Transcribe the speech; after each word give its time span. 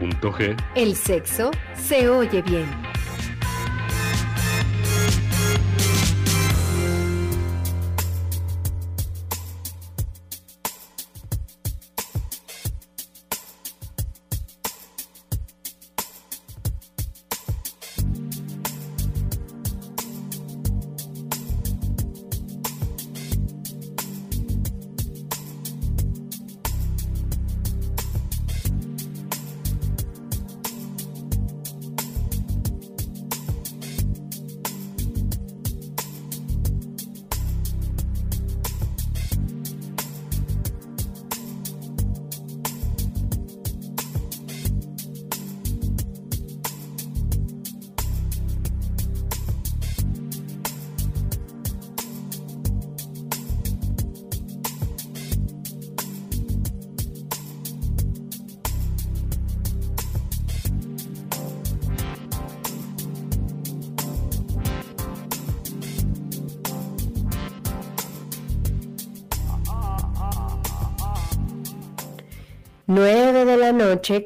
99.g, 0.00 0.56
el 0.74 0.96
sexo 0.96 1.50
se 1.74 2.08
oye 2.08 2.42
bien. 2.42 2.89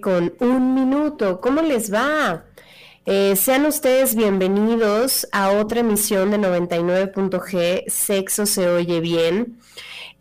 Con 0.01 0.35
un 0.41 0.75
minuto. 0.75 1.41
¿Cómo 1.43 1.61
les 1.61 1.93
va? 1.93 2.45
Eh, 3.05 3.37
sean 3.37 3.67
ustedes 3.67 4.15
bienvenidos 4.15 5.29
a 5.31 5.51
otra 5.51 5.81
emisión 5.81 6.31
de 6.31 6.39
99.g, 6.39 7.85
Sexo 7.89 8.47
se 8.47 8.67
oye 8.67 9.01
bien. 9.01 9.59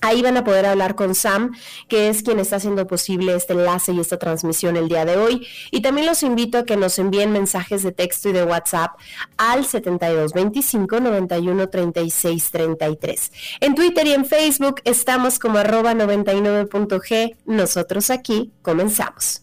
Ahí 0.00 0.22
van 0.22 0.36
a 0.36 0.44
poder 0.44 0.66
hablar 0.66 0.94
con 0.94 1.14
Sam, 1.14 1.56
que 1.88 2.08
es 2.08 2.22
quien 2.22 2.38
está 2.38 2.56
haciendo 2.56 2.86
posible 2.86 3.34
este 3.34 3.52
enlace 3.52 3.92
y 3.92 4.00
esta 4.00 4.18
transmisión 4.18 4.76
el 4.76 4.88
día 4.88 5.04
de 5.04 5.16
hoy. 5.16 5.46
Y 5.70 5.82
también 5.82 6.06
los 6.06 6.22
invito 6.22 6.58
a 6.58 6.64
que 6.64 6.76
nos 6.76 6.98
envíen 6.98 7.32
mensajes 7.32 7.82
de 7.82 7.92
texto 7.92 8.28
y 8.28 8.32
de 8.32 8.44
WhatsApp 8.44 8.92
al 9.36 9.64
7225 9.66 11.00
91 11.00 11.68
36 11.68 12.50
33. 12.50 13.32
En 13.60 13.74
Twitter 13.74 14.06
y 14.06 14.12
en 14.12 14.24
Facebook 14.24 14.80
estamos 14.84 15.38
como 15.38 15.58
arroba 15.58 15.94
99.g. 15.94 17.36
Nosotros 17.46 18.10
aquí 18.10 18.52
comenzamos. 18.62 19.42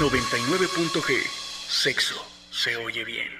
99.g. 0.00 1.22
Sexo 1.68 2.14
se 2.50 2.74
oye 2.76 3.04
bien. 3.04 3.39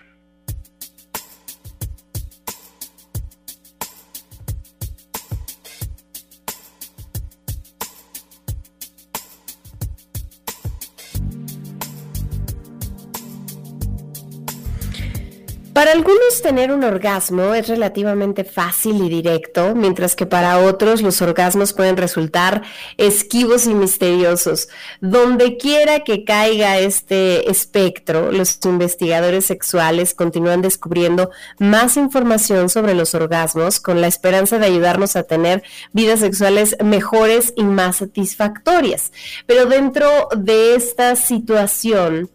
Para 15.80 15.92
algunos 15.92 16.42
tener 16.42 16.72
un 16.72 16.84
orgasmo 16.84 17.54
es 17.54 17.66
relativamente 17.66 18.44
fácil 18.44 19.02
y 19.02 19.08
directo, 19.08 19.74
mientras 19.74 20.14
que 20.14 20.26
para 20.26 20.58
otros 20.58 21.00
los 21.00 21.22
orgasmos 21.22 21.72
pueden 21.72 21.96
resultar 21.96 22.60
esquivos 22.98 23.64
y 23.64 23.72
misteriosos. 23.72 24.68
Donde 25.00 25.56
quiera 25.56 26.00
que 26.00 26.26
caiga 26.26 26.78
este 26.78 27.50
espectro, 27.50 28.30
los 28.30 28.58
investigadores 28.66 29.46
sexuales 29.46 30.12
continúan 30.12 30.60
descubriendo 30.60 31.30
más 31.58 31.96
información 31.96 32.68
sobre 32.68 32.92
los 32.92 33.14
orgasmos 33.14 33.80
con 33.80 34.02
la 34.02 34.06
esperanza 34.06 34.58
de 34.58 34.66
ayudarnos 34.66 35.16
a 35.16 35.22
tener 35.22 35.62
vidas 35.94 36.20
sexuales 36.20 36.76
mejores 36.84 37.54
y 37.56 37.64
más 37.64 37.96
satisfactorias. 37.96 39.12
Pero 39.46 39.64
dentro 39.64 40.28
de 40.36 40.74
esta 40.74 41.16
situación, 41.16 42.28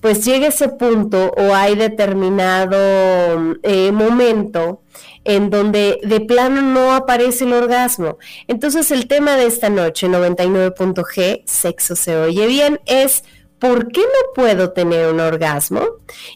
pues 0.00 0.24
llega 0.24 0.48
ese 0.48 0.68
punto 0.68 1.32
o 1.36 1.54
hay 1.54 1.74
determinado 1.74 2.76
eh, 3.62 3.90
momento 3.92 4.82
en 5.24 5.50
donde 5.50 6.00
de 6.04 6.20
plano 6.20 6.62
no 6.62 6.94
aparece 6.94 7.44
el 7.44 7.52
orgasmo. 7.52 8.18
Entonces 8.46 8.90
el 8.90 9.08
tema 9.08 9.36
de 9.36 9.46
esta 9.46 9.68
noche, 9.68 10.08
99.g, 10.08 11.42
sexo 11.44 11.96
se 11.96 12.16
oye 12.16 12.46
bien, 12.46 12.80
es 12.86 13.24
¿por 13.58 13.88
qué 13.88 14.00
no 14.00 14.32
puedo 14.34 14.70
tener 14.70 15.12
un 15.12 15.20
orgasmo? 15.20 15.82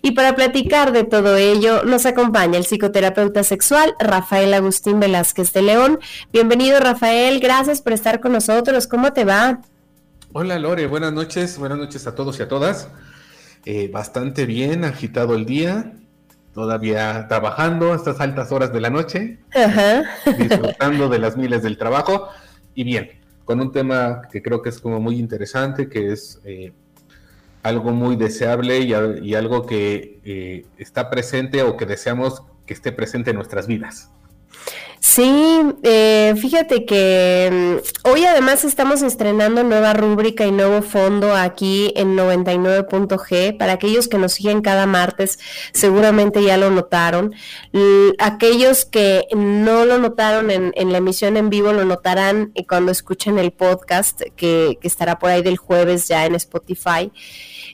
Y 0.02 0.10
para 0.12 0.34
platicar 0.34 0.92
de 0.92 1.04
todo 1.04 1.36
ello 1.36 1.84
nos 1.84 2.04
acompaña 2.04 2.58
el 2.58 2.64
psicoterapeuta 2.64 3.44
sexual 3.44 3.94
Rafael 4.00 4.52
Agustín 4.54 4.98
Velázquez 4.98 5.52
de 5.52 5.62
León. 5.62 6.00
Bienvenido 6.32 6.80
Rafael, 6.80 7.38
gracias 7.40 7.80
por 7.80 7.92
estar 7.92 8.20
con 8.20 8.32
nosotros. 8.32 8.88
¿Cómo 8.88 9.12
te 9.12 9.24
va? 9.24 9.60
Hola 10.32 10.58
Lore, 10.58 10.86
buenas 10.86 11.12
noches, 11.12 11.58
buenas 11.58 11.78
noches 11.78 12.06
a 12.06 12.14
todos 12.14 12.38
y 12.40 12.42
a 12.42 12.48
todas. 12.48 12.88
Eh, 13.64 13.88
bastante 13.88 14.44
bien, 14.44 14.84
agitado 14.84 15.36
el 15.36 15.46
día, 15.46 15.92
todavía 16.52 17.26
trabajando 17.28 17.92
a 17.92 17.96
estas 17.96 18.20
altas 18.20 18.50
horas 18.50 18.72
de 18.72 18.80
la 18.80 18.90
noche, 18.90 19.38
disfrutando 20.38 21.08
de 21.08 21.18
las 21.18 21.36
miles 21.36 21.62
del 21.62 21.78
trabajo 21.78 22.28
y 22.74 22.82
bien, 22.84 23.10
con 23.44 23.60
un 23.60 23.70
tema 23.70 24.22
que 24.30 24.42
creo 24.42 24.62
que 24.62 24.68
es 24.68 24.80
como 24.80 25.00
muy 25.00 25.16
interesante, 25.18 25.88
que 25.88 26.12
es 26.12 26.40
eh, 26.44 26.72
algo 27.62 27.92
muy 27.92 28.16
deseable 28.16 28.80
y, 28.80 29.34
algo 29.34 29.64
que 29.66 30.20
eh, 30.24 30.66
está 30.76 31.08
presente 31.08 31.62
o 31.62 31.76
que 31.76 31.86
deseamos 31.86 32.42
que 32.66 32.74
esté 32.74 32.90
presente 32.90 33.30
en 33.30 33.36
nuestras 33.36 33.66
vidas. 33.66 34.10
Sí, 35.04 35.60
eh, 35.82 36.32
fíjate 36.40 36.86
que 36.86 37.50
mm, 37.82 38.08
hoy 38.08 38.24
además 38.24 38.62
estamos 38.62 39.02
estrenando 39.02 39.64
nueva 39.64 39.94
rúbrica 39.94 40.46
y 40.46 40.52
nuevo 40.52 40.80
fondo 40.80 41.34
aquí 41.34 41.92
en 41.96 42.16
99.g. 42.16 43.58
Para 43.58 43.72
aquellos 43.72 44.06
que 44.06 44.16
nos 44.16 44.34
siguen 44.34 44.62
cada 44.62 44.86
martes, 44.86 45.40
seguramente 45.72 46.44
ya 46.44 46.56
lo 46.56 46.70
notaron. 46.70 47.34
aquellos 48.20 48.84
que 48.84 49.26
no 49.34 49.84
lo 49.86 49.98
notaron 49.98 50.52
en, 50.52 50.92
la 50.92 50.98
emisión 50.98 51.36
en 51.36 51.50
vivo, 51.50 51.72
lo 51.72 51.84
notarán 51.84 52.52
cuando 52.68 52.92
escuchen 52.92 53.40
el 53.40 53.50
podcast 53.50 54.22
que, 54.36 54.78
que 54.80 54.86
estará 54.86 55.18
por 55.18 55.30
ahí 55.30 55.42
del 55.42 55.56
jueves 55.56 56.06
ya 56.06 56.26
en 56.26 56.36
Spotify. 56.36 57.10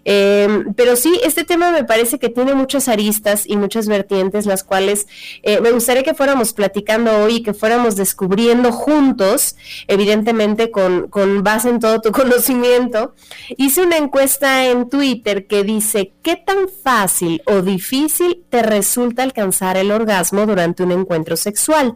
Em, 0.05 0.73
pero 0.75 0.97
sí, 0.97 1.21
este 1.25 1.45
tema 1.45 1.71
me 1.71 1.85
parece 1.85 2.19
que 2.19 2.29
tiene 2.29 2.55
muchas 2.55 2.89
aristas 2.89 3.45
y 3.47 3.57
muchas 3.57 3.89
vertientes, 3.89 4.47
las 4.47 4.65
cuales 4.65 5.07
eh, 5.43 5.61
me 5.61 5.71
gustaría 5.71 6.03
que 6.03 6.15
fuéramos 6.15 6.53
platicando 6.53 7.11
hoy 7.19 7.37
y 7.37 7.43
que 7.43 7.55
fuéramos 7.55 7.97
descubriendo 7.97 8.73
juntos, 8.73 9.57
evidentemente 9.87 10.71
con, 10.71 11.09
con 11.09 11.43
base 11.43 11.71
en 11.71 11.81
todo 11.81 12.01
tu 12.01 12.13
conocimiento. 12.13 13.15
Hice 13.57 13.83
una 13.83 13.97
encuesta 13.97 14.67
en 14.67 14.89
Twitter 14.89 15.47
que 15.47 15.65
dice, 15.65 16.13
¿qué 16.23 16.37
tan 16.37 16.69
fácil 16.69 17.43
o 17.47 17.63
difícil 17.63 18.45
te 18.49 18.63
resulta 18.63 19.23
alcanzar 19.23 19.77
el 19.77 19.91
orgasmo 19.91 20.47
durante 20.47 20.83
un 20.83 20.93
encuentro 20.93 21.37
sexual? 21.37 21.95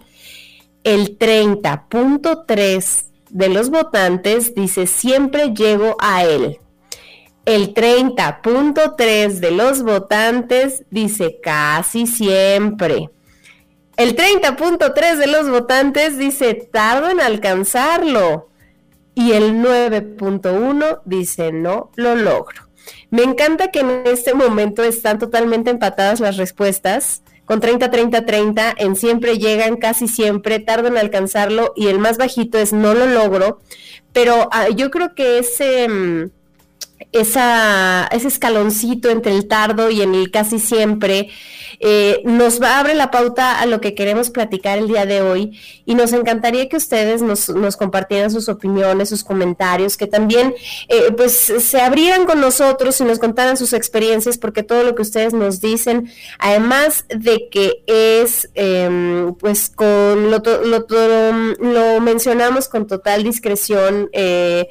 El 0.84 1.18
30.3 1.18 3.04
de 3.30 3.48
los 3.48 3.70
votantes 3.70 4.54
dice, 4.54 4.86
siempre 4.86 5.54
llego 5.54 5.96
a 5.98 6.24
él. 6.24 6.58
El 7.44 7.74
30.3 7.74 9.40
de 9.40 9.50
los 9.50 9.82
votantes 9.82 10.84
dice 10.90 11.40
casi 11.42 12.06
siempre. 12.06 13.10
El 13.96 14.16
30.3 14.16 15.16
de 15.16 15.26
los 15.26 15.50
votantes 15.50 16.18
dice 16.18 16.54
tardo 16.54 17.10
en 17.10 17.20
alcanzarlo. 17.20 18.48
Y 19.14 19.32
el 19.32 19.54
9.1 19.54 21.00
dice 21.04 21.52
no 21.52 21.90
lo 21.96 22.14
logro. 22.14 22.62
Me 23.10 23.22
encanta 23.22 23.70
que 23.70 23.80
en 23.80 24.02
este 24.06 24.34
momento 24.34 24.82
están 24.84 25.18
totalmente 25.18 25.70
empatadas 25.70 26.20
las 26.20 26.36
respuestas. 26.36 27.22
Con 27.44 27.60
30, 27.60 27.90
30, 27.90 28.24
30, 28.24 28.74
en 28.78 28.94
siempre 28.94 29.38
llegan, 29.38 29.76
casi 29.76 30.06
siempre, 30.06 30.60
tardo 30.60 30.86
en 30.86 30.96
alcanzarlo 30.96 31.72
y 31.74 31.88
el 31.88 31.98
más 31.98 32.16
bajito 32.16 32.56
es 32.56 32.72
no 32.72 32.94
lo 32.94 33.06
logro. 33.06 33.58
Pero 34.12 34.48
ah, 34.52 34.68
yo 34.68 34.92
creo 34.92 35.14
que 35.16 35.38
ese... 35.38 35.88
Mm, 35.88 36.30
esa, 37.12 38.08
ese 38.12 38.28
escaloncito 38.28 39.10
entre 39.10 39.32
el 39.32 39.48
tardo 39.48 39.90
y 39.90 40.02
en 40.02 40.14
el 40.14 40.30
casi 40.30 40.58
siempre 40.58 41.28
eh, 41.84 42.22
nos 42.24 42.62
va, 42.62 42.78
abre 42.78 42.94
la 42.94 43.10
pauta 43.10 43.60
a 43.60 43.66
lo 43.66 43.80
que 43.80 43.94
queremos 43.94 44.30
platicar 44.30 44.78
el 44.78 44.86
día 44.86 45.04
de 45.04 45.20
hoy. 45.20 45.58
Y 45.84 45.96
nos 45.96 46.12
encantaría 46.12 46.68
que 46.68 46.76
ustedes 46.76 47.22
nos, 47.22 47.48
nos 47.48 47.76
compartieran 47.76 48.30
sus 48.30 48.48
opiniones, 48.48 49.08
sus 49.08 49.24
comentarios, 49.24 49.96
que 49.96 50.06
también 50.06 50.54
eh, 50.88 51.10
pues 51.16 51.32
se 51.32 51.80
abrieran 51.80 52.24
con 52.24 52.40
nosotros 52.40 53.00
y 53.00 53.04
nos 53.04 53.18
contaran 53.18 53.56
sus 53.56 53.72
experiencias, 53.72 54.38
porque 54.38 54.62
todo 54.62 54.84
lo 54.84 54.94
que 54.94 55.02
ustedes 55.02 55.32
nos 55.32 55.60
dicen, 55.60 56.08
además 56.38 57.04
de 57.08 57.48
que 57.50 57.82
es 57.86 58.48
em, 58.54 59.34
pues 59.34 59.68
con 59.68 60.30
lo, 60.30 60.38
lo, 60.38 60.86
lo, 61.58 62.00
mencionamos 62.00 62.68
con 62.68 62.86
total 62.86 63.24
discreción, 63.24 64.08
eh, 64.12 64.68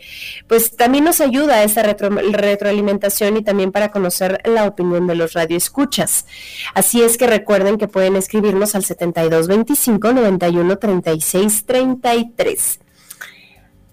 pues 0.47 0.77
también 0.77 1.03
nos 1.03 1.19
ayuda 1.19 1.55
a 1.55 1.63
esta 1.63 1.83
retroalimentación 2.31 3.37
y 3.37 3.43
también 3.43 3.71
para 3.71 3.89
conocer 3.89 4.41
la 4.45 4.65
opinión 4.65 5.07
de 5.07 5.15
los 5.15 5.33
radioescuchas. 5.33 6.25
Así 6.73 7.01
es 7.01 7.17
que 7.17 7.27
recuerden 7.27 7.77
que 7.77 7.87
pueden 7.87 8.15
escribirnos 8.15 8.75
al 8.75 8.83
7225 8.83 10.13
91 10.13 10.77
36 10.77 11.65
33. 11.65 12.79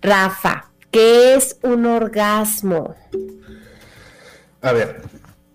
Rafa, 0.01 0.71
¿qué 0.91 1.35
es 1.35 1.59
un 1.63 1.87
orgasmo? 1.87 2.95
A 4.61 4.73
ver, 4.73 5.03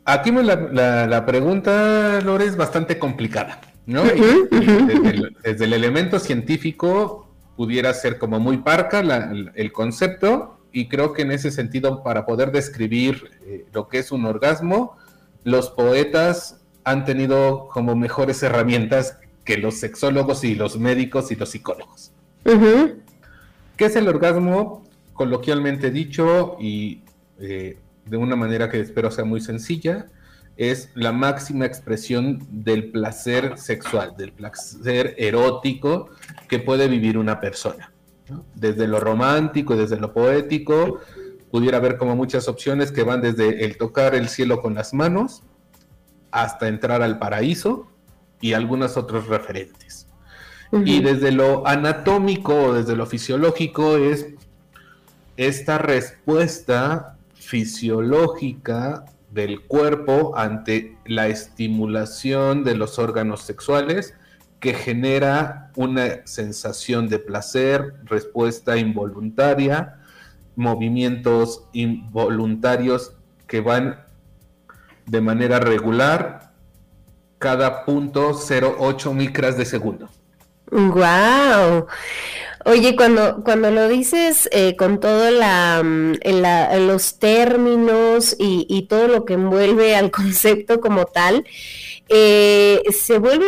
aquí 0.05 0.31
la, 0.31 1.07
la, 1.07 1.25
pregunta, 1.25 2.21
Lore, 2.21 2.45
es 2.45 2.55
bastante 2.55 2.99
complicada, 2.99 3.59
¿no? 3.85 4.03
Desde, 4.03 5.65
el, 5.65 5.73
elemento 5.73 6.19
científico 6.19 7.27
pudiera 7.55 7.93
ser 7.93 8.17
como 8.17 8.39
muy 8.39 8.57
parca 8.57 9.01
el 9.55 9.71
concepto 9.71 10.52
y 10.73 10.87
creo 10.87 11.13
que 11.13 11.21
en 11.21 11.31
ese 11.31 11.51
sentido, 11.51 12.03
para 12.03 12.25
poder 12.25 12.51
describir 12.51 13.29
eh, 13.45 13.65
lo 13.71 13.87
que 13.87 13.99
es 13.99 14.11
un 14.11 14.25
orgasmo, 14.25 14.97
los 15.43 15.69
poetas 15.69 16.59
han 16.83 17.05
tenido 17.05 17.69
como 17.71 17.95
mejores 17.95 18.41
herramientas 18.43 19.19
que 19.45 19.57
los 19.57 19.75
sexólogos 19.75 20.43
y 20.43 20.55
los 20.55 20.77
médicos 20.77 21.31
y 21.31 21.35
los 21.35 21.49
psicólogos. 21.51 22.11
¿Qué 23.77 23.85
es 23.85 23.95
el 23.95 24.07
orgasmo? 24.07 24.83
Coloquialmente 25.13 25.91
dicho 25.91 26.57
y 26.59 27.03
eh, 27.39 27.77
de 28.05 28.17
una 28.17 28.35
manera 28.35 28.69
que 28.69 28.79
espero 28.79 29.11
sea 29.11 29.25
muy 29.25 29.41
sencilla, 29.41 30.07
es 30.57 30.89
la 30.95 31.11
máxima 31.11 31.65
expresión 31.65 32.45
del 32.49 32.91
placer 32.91 33.57
sexual, 33.57 34.15
del 34.17 34.31
placer 34.31 35.15
erótico 35.17 36.09
que 36.47 36.59
puede 36.59 36.87
vivir 36.87 37.17
una 37.17 37.39
persona. 37.39 37.92
Desde 38.55 38.87
lo 38.87 38.99
romántico, 38.99 39.75
desde 39.75 39.97
lo 39.97 40.13
poético, 40.13 40.99
pudiera 41.51 41.77
haber 41.77 41.97
como 41.97 42.15
muchas 42.15 42.47
opciones 42.47 42.91
que 42.91 43.03
van 43.03 43.21
desde 43.21 43.65
el 43.65 43.77
tocar 43.77 44.15
el 44.15 44.29
cielo 44.29 44.61
con 44.61 44.73
las 44.73 44.93
manos, 44.93 45.43
hasta 46.31 46.67
entrar 46.67 47.01
al 47.01 47.19
paraíso 47.19 47.87
y 48.41 48.53
algunos 48.53 48.97
otros 48.97 49.27
referentes. 49.27 50.07
Y 50.71 51.03
desde 51.03 51.31
lo 51.31 51.67
anatómico 51.67 52.73
desde 52.73 52.95
lo 52.95 53.05
fisiológico 53.05 53.97
es 53.97 54.25
esta 55.37 55.77
respuesta 55.77 57.17
fisiológica 57.35 59.05
del 59.29 59.61
cuerpo 59.61 60.35
ante 60.35 60.97
la 61.05 61.27
estimulación 61.27 62.63
de 62.63 62.73
los 62.73 62.97
órganos 62.97 63.41
sexuales 63.41 64.15
que 64.63 64.73
genera 64.73 65.71
una 65.75 66.25
sensación 66.25 67.09
de 67.09 67.19
placer, 67.19 67.95
respuesta 68.05 68.77
involuntaria, 68.77 69.95
movimientos 70.55 71.65
involuntarios 71.73 73.11
que 73.45 73.59
van 73.59 73.99
de 75.05 75.19
manera 75.19 75.59
regular 75.59 76.53
cada 77.39 77.83
punto 77.83 78.31
0.8 78.35 79.13
micras 79.13 79.57
de 79.57 79.65
segundo. 79.65 80.07
¡Wow! 80.71 81.87
Oye, 82.63 82.95
cuando, 82.95 83.43
cuando 83.43 83.69
lo 83.69 83.89
dices 83.89 84.47
eh, 84.53 84.77
con 84.77 85.01
todo 85.01 85.29
la, 85.29 85.81
mm, 85.83 86.13
los 86.87 87.19
términos 87.19 88.33
y, 88.39 88.65
y, 88.69 88.83
todo 88.83 89.09
lo 89.09 89.25
que 89.25 89.33
envuelve 89.33 89.97
al 89.97 90.09
concepto 90.19 90.79
como 90.79 91.03
tal, 91.03 91.45
eh, 92.09 92.81
se 92.91 93.17
vuelve 93.17 93.45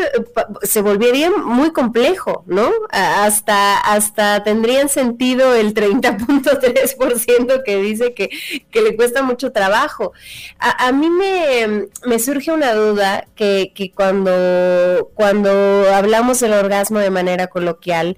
se 0.63 0.81
volvería 0.81 1.30
muy 1.30 1.72
complejo, 1.72 2.44
¿no? 2.48 2.72
Hasta 2.90 3.78
hasta 3.78 4.44
tendrían 4.44 4.88
sentido 4.88 5.54
el 5.56 5.74
30.3% 5.74 7.63
que 7.63 7.78
dice 7.81 8.13
que, 8.13 8.30
que, 8.72 8.81
le 8.81 8.96
cuesta 8.96 9.24
mucho 9.24 9.52
trabajo. 9.52 10.13
A, 10.60 10.92
mí 10.94 11.10
me, 11.10 11.88
me, 12.06 12.19
surge 12.19 12.52
una 12.52 12.74
duda 12.74 13.28
que, 13.35 13.71
que 13.76 13.92
cuando, 13.92 15.12
cuando 15.14 15.50
hablamos 15.94 16.40
del 16.40 16.54
orgasmo 16.54 17.00
de 17.00 17.12
manera 17.12 17.47
coloquial, 17.47 18.16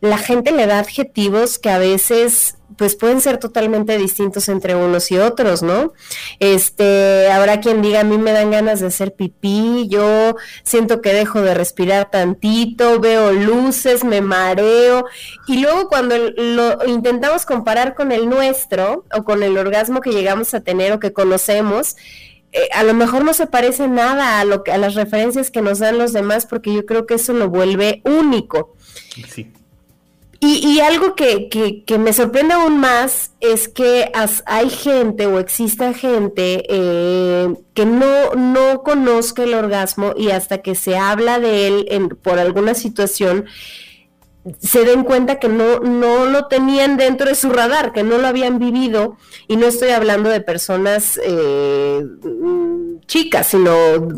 la 0.00 0.18
gente 0.18 0.52
le 0.52 0.66
da 0.66 0.78
adjetivos 0.78 1.58
que 1.58 1.70
a 1.70 1.78
veces 1.78 2.56
pues 2.76 2.96
pueden 2.96 3.20
ser 3.20 3.38
totalmente 3.38 3.96
distintos 3.98 4.48
entre 4.48 4.74
unos 4.74 5.10
y 5.10 5.18
otros, 5.18 5.62
¿no? 5.62 5.92
Este, 6.40 7.30
habrá 7.30 7.60
quien 7.60 7.82
diga, 7.82 8.00
a 8.00 8.04
mí 8.04 8.18
me 8.18 8.32
dan 8.32 8.50
ganas 8.50 8.80
de 8.80 8.86
hacer 8.86 9.14
pipí, 9.14 9.86
yo 9.88 10.36
siento 10.62 11.00
que 11.00 11.12
dejo 11.12 11.40
de 11.40 11.54
respirar 11.54 12.10
tantito, 12.10 13.00
veo 13.00 13.32
luces, 13.32 14.04
me 14.04 14.20
mareo, 14.20 15.06
y 15.46 15.60
luego 15.60 15.88
cuando 15.88 16.16
lo 16.18 16.84
intentamos 16.86 17.46
comparar 17.46 17.94
con 17.94 18.12
el 18.12 18.28
nuestro 18.28 19.04
o 19.12 19.24
con 19.24 19.42
el 19.42 19.56
orgasmo 19.56 20.00
que 20.00 20.10
llegamos 20.10 20.54
a 20.54 20.60
tener 20.60 20.92
o 20.92 21.00
que 21.00 21.12
conocemos, 21.12 21.96
eh, 22.52 22.68
a 22.72 22.84
lo 22.84 22.94
mejor 22.94 23.24
no 23.24 23.34
se 23.34 23.48
parece 23.48 23.88
nada 23.88 24.38
a, 24.38 24.44
lo 24.44 24.62
a 24.72 24.78
las 24.78 24.94
referencias 24.94 25.50
que 25.50 25.60
nos 25.60 25.80
dan 25.80 25.98
los 25.98 26.12
demás 26.12 26.46
porque 26.46 26.72
yo 26.72 26.86
creo 26.86 27.04
que 27.04 27.14
eso 27.14 27.32
lo 27.32 27.48
vuelve 27.48 28.00
único. 28.04 28.76
Sí. 29.28 29.52
Y, 30.46 30.80
algo 30.80 31.14
que, 31.14 31.82
me 31.98 32.12
sorprende 32.12 32.52
aún 32.52 32.78
más 32.78 33.30
es 33.40 33.66
que 33.66 34.12
hay 34.44 34.68
gente 34.68 35.26
o 35.26 35.38
exista 35.38 35.94
gente 35.94 36.64
eh, 36.68 37.48
que 37.72 37.86
no, 37.86 38.34
no 38.34 38.82
conozca 38.82 39.44
el 39.44 39.54
orgasmo 39.54 40.12
y 40.14 40.30
hasta 40.32 40.58
que 40.58 40.74
se 40.74 40.98
habla 40.98 41.38
de 41.38 41.66
él 41.66 42.16
por 42.22 42.38
alguna 42.38 42.74
situación, 42.74 43.46
se 44.60 44.84
den 44.84 45.04
cuenta 45.04 45.38
que 45.38 45.48
no, 45.48 45.80
no 45.80 46.26
lo 46.26 46.46
tenían 46.46 46.96
dentro 46.96 47.28
de 47.28 47.34
su 47.34 47.50
radar, 47.50 47.92
que 47.92 48.02
no 48.02 48.18
lo 48.18 48.26
habían 48.26 48.58
vivido, 48.58 49.16
y 49.48 49.56
no 49.56 49.66
estoy 49.66 49.90
hablando 49.90 50.28
de 50.28 50.40
personas 50.40 51.18
eh, 51.24 52.04
chicas, 53.06 53.46
sino 53.46 53.72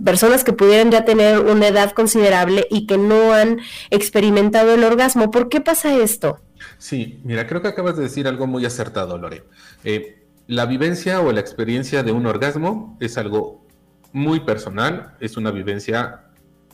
personas 0.04 0.42
que 0.42 0.52
pudieran 0.52 0.90
ya 0.90 1.04
tener 1.04 1.40
una 1.40 1.68
edad 1.68 1.92
considerable 1.92 2.66
y 2.71 2.87
que 2.87 2.99
no 2.99 3.33
han 3.33 3.61
experimentado 3.90 4.75
el 4.75 4.85
orgasmo. 4.85 5.30
¿Por 5.30 5.49
qué 5.49 5.61
pasa 5.61 5.97
esto? 5.97 6.40
Sí, 6.78 7.21
mira, 7.25 7.47
creo 7.47 7.62
que 7.62 7.68
acabas 7.68 7.97
de 7.97 8.04
decir 8.04 8.26
algo 8.26 8.47
muy 8.47 8.64
acertado, 8.64 9.18
Lore. 9.18 9.45
Eh, 9.85 10.25
la 10.49 10.66
vivencia 10.66 11.21
o 11.21 11.33
la 11.33 11.40
experiencia 11.40 12.02
de 12.02 12.12
un 12.12 12.26
orgasmo 12.26 12.97
es 13.00 13.18
algo 13.18 13.66
muy 14.12 14.40
personal, 14.40 15.14
es 15.21 15.37
una 15.37 15.50
vivencia 15.50 16.26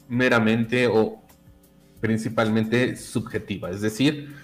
meramente 0.08 0.86
o 0.86 1.21
principalmente 2.02 2.96
subjetiva, 2.96 3.70
es 3.70 3.80
decir, 3.80 4.34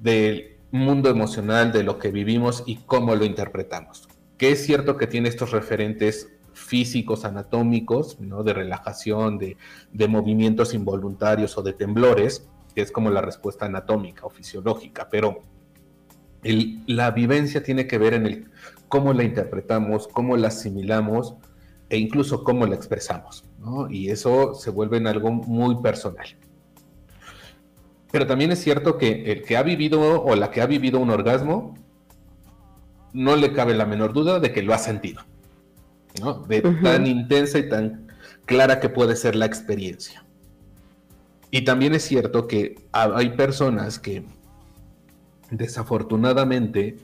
del 0.00 0.56
mundo 0.72 1.08
emocional, 1.08 1.70
de 1.70 1.84
lo 1.84 2.00
que 2.00 2.10
vivimos 2.10 2.64
y 2.66 2.76
cómo 2.76 3.14
lo 3.14 3.24
interpretamos. 3.24 4.08
Que 4.36 4.50
es 4.50 4.66
cierto 4.66 4.96
que 4.96 5.06
tiene 5.06 5.28
estos 5.28 5.52
referentes 5.52 6.28
físicos, 6.54 7.24
anatómicos, 7.24 8.20
¿no? 8.20 8.42
de 8.42 8.52
relajación, 8.52 9.38
de, 9.38 9.56
de 9.92 10.08
movimientos 10.08 10.74
involuntarios 10.74 11.56
o 11.56 11.62
de 11.62 11.72
temblores, 11.72 12.48
que 12.74 12.82
es 12.82 12.90
como 12.90 13.10
la 13.10 13.20
respuesta 13.20 13.66
anatómica 13.66 14.26
o 14.26 14.30
fisiológica, 14.30 15.08
pero 15.08 15.44
la 16.42 17.12
vivencia 17.12 17.62
tiene 17.62 17.86
que 17.86 17.98
ver 17.98 18.14
en 18.14 18.26
el 18.26 18.50
cómo 18.88 19.12
la 19.12 19.22
interpretamos, 19.22 20.08
cómo 20.08 20.36
la 20.36 20.48
asimilamos 20.48 21.36
e 21.88 21.96
incluso 21.96 22.42
cómo 22.42 22.66
la 22.66 22.74
expresamos, 22.74 23.44
Y 23.90 24.10
eso 24.10 24.54
se 24.54 24.70
vuelve 24.70 24.96
en 24.96 25.06
algo 25.06 25.30
muy 25.30 25.80
personal. 25.80 26.26
Pero 28.12 28.26
también 28.26 28.52
es 28.52 28.62
cierto 28.62 28.98
que 28.98 29.32
el 29.32 29.42
que 29.42 29.56
ha 29.56 29.62
vivido 29.62 30.22
o 30.22 30.36
la 30.36 30.50
que 30.50 30.60
ha 30.60 30.66
vivido 30.66 31.00
un 31.00 31.10
orgasmo, 31.10 31.74
no 33.12 33.36
le 33.36 33.52
cabe 33.52 33.74
la 33.74 33.86
menor 33.86 34.12
duda 34.12 34.38
de 34.38 34.52
que 34.52 34.62
lo 34.62 34.72
ha 34.74 34.78
sentido, 34.78 35.22
De 36.46 36.60
tan 36.60 37.06
intensa 37.06 37.58
y 37.58 37.68
tan 37.68 38.06
clara 38.44 38.80
que 38.80 38.88
puede 38.88 39.16
ser 39.16 39.34
la 39.34 39.46
experiencia. 39.46 40.24
Y 41.50 41.62
también 41.62 41.94
es 41.94 42.02
cierto 42.04 42.46
que 42.46 42.76
hay 42.92 43.30
personas 43.30 43.98
que 43.98 44.24
desafortunadamente 45.50 46.96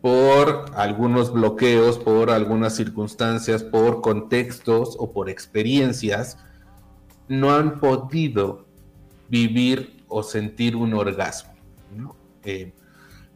por 0.00 0.66
algunos 0.74 1.32
bloqueos, 1.32 1.98
por 1.98 2.30
algunas 2.30 2.76
circunstancias, 2.76 3.64
por 3.64 4.00
contextos 4.00 4.96
o 4.98 5.12
por 5.12 5.28
experiencias, 5.28 6.38
no 7.28 7.52
han 7.52 7.80
podido 7.80 8.66
vivir 9.28 9.95
o 10.08 10.22
sentir 10.22 10.76
un 10.76 10.94
orgasmo. 10.94 11.54
Eh, 12.44 12.72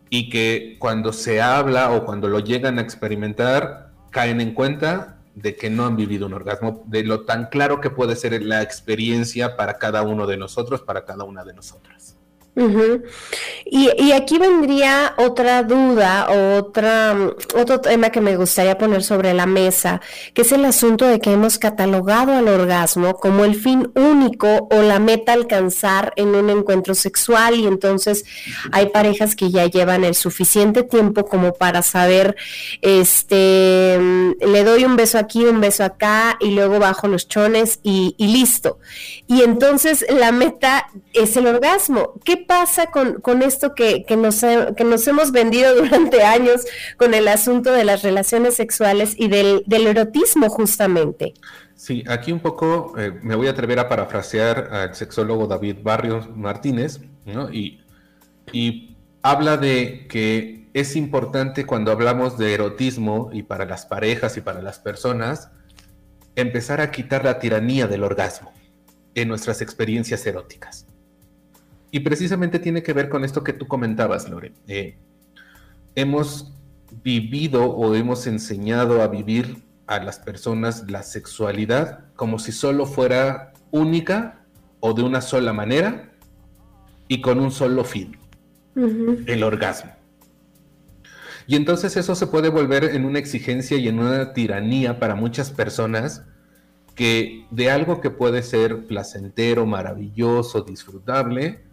y 0.08 0.28
que 0.28 0.76
cuando 0.78 1.12
se 1.12 1.40
habla 1.40 1.92
o 1.92 2.04
cuando 2.04 2.28
lo 2.28 2.40
llegan 2.40 2.78
a 2.78 2.82
experimentar, 2.82 3.92
caen 4.10 4.40
en 4.40 4.54
cuenta 4.54 5.18
de 5.34 5.56
que 5.56 5.70
no 5.70 5.86
han 5.86 5.96
vivido 5.96 6.26
un 6.26 6.34
orgasmo, 6.34 6.84
de 6.86 7.04
lo 7.04 7.24
tan 7.24 7.46
claro 7.46 7.80
que 7.80 7.90
puede 7.90 8.16
ser 8.16 8.40
la 8.42 8.62
experiencia 8.62 9.56
para 9.56 9.78
cada 9.78 10.02
uno 10.02 10.26
de 10.26 10.36
nosotros, 10.36 10.82
para 10.82 11.04
cada 11.04 11.24
una 11.24 11.44
de 11.44 11.54
nosotras 11.54 12.19
y, 12.56 14.12
aquí 14.12 14.38
vendría 14.38 15.14
otra 15.18 15.62
duda 15.62 16.26
o 16.28 16.58
otra, 16.58 17.16
otro 17.54 17.80
tema 17.80 18.10
que 18.10 18.20
me 18.20 18.36
gustaría 18.36 18.76
poner 18.76 19.02
sobre 19.02 19.32
la 19.34 19.46
mesa, 19.46 20.00
que 20.34 20.42
es 20.42 20.50
el 20.52 20.64
asunto 20.64 21.06
de 21.06 21.20
que 21.20 21.32
hemos 21.32 21.58
catalogado 21.58 22.32
al 22.32 22.48
orgasmo 22.48 23.14
como 23.14 23.44
el 23.44 23.54
fin 23.54 23.90
único 23.94 24.68
o 24.70 24.82
la 24.82 24.98
meta 24.98 25.32
alcanzar 25.32 26.12
en 26.16 26.34
un 26.34 26.50
encuentro 26.50 26.94
sexual 26.94 27.54
y 27.54 27.66
entonces 27.66 28.24
hay 28.72 28.86
parejas 28.86 29.36
que 29.36 29.50
ya 29.50 29.66
llevan 29.66 30.04
el 30.04 30.16
suficiente 30.16 30.82
tiempo 30.82 31.26
como 31.26 31.54
para 31.54 31.82
saber, 31.82 32.36
este, 32.82 33.98
le 34.40 34.64
doy 34.64 34.84
un 34.84 34.96
beso 34.96 35.18
aquí, 35.18 35.44
un 35.44 35.60
beso 35.60 35.84
acá 35.84 36.36
y 36.40 36.50
luego 36.50 36.80
bajo 36.80 37.06
los 37.06 37.28
chones 37.28 37.78
y 37.84 38.14
listo. 38.18 38.78
Y 39.28 39.42
entonces 39.42 40.04
la 40.10 40.32
meta 40.32 40.88
es 41.12 41.36
el 41.36 41.46
orgasmo. 41.46 42.14
¿Qué 42.24 42.36
pasa 42.36 42.86
con, 42.86 43.42
esto 43.42 43.74
que, 43.74 44.04
nos, 44.16 44.40
que 44.76 44.84
nos 44.84 45.06
hemos 45.06 45.32
vendido 45.32 45.74
durante 45.82 46.22
años 46.22 46.64
con 46.96 47.14
el 47.14 47.28
asunto 47.28 47.72
de 47.72 47.84
las 47.84 48.02
relaciones 48.02 48.54
sexuales 48.54 49.14
y 49.16 49.28
del, 49.28 49.64
erotismo 49.68 50.48
justamente? 50.48 51.34
Sí, 51.74 52.04
aquí 52.08 52.30
un 52.30 52.40
poco 52.40 52.94
eh, 52.98 53.12
me 53.22 53.34
voy 53.34 53.46
a 53.46 53.52
atrever 53.52 53.78
a 53.78 53.88
parafrasear 53.88 54.68
al 54.72 54.94
sexólogo 54.94 55.46
David 55.46 55.76
Barrios 55.82 56.28
Martínez, 56.36 57.00
¿no? 57.24 57.50
y, 57.50 57.80
y 58.52 58.96
habla 59.22 59.56
de 59.56 60.06
que 60.08 60.68
es 60.74 60.94
importante 60.94 61.66
cuando 61.66 61.90
hablamos 61.90 62.38
de 62.38 62.54
erotismo 62.54 63.30
y 63.32 63.42
para 63.42 63.64
las 63.64 63.86
parejas 63.86 64.36
y 64.36 64.40
para 64.40 64.62
las 64.62 64.78
personas, 64.78 65.50
empezar 66.36 66.80
a 66.80 66.90
quitar 66.90 67.24
la 67.24 67.38
tiranía 67.38 67.86
del 67.86 68.04
orgasmo 68.04 68.52
en 69.14 69.28
nuestras 69.28 69.62
experiencias 69.62 70.24
eróticas. 70.26 70.86
Y 71.90 72.00
precisamente 72.00 72.58
tiene 72.58 72.82
que 72.82 72.92
ver 72.92 73.08
con 73.08 73.24
esto 73.24 73.42
que 73.42 73.52
tú 73.52 73.66
comentabas, 73.66 74.28
Lore. 74.28 74.52
Eh, 74.68 74.96
hemos 75.94 76.52
vivido 77.02 77.64
o 77.64 77.94
hemos 77.94 78.26
enseñado 78.26 79.02
a 79.02 79.08
vivir 79.08 79.62
a 79.86 79.98
las 79.98 80.18
personas 80.18 80.88
la 80.88 81.02
sexualidad 81.02 82.04
como 82.14 82.38
si 82.38 82.52
solo 82.52 82.86
fuera 82.86 83.52
única 83.70 84.44
o 84.80 84.94
de 84.94 85.02
una 85.02 85.20
sola 85.20 85.52
manera 85.52 86.12
y 87.08 87.20
con 87.20 87.40
un 87.40 87.50
solo 87.50 87.84
fin, 87.84 88.16
el 89.26 89.42
orgasmo. 89.42 89.92
Y 91.46 91.56
entonces 91.56 91.96
eso 91.96 92.14
se 92.14 92.28
puede 92.28 92.48
volver 92.48 92.84
en 92.84 93.04
una 93.04 93.18
exigencia 93.18 93.76
y 93.76 93.88
en 93.88 93.98
una 93.98 94.32
tiranía 94.32 95.00
para 95.00 95.16
muchas 95.16 95.50
personas 95.50 96.22
que 96.94 97.46
de 97.50 97.70
algo 97.70 98.00
que 98.00 98.10
puede 98.10 98.42
ser 98.44 98.86
placentero, 98.86 99.66
maravilloso, 99.66 100.62
disfrutable, 100.62 101.64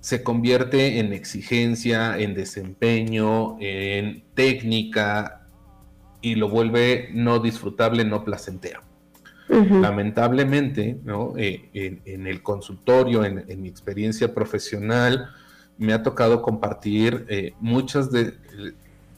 se 0.00 0.22
convierte 0.22 0.98
en 0.98 1.12
exigencia, 1.12 2.18
en 2.18 2.34
desempeño, 2.34 3.56
en 3.60 4.24
técnica 4.34 5.46
y 6.22 6.34
lo 6.34 6.48
vuelve 6.48 7.10
no 7.12 7.38
disfrutable, 7.38 8.04
no 8.04 8.24
placentero. 8.24 8.80
Lamentablemente, 9.48 11.00
eh, 11.36 12.00
en, 12.04 12.26
el 12.28 12.40
consultorio, 12.40 13.24
en, 13.24 13.60
mi 13.60 13.68
experiencia 13.68 14.32
profesional, 14.32 15.28
me 15.76 15.92
ha 15.92 16.04
tocado 16.04 16.40
compartir 16.40 17.26
eh, 17.28 17.54
muchos 17.58 18.12
de, 18.12 18.34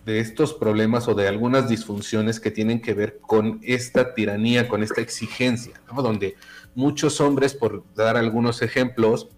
estos 0.06 0.54
problemas 0.54 1.06
o 1.06 1.14
de 1.14 1.28
algunas 1.28 1.68
disfunciones 1.68 2.40
que 2.40 2.50
tienen 2.50 2.80
que 2.80 2.94
ver 2.94 3.18
con 3.20 3.60
esta 3.62 4.14
tiranía, 4.14 4.68
con 4.68 4.82
esta 4.82 5.02
exigencia, 5.02 5.74
donde 5.94 6.34
muchos 6.74 7.20
hombres, 7.20 7.52
por 7.54 7.84
dar 7.94 8.16
algunos 8.16 8.62
ejemplos, 8.62 9.28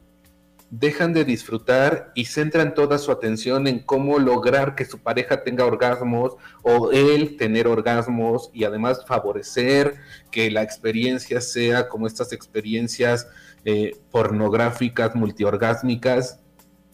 dejan 0.78 1.12
de 1.12 1.24
disfrutar 1.24 2.10
y 2.14 2.24
centran 2.24 2.74
toda 2.74 2.98
su 2.98 3.12
atención 3.12 3.68
en 3.68 3.78
cómo 3.78 4.18
lograr 4.18 4.74
que 4.74 4.84
su 4.84 4.98
pareja 4.98 5.44
tenga 5.44 5.64
orgasmos 5.64 6.34
o 6.62 6.90
él 6.90 7.36
tener 7.36 7.68
orgasmos 7.68 8.50
y 8.52 8.64
además 8.64 9.04
favorecer 9.06 9.94
que 10.32 10.50
la 10.50 10.62
experiencia 10.62 11.40
sea 11.40 11.88
como 11.88 12.08
estas 12.08 12.32
experiencias 12.32 13.28
eh, 13.64 13.96
pornográficas, 14.10 15.14
multiorgásmicas, 15.14 16.40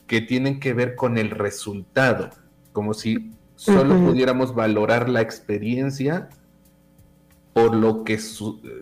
que 0.06 0.20
tienen 0.20 0.60
que 0.60 0.74
ver 0.74 0.94
con 0.94 1.16
el 1.16 1.30
resultado, 1.30 2.30
como 2.72 2.94
si 2.94 3.32
solo 3.54 3.96
pudiéramos 4.04 4.54
valorar 4.54 5.08
la 5.08 5.20
experiencia 5.20 6.28
por 7.52 7.74
lo 7.74 8.04
que 8.04 8.18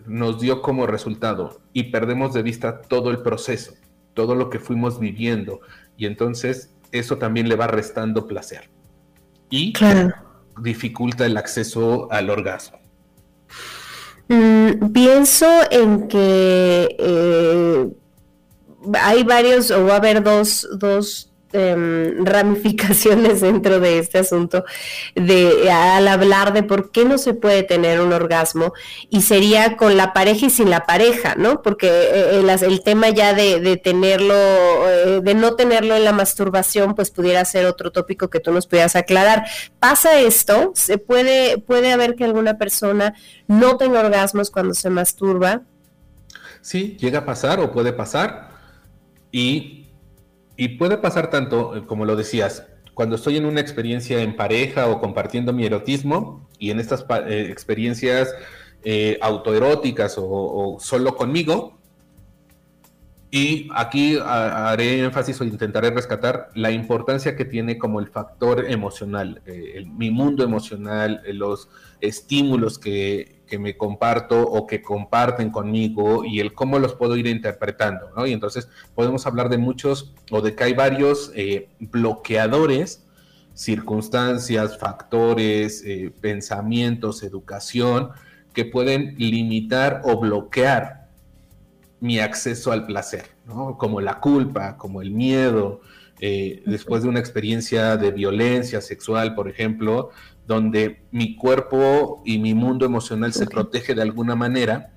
nos 0.07 0.41
dio 0.41 0.61
como 0.61 0.87
resultado 0.87 1.61
y 1.71 1.91
perdemos 1.91 2.33
de 2.33 2.43
vista 2.43 2.81
todo 2.81 3.11
el 3.11 3.21
proceso 3.21 3.73
todo 4.19 4.35
lo 4.35 4.49
que 4.49 4.59
fuimos 4.59 4.99
viviendo. 4.99 5.61
Y 5.95 6.05
entonces 6.05 6.75
eso 6.91 7.17
también 7.17 7.47
le 7.47 7.55
va 7.55 7.67
restando 7.67 8.27
placer. 8.27 8.69
Y 9.49 9.71
dificulta 10.61 11.25
el 11.25 11.37
acceso 11.37 12.11
al 12.11 12.29
orgasmo. 12.29 12.79
Mm, 14.27 14.91
pienso 14.91 15.47
en 15.71 16.09
que 16.09 16.97
eh, 16.99 17.89
hay 19.01 19.23
varios, 19.23 19.71
o 19.71 19.85
va 19.85 19.93
a 19.93 19.97
haber 19.99 20.21
dos, 20.21 20.67
dos 20.73 21.28
Em, 21.51 22.25
ramificaciones 22.25 23.41
dentro 23.41 23.79
de 23.79 23.97
este 23.97 24.19
asunto 24.19 24.65
de 25.15 25.71
al 25.71 26.07
hablar 26.07 26.53
de 26.53 26.61
por 26.61 26.91
qué 26.91 27.05
no 27.05 27.17
se 27.17 27.33
puede 27.33 27.63
tener 27.63 28.01
un 28.01 28.13
orgasmo 28.13 28.73
y 29.09 29.23
sería 29.23 29.75
con 29.75 29.97
la 29.97 30.13
pareja 30.13 30.45
y 30.45 30.49
sin 30.51 30.69
la 30.69 30.85
pareja, 30.85 31.33
¿no? 31.33 31.63
Porque 31.63 31.87
eh, 31.89 32.57
el, 32.61 32.83
tema 32.83 33.09
ya 33.09 33.33
de, 33.33 33.81
tenerlo, 33.83 34.35
eh, 34.35 35.21
de 35.23 35.33
no 35.33 35.55
tenerlo 35.55 35.95
en 35.95 36.03
la 36.03 36.11
masturbación, 36.11 36.93
pues 36.93 37.09
pudiera 37.09 37.43
ser 37.45 37.65
otro 37.65 37.91
tópico 37.91 38.29
que 38.29 38.39
tú 38.39 38.51
nos 38.51 38.67
pudieras 38.67 38.95
aclarar. 38.95 39.45
¿Pasa 39.79 40.19
esto? 40.19 40.71
¿Se 40.75 40.99
puede, 40.99 41.57
puede 41.57 41.91
haber 41.91 42.15
que 42.15 42.25
alguna 42.25 42.59
persona 42.59 43.15
no 43.47 43.75
tenga 43.77 44.01
orgasmos 44.01 44.51
cuando 44.51 44.75
se 44.75 44.91
masturba? 44.91 45.63
Sí, 46.61 46.95
llega 46.99 47.19
a 47.19 47.25
pasar 47.25 47.59
o 47.59 47.71
puede 47.71 47.91
pasar. 47.91 48.49
Y 49.31 49.78
y 50.59 50.67
puede 50.67 50.97
pasar 50.97 51.29
tanto, 51.29 51.77
eh, 51.77 51.85
como 51.85 52.03
lo 52.03 52.17
decías, 52.17 52.67
cuando 52.93 53.15
estoy 53.15 53.37
en 53.37 53.45
una 53.45 53.61
experiencia 53.61 54.21
en 54.21 54.35
pareja 54.35 54.89
o 54.89 54.99
compartiendo 54.99 55.53
mi 55.53 55.65
erotismo, 55.65 56.49
y 56.57 56.69
en 56.71 56.81
estas 56.81 57.05
eh, 57.27 57.47
experiencias 57.49 58.35
eh, 58.83 59.17
autoeróticas 59.21 60.15
o, 60.17 60.75
solo 60.81 61.15
conmigo. 61.15 61.79
Y 63.31 63.69
aquí 63.73 64.17
haré 64.21 64.99
énfasis 64.99 65.39
o 65.39 65.45
intentaré 65.45 65.91
rescatar 65.91 66.49
la 66.55 66.71
importancia 66.71 67.37
que 67.37 67.45
tiene 67.45 67.77
como 67.77 68.01
el 68.01 68.07
factor 68.07 68.65
emocional, 68.69 69.41
mi 69.85 70.09
mundo 70.11 70.43
emocional, 70.43 71.21
los 71.31 71.69
estímulos 72.01 72.79
que, 72.79 73.38
me 73.57 73.77
comparto 73.77 74.41
o 74.41 74.67
que 74.67 74.81
comparten 74.81 75.49
conmigo 75.49 76.23
y 76.25 76.39
el 76.39 76.53
cómo 76.53 76.77
los 76.77 76.93
puedo 76.93 77.15
ir 77.15 77.25
interpretando, 77.25 78.11
¿no? 78.15 78.27
Y 78.27 78.33
entonces 78.33 78.69
podemos 78.93 79.25
hablar 79.25 79.49
de 79.49 79.57
muchos 79.57 80.13
o 80.29 80.41
de 80.41 80.55
que 80.55 80.65
hay 80.65 80.73
varios 80.73 81.31
bloqueadores 81.79 83.05
circunstancias, 83.53 84.77
factores, 84.77 85.83
pensamientos, 86.21 87.23
educación, 87.23 88.11
que 88.53 88.65
pueden 88.65 89.15
limitar 89.17 90.01
o 90.05 90.19
bloquear 90.19 91.07
mi 91.99 92.19
acceso 92.19 92.71
al 92.71 92.85
placer, 92.85 93.25
como 93.77 93.99
la 94.01 94.19
culpa, 94.19 94.77
como 94.77 95.01
el 95.01 95.11
miedo, 95.11 95.81
eh, 96.21 96.63
después 96.65 97.03
de 97.03 97.09
una 97.09 97.19
experiencia 97.19 97.95
de 97.97 98.11
violencia 98.11 98.81
sexual, 98.81 99.35
por 99.35 99.49
ejemplo, 99.49 100.11
donde 100.49 101.03
mi 101.11 101.35
cuerpo 101.35 102.23
y 102.25 102.39
mi 102.39 102.55
mundo 102.55 102.83
emocional 102.83 103.33
se 103.33 103.45
protege 103.45 103.93
de 103.93 104.01
alguna 104.01 104.35
manera 104.35 104.95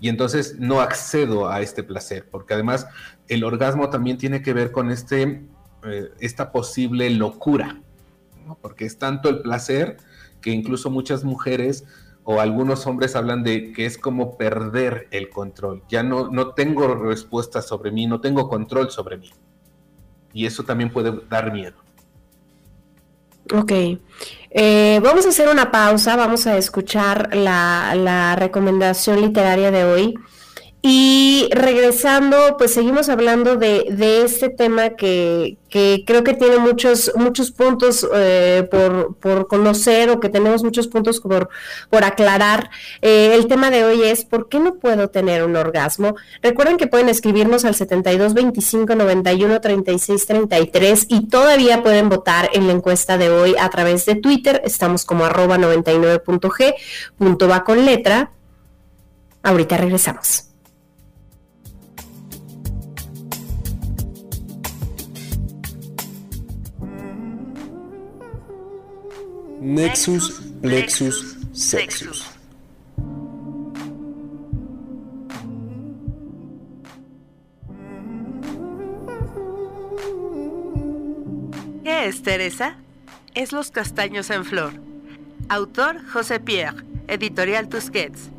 y 0.00 0.08
entonces 0.08 0.54
no 0.60 0.80
accedo 0.80 1.48
a 1.48 1.60
este 1.62 1.82
placer, 1.82 2.28
porque 2.30 2.54
además 2.54 2.86
el 3.26 3.42
orgasmo 3.42 3.90
también 3.90 4.18
tiene 4.18 4.40
que 4.40 4.52
ver 4.52 4.70
con 4.70 4.92
este, 4.92 5.48
eh, 5.82 6.10
esta 6.20 6.52
posible 6.52 7.10
locura, 7.10 7.82
porque 8.62 8.86
es 8.86 8.98
tanto 8.98 9.28
el 9.28 9.42
placer 9.42 9.96
que 10.40 10.50
incluso 10.50 10.90
muchas 10.90 11.24
mujeres 11.24 11.84
o 12.22 12.40
algunos 12.40 12.86
hombres 12.86 13.16
hablan 13.16 13.42
de 13.42 13.72
que 13.72 13.84
es 13.84 13.98
como 13.98 14.38
perder 14.38 15.08
el 15.10 15.28
control. 15.28 15.82
Ya 15.88 16.04
no, 16.04 16.30
no 16.30 16.54
tengo 16.54 16.94
respuesta 16.94 17.62
sobre 17.62 17.90
mí, 17.90 18.06
no 18.06 18.20
tengo 18.20 18.48
control 18.48 18.92
sobre 18.92 19.16
mí. 19.16 19.30
Y 20.32 20.46
eso 20.46 20.62
también 20.62 20.92
puede 20.92 21.20
dar 21.28 21.52
miedo. 21.52 21.78
Ok. 23.52 23.72
Eh, 24.52 25.00
vamos 25.02 25.26
a 25.26 25.28
hacer 25.28 25.48
una 25.48 25.70
pausa, 25.70 26.16
vamos 26.16 26.46
a 26.46 26.56
escuchar 26.56 27.34
la, 27.34 27.94
la 27.94 28.36
recomendación 28.36 29.20
literaria 29.20 29.70
de 29.70 29.84
hoy. 29.84 30.14
Y 30.82 31.50
regresando, 31.52 32.56
pues 32.56 32.72
seguimos 32.72 33.10
hablando 33.10 33.56
de, 33.56 33.84
de 33.90 34.22
este 34.22 34.48
tema 34.48 34.90
que, 34.90 35.58
que, 35.68 36.04
creo 36.06 36.24
que 36.24 36.32
tiene 36.32 36.58
muchos, 36.58 37.12
muchos 37.16 37.50
puntos 37.50 38.08
eh, 38.14 38.66
por, 38.70 39.14
por, 39.16 39.46
conocer 39.46 40.08
o 40.08 40.20
que 40.20 40.30
tenemos 40.30 40.64
muchos 40.64 40.88
puntos 40.88 41.20
por, 41.20 41.50
por 41.90 42.02
aclarar. 42.02 42.70
Eh, 43.02 43.34
el 43.34 43.46
tema 43.46 43.70
de 43.70 43.84
hoy 43.84 44.04
es 44.04 44.24
¿por 44.24 44.48
qué 44.48 44.58
no 44.58 44.76
puedo 44.76 45.10
tener 45.10 45.44
un 45.44 45.54
orgasmo? 45.54 46.16
Recuerden 46.40 46.78
que 46.78 46.86
pueden 46.86 47.10
escribirnos 47.10 47.66
al 47.66 47.74
72 47.74 48.32
25 48.32 48.94
91 48.94 49.60
36 49.60 50.26
33 50.26 51.06
y 51.10 51.28
todavía 51.28 51.82
pueden 51.82 52.08
votar 52.08 52.48
en 52.54 52.66
la 52.66 52.72
encuesta 52.72 53.18
de 53.18 53.28
hoy 53.28 53.54
a 53.60 53.68
través 53.68 54.06
de 54.06 54.14
Twitter. 54.14 54.62
Estamos 54.64 55.04
como 55.04 55.26
arroba 55.26 55.58
99.g, 55.58 56.74
punto 57.18 57.48
va 57.48 57.64
con 57.64 57.84
letra. 57.84 58.30
Ahorita 59.42 59.76
regresamos. 59.76 60.49
Nexus, 69.60 70.40
Plexus, 70.62 71.36
Sexus. 71.52 72.24
¿Qué 81.84 82.06
es 82.06 82.22
Teresa? 82.22 82.76
Es 83.34 83.52
Los 83.52 83.70
Castaños 83.70 84.30
en 84.30 84.46
Flor. 84.46 84.72
Autor 85.50 86.00
José 86.10 86.40
Pierre, 86.40 86.82
editorial 87.06 87.68
Tusquets. 87.68 88.30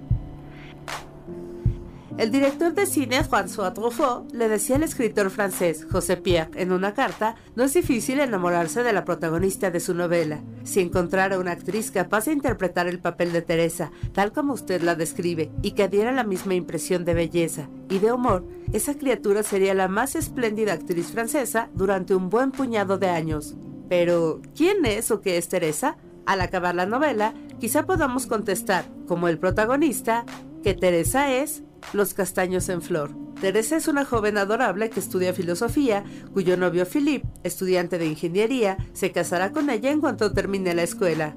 El 2.17 2.29
director 2.29 2.73
de 2.73 2.85
cine 2.85 3.23
François 3.23 3.73
Truffaut 3.73 4.31
le 4.33 4.49
decía 4.49 4.75
al 4.75 4.83
escritor 4.83 5.29
francés 5.29 5.87
José 5.89 6.17
Pierre 6.17 6.51
en 6.55 6.71
una 6.73 6.93
carta, 6.93 7.35
no 7.55 7.63
es 7.63 7.73
difícil 7.73 8.19
enamorarse 8.19 8.83
de 8.83 8.91
la 8.91 9.05
protagonista 9.05 9.71
de 9.71 9.79
su 9.79 9.93
novela. 9.95 10.41
Si 10.63 10.81
encontrara 10.81 11.39
una 11.39 11.51
actriz 11.51 11.89
capaz 11.89 12.25
de 12.25 12.33
interpretar 12.33 12.87
el 12.87 12.99
papel 12.99 13.31
de 13.31 13.41
Teresa, 13.41 13.91
tal 14.13 14.33
como 14.33 14.53
usted 14.53 14.81
la 14.81 14.95
describe, 14.95 15.51
y 15.61 15.71
que 15.71 15.87
diera 15.87 16.11
la 16.11 16.25
misma 16.25 16.53
impresión 16.53 17.05
de 17.05 17.13
belleza 17.13 17.69
y 17.89 17.99
de 17.99 18.11
humor, 18.11 18.45
esa 18.73 18.93
criatura 18.93 19.41
sería 19.41 19.73
la 19.73 19.87
más 19.87 20.15
espléndida 20.15 20.73
actriz 20.73 21.11
francesa 21.11 21.69
durante 21.73 22.13
un 22.13 22.29
buen 22.29 22.51
puñado 22.51 22.97
de 22.97 23.09
años. 23.09 23.55
Pero, 23.89 24.41
¿quién 24.55 24.85
es 24.85 25.11
o 25.11 25.21
qué 25.21 25.37
es 25.37 25.47
Teresa? 25.47 25.97
Al 26.25 26.41
acabar 26.41 26.75
la 26.75 26.85
novela, 26.85 27.33
quizá 27.59 27.85
podamos 27.85 28.27
contestar, 28.27 28.85
como 29.07 29.27
el 29.27 29.39
protagonista, 29.39 30.25
que 30.61 30.73
Teresa 30.73 31.33
es 31.33 31.63
los 31.93 32.13
castaños 32.13 32.69
en 32.69 32.81
flor. 32.81 33.11
Teresa 33.39 33.75
es 33.75 33.87
una 33.87 34.05
joven 34.05 34.37
adorable 34.37 34.89
que 34.89 34.99
estudia 34.99 35.33
filosofía, 35.33 36.03
cuyo 36.33 36.57
novio 36.57 36.85
Philip, 36.85 37.23
estudiante 37.43 37.97
de 37.97 38.05
ingeniería, 38.05 38.77
se 38.93 39.11
casará 39.11 39.51
con 39.51 39.69
ella 39.69 39.91
en 39.91 40.01
cuanto 40.01 40.31
termine 40.31 40.73
la 40.73 40.83
escuela. 40.83 41.35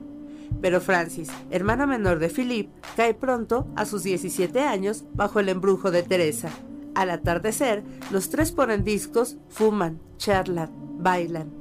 Pero 0.61 0.81
Francis, 0.81 1.29
hermana 1.51 1.87
menor 1.87 2.19
de 2.19 2.29
Philip, 2.29 2.71
cae 2.97 3.15
pronto, 3.15 3.67
a 3.77 3.87
sus 3.87 4.03
17 4.03 4.61
años, 4.61 5.05
bajo 5.15 5.41
el 5.41 5.49
embrujo 5.49 5.91
de 5.91 6.03
Teresa. 6.03 6.51
Al 6.95 7.11
atardecer, 7.11 7.83
los 8.11 8.31
tres 8.31 8.53
ponen 8.53 8.85
discos, 8.85 9.37
fuman, 9.49 10.01
charlan, 10.17 10.71
bailan. 10.99 11.53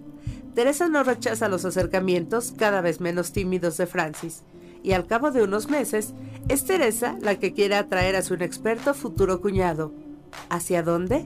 Teresa 0.54 0.88
no 0.88 1.04
rechaza 1.04 1.50
los 1.50 1.66
acercamientos 1.66 2.54
cada 2.56 2.82
vez 2.82 3.02
menos 3.02 3.32
tímidos 3.32 3.78
de 3.78 3.88
Francis 3.88 4.44
y 4.84 4.92
al 4.92 5.08
cabo 5.08 5.32
de 5.32 5.42
unos 5.42 5.70
meses 5.70 6.14
es 6.50 6.66
Teresa 6.66 7.18
la 7.22 7.40
que 7.40 7.54
quiere 7.54 7.76
atraer 7.76 8.16
a 8.16 8.22
su 8.22 8.36
inexperto 8.36 8.94
futuro 8.94 9.42
cuñado. 9.42 9.94
¿Hacia 10.50 10.84
dónde? 10.84 11.26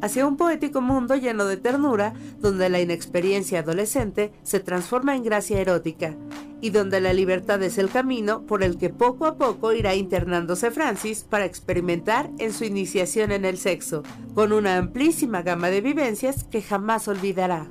Hacia 0.00 0.26
un 0.26 0.36
poético 0.36 0.80
mundo 0.80 1.16
lleno 1.16 1.46
de 1.46 1.56
ternura, 1.56 2.12
donde 2.38 2.68
la 2.68 2.80
inexperiencia 2.80 3.60
adolescente 3.60 4.32
se 4.42 4.60
transforma 4.60 5.16
en 5.16 5.24
gracia 5.24 5.60
erótica, 5.60 6.16
y 6.60 6.70
donde 6.70 7.00
la 7.00 7.12
libertad 7.12 7.62
es 7.62 7.78
el 7.78 7.88
camino 7.88 8.46
por 8.46 8.62
el 8.62 8.78
que 8.78 8.90
poco 8.90 9.26
a 9.26 9.36
poco 9.36 9.72
irá 9.72 9.94
internándose 9.94 10.70
Francis 10.70 11.24
para 11.24 11.46
experimentar 11.46 12.30
en 12.38 12.52
su 12.52 12.64
iniciación 12.64 13.32
en 13.32 13.44
el 13.44 13.58
sexo, 13.58 14.02
con 14.34 14.52
una 14.52 14.76
amplísima 14.76 15.42
gama 15.42 15.68
de 15.68 15.80
vivencias 15.80 16.44
que 16.44 16.62
jamás 16.62 17.08
olvidará. 17.08 17.68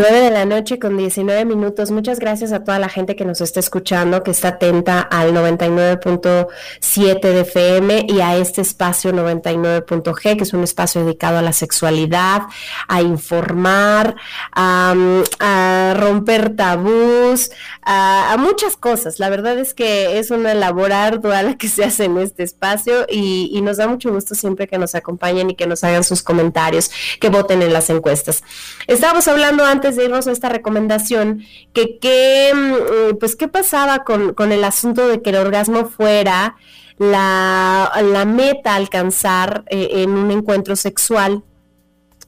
9 0.00 0.18
de 0.18 0.30
la 0.30 0.46
noche 0.46 0.78
con 0.78 0.96
19 0.96 1.44
minutos. 1.44 1.90
Muchas 1.90 2.20
gracias 2.20 2.52
a 2.52 2.64
toda 2.64 2.78
la 2.78 2.88
gente 2.88 3.16
que 3.16 3.26
nos 3.26 3.42
está 3.42 3.60
escuchando, 3.60 4.22
que 4.22 4.30
está 4.30 4.48
atenta 4.48 5.02
al 5.02 5.34
99.7 5.34 7.20
de 7.20 7.40
FM 7.40 8.06
y 8.08 8.22
a 8.22 8.38
este 8.38 8.62
espacio 8.62 9.12
99.g, 9.12 10.38
que 10.38 10.42
es 10.42 10.54
un 10.54 10.64
espacio 10.64 11.04
dedicado 11.04 11.36
a 11.36 11.42
la 11.42 11.52
sexualidad, 11.52 12.44
a 12.88 13.02
informar, 13.02 14.16
a, 14.52 15.94
romper 15.98 16.56
tabús, 16.56 17.50
a, 17.82 18.36
muchas 18.38 18.78
cosas. 18.78 19.18
La 19.18 19.28
verdad 19.28 19.58
es 19.58 19.74
que 19.74 20.18
es 20.18 20.30
una 20.30 20.54
labor 20.54 20.94
ardua 20.94 21.42
la 21.42 21.58
que 21.58 21.68
se 21.68 21.84
hace 21.84 22.04
en 22.04 22.16
este 22.16 22.42
espacio 22.42 23.04
y 23.10 23.60
nos 23.60 23.76
da 23.76 23.86
mucho 23.86 24.10
gusto 24.10 24.34
siempre 24.34 24.66
que 24.66 24.78
nos 24.78 24.94
acompañen 24.94 25.50
y 25.50 25.56
que 25.56 25.66
nos 25.66 25.84
hagan 25.84 26.04
sus 26.04 26.22
comentarios, 26.22 26.90
que 27.20 27.28
voten 27.28 27.60
en 27.60 27.74
las 27.74 27.90
encuestas. 27.90 28.42
Estábamos 28.86 29.28
hablando 29.28 29.62
antes 29.66 29.89
antes 29.90 29.96
de 29.96 30.04
irnos 30.04 30.28
a 30.28 30.32
esta 30.32 30.48
recomendación, 30.48 31.42
que 31.72 31.98
qué, 31.98 32.52
mm, 32.54 33.16
pues, 33.18 33.34
qué 33.34 33.48
pasaba 33.48 34.04
con, 34.04 34.52
el 34.52 34.64
asunto 34.64 35.08
de 35.08 35.20
que 35.20 35.30
el 35.30 35.36
orgasmo 35.36 35.86
fuera 35.86 36.56
la, 36.98 38.24
meta 38.26 38.72
a 38.72 38.76
alcanzar 38.76 39.64
eh, 39.68 40.02
en 40.02 40.10
un 40.10 40.30
encuentro 40.30 40.76
sexual. 40.76 41.42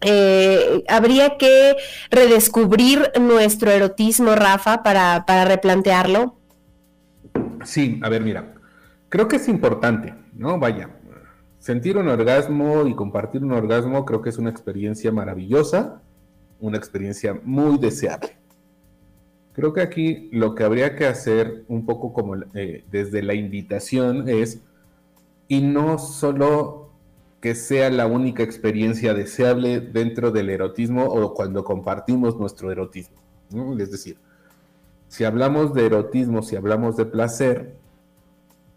Eh, 0.01 0.83
habría 0.89 1.37
que 1.39 1.77
redescubrir 2.11 3.13
nuestro 3.21 3.71
erotismo, 3.71 4.35
Rafa, 4.35 4.83
para, 4.83 5.25
para 5.25 5.45
replantearlo. 5.45 6.35
Sí, 7.65 8.01
a 8.03 8.09
ver, 8.09 8.23
mira, 8.23 8.55
creo 9.09 9.29
que 9.29 9.37
es 9.37 9.47
importante, 9.47 10.15
¿no? 10.33 10.59
Vaya, 10.59 10.91
sentir 11.61 11.97
un 11.97 12.09
orgasmo 12.09 12.89
y 12.89 12.97
compartir 12.97 13.45
un 13.45 13.53
orgasmo 13.53 14.05
creo 14.05 14.21
que 14.21 14.31
es 14.31 14.39
una 14.39 14.51
experiencia 14.51 15.13
maravillosa 15.13 16.03
una 16.63 16.79
experiencia 16.79 17.39
muy 17.45 17.77
deseable. 17.77 18.31
Creo 19.53 19.75
que 19.75 19.83
aquí 19.83 20.31
lo 20.33 20.55
que 20.55 20.65
habría 20.65 20.97
que 20.97 21.05
hacer 21.05 21.65
un 21.69 21.85
poco 21.85 22.15
como 22.15 22.37
eh, 22.55 22.85
desde 22.91 23.23
la 23.23 23.35
invitación 23.35 24.29
es, 24.29 24.61
y 25.49 25.61
no 25.61 25.99
solo 25.99 26.91
que 27.43 27.55
sea 27.55 27.91
la 27.91 28.07
única 28.07 28.43
experiencia 28.43 29.13
deseable 29.13 29.81
dentro 29.81 30.31
del 30.31 30.49
erotismo 30.49 31.05
o 31.05 31.35
cuando 31.35 31.65
compartimos 31.65 32.39
nuestro 32.39 32.71
erotismo. 32.71 33.17
Es 33.79 33.91
decir, 33.91 34.17
si 35.09 35.25
hablamos 35.25 35.75
de 35.75 35.85
erotismo, 35.85 36.43
si 36.43 36.57
hablamos 36.57 36.97
de 36.97 37.05
placer, 37.05 37.75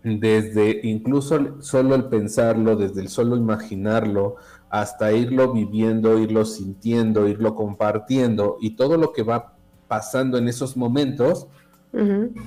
desde 0.05 0.81
incluso 0.83 1.61
solo 1.63 1.95
el 1.95 2.05
pensarlo, 2.05 2.75
desde 2.75 3.01
el 3.01 3.09
solo 3.09 3.35
imaginarlo, 3.35 4.35
hasta 4.69 5.11
irlo 5.11 5.51
viviendo, 5.51 6.19
irlo 6.19 6.45
sintiendo, 6.45 7.27
irlo 7.27 7.55
compartiendo 7.55 8.57
y 8.61 8.75
todo 8.75 8.97
lo 8.97 9.11
que 9.11 9.23
va 9.23 9.55
pasando 9.87 10.37
en 10.37 10.47
esos 10.47 10.77
momentos 10.77 11.47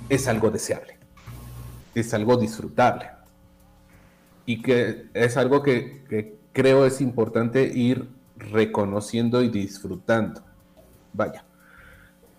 es 0.09 0.29
algo 0.29 0.51
deseable, 0.51 0.99
es 1.95 2.15
algo 2.15 2.37
disfrutable. 2.37 3.07
Y 4.47 4.63
que 4.63 5.07
es 5.13 5.37
algo 5.37 5.63
que, 5.63 6.05
que 6.09 6.39
creo 6.53 6.87
es 6.87 7.01
importante 7.01 7.65
ir 7.65 8.09
reconociendo 8.37 9.43
y 9.43 9.49
disfrutando. 9.49 10.43
Vaya, 11.13 11.45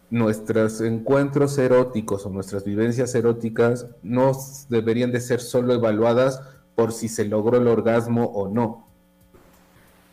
nuestros 0.09 0.81
encuentros 0.81 1.57
eróticos 1.57 2.25
o 2.25 2.29
nuestras 2.29 2.63
vivencias 2.63 3.13
eróticas 3.13 3.87
no 4.01 4.31
deberían 4.69 5.11
de 5.11 5.21
ser 5.21 5.39
solo 5.39 5.73
evaluadas 5.73 6.41
por 6.75 6.93
si 6.93 7.07
se 7.07 7.25
logró 7.25 7.57
el 7.57 7.67
orgasmo 7.67 8.25
o 8.25 8.47
no, 8.47 8.87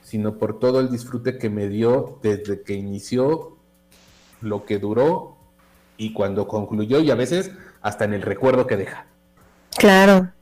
sino 0.03 0.39
por 0.39 0.59
todo 0.59 0.81
el 0.81 0.91
disfrute 0.91 1.39
que 1.39 1.49
me 1.49 1.69
dio 1.69 2.19
desde 2.23 2.63
que 2.63 2.75
inició, 2.75 3.57
lo 4.41 4.65
que 4.65 4.79
duró 4.79 5.37
y 5.97 6.13
cuando 6.13 6.47
concluyó 6.47 7.01
y 7.01 7.11
a 7.11 7.15
veces 7.15 7.53
hasta 7.81 8.05
en 8.05 8.15
el 8.15 8.23
recuerdo 8.23 8.67
que 8.67 8.77
deja. 8.77 9.07
Claro. 9.79 10.33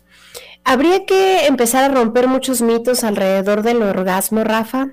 ¿Habría 0.65 1.05
que 1.05 1.47
empezar 1.47 1.91
a 1.91 1.95
romper 1.95 2.27
muchos 2.27 2.63
mitos 2.63 3.05
alrededor 3.05 3.63
del 3.63 3.83
orgasmo, 3.83 4.43
Rafa? 4.45 4.93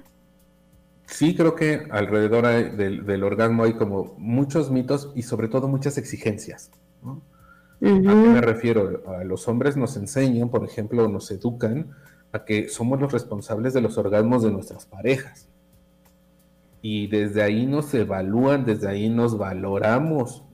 Sí, 1.11 1.35
creo 1.35 1.55
que 1.55 1.87
alrededor 1.91 2.47
del, 2.75 3.23
orgasmo 3.23 3.65
hay 3.65 3.73
como 3.73 4.15
muchos 4.17 4.71
mitos 4.71 5.11
y 5.13 5.23
sobre 5.23 5.49
todo 5.49 5.67
muchas 5.67 5.97
exigencias. 5.97 6.71
¿A 7.03 7.19
qué 7.81 7.91
me 7.91 8.41
refiero? 8.41 9.03
A 9.07 9.25
los 9.25 9.47
hombres 9.49 9.75
nos 9.75 9.97
enseñan, 9.97 10.49
por 10.49 10.63
ejemplo, 10.63 11.09
nos 11.09 11.29
educan 11.29 11.91
a 12.31 12.45
que 12.45 12.69
somos 12.69 12.99
los 13.01 13.11
responsables 13.11 13.73
de 13.73 13.81
los 13.81 13.97
orgasmos 13.97 14.41
de 14.41 14.51
nuestras 14.51 14.85
parejas. 14.85 15.49
Y 16.81 17.07
desde 17.07 17.43
ahí 17.43 17.65
nos 17.65 17.93
evalúan, 17.93 18.63
desde 18.63 18.87
ahí 18.87 19.09
nos 19.09 19.37
valoramos, 19.37 20.45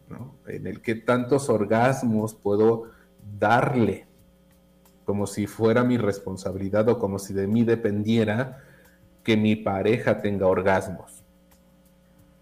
En 0.47 0.65
el 0.65 0.81
que 0.81 0.95
tantos 0.95 1.49
orgasmos 1.49 2.33
puedo 2.33 2.85
darle, 3.37 4.07
como 5.05 5.27
si 5.27 5.45
fuera 5.45 5.83
mi 5.83 5.97
responsabilidad 5.97 6.89
o 6.89 6.97
como 6.97 7.19
si 7.19 7.33
de 7.33 7.45
mí 7.45 7.63
dependiera 7.63 8.63
que 9.27 9.37
mi 9.37 9.55
pareja 9.55 10.23
tenga 10.23 10.47
orgasmos. 10.47 11.21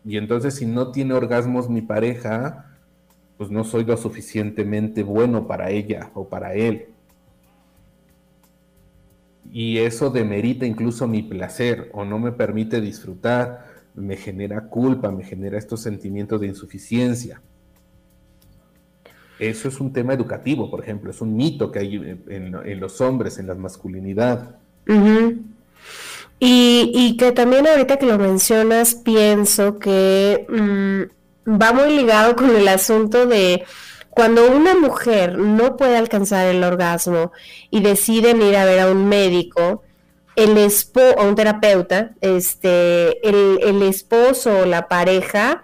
Y 0.06 0.15
entonces 0.15 0.54
si 0.54 0.65
no 0.65 0.93
tiene 0.93 1.15
orgasmos 1.15 1.67
mi 1.69 1.82
pareja, 1.82 2.78
pues 3.36 3.50
no 3.52 3.65
soy 3.65 3.84
lo 3.84 3.98
suficientemente 3.98 5.04
bueno 5.04 5.48
para 5.48 5.71
ella 5.71 6.12
o 6.13 6.30
para 6.30 6.54
él 6.54 6.95
y 9.52 9.78
eso 9.78 10.10
demerita 10.10 10.65
incluso 10.65 11.08
mi 11.08 11.21
placer 11.21 11.89
o 11.93 12.04
no 12.04 12.19
me 12.19 12.34
permite 12.34 12.82
disfrutar, 12.82 13.67
me 13.93 14.17
genera 14.17 14.67
culpa, 14.67 15.12
me 15.12 15.24
genera 15.24 15.58
estos 15.58 15.82
sentimientos 15.82 16.41
de 16.41 16.48
insuficiencia. 16.48 17.41
Eso 19.39 19.69
es 19.69 19.80
un 19.80 19.93
tema 19.93 20.13
educativo, 20.13 20.69
por 20.69 20.82
ejemplo, 20.82 21.10
es 21.10 21.21
un 21.21 21.36
mito 21.36 21.71
que 21.71 21.80
hay 21.80 22.19
en, 22.28 22.80
los 22.82 23.00
hombres, 23.00 23.38
en 23.38 23.48
la 23.48 23.56
masculinidad. 23.56 24.58
Y, 26.39 27.15
que 27.17 27.32
también 27.32 27.67
ahorita 27.67 27.98
que 27.98 28.06
lo 28.06 28.17
mencionas, 28.17 28.95
pienso 28.95 29.80
que 29.80 30.45
mm, 30.50 31.52
va 31.62 31.74
muy 31.74 31.95
ligado 31.95 32.36
con 32.36 32.56
el 32.56 32.67
asunto 32.67 33.26
de 33.26 33.63
cuando 34.10 34.50
una 34.50 34.76
mujer 34.76 35.38
no 35.38 35.78
puede 35.78 35.98
alcanzar 35.98 36.48
el 36.48 36.63
orgasmo 36.63 37.32
y 37.69 37.82
deciden 37.82 38.41
ir 38.41 38.56
a 38.58 38.65
ver 38.65 38.80
a 38.80 38.91
un 38.91 39.08
médico, 39.08 39.84
el 40.36 40.58
esposo, 40.58 41.15
o 41.17 41.24
un 41.24 41.36
terapeuta, 41.36 42.12
este, 42.21 43.28
el, 43.28 43.60
el 43.63 43.82
esposo 43.84 44.60
o 44.60 44.65
la 44.65 44.88
pareja 44.88 45.63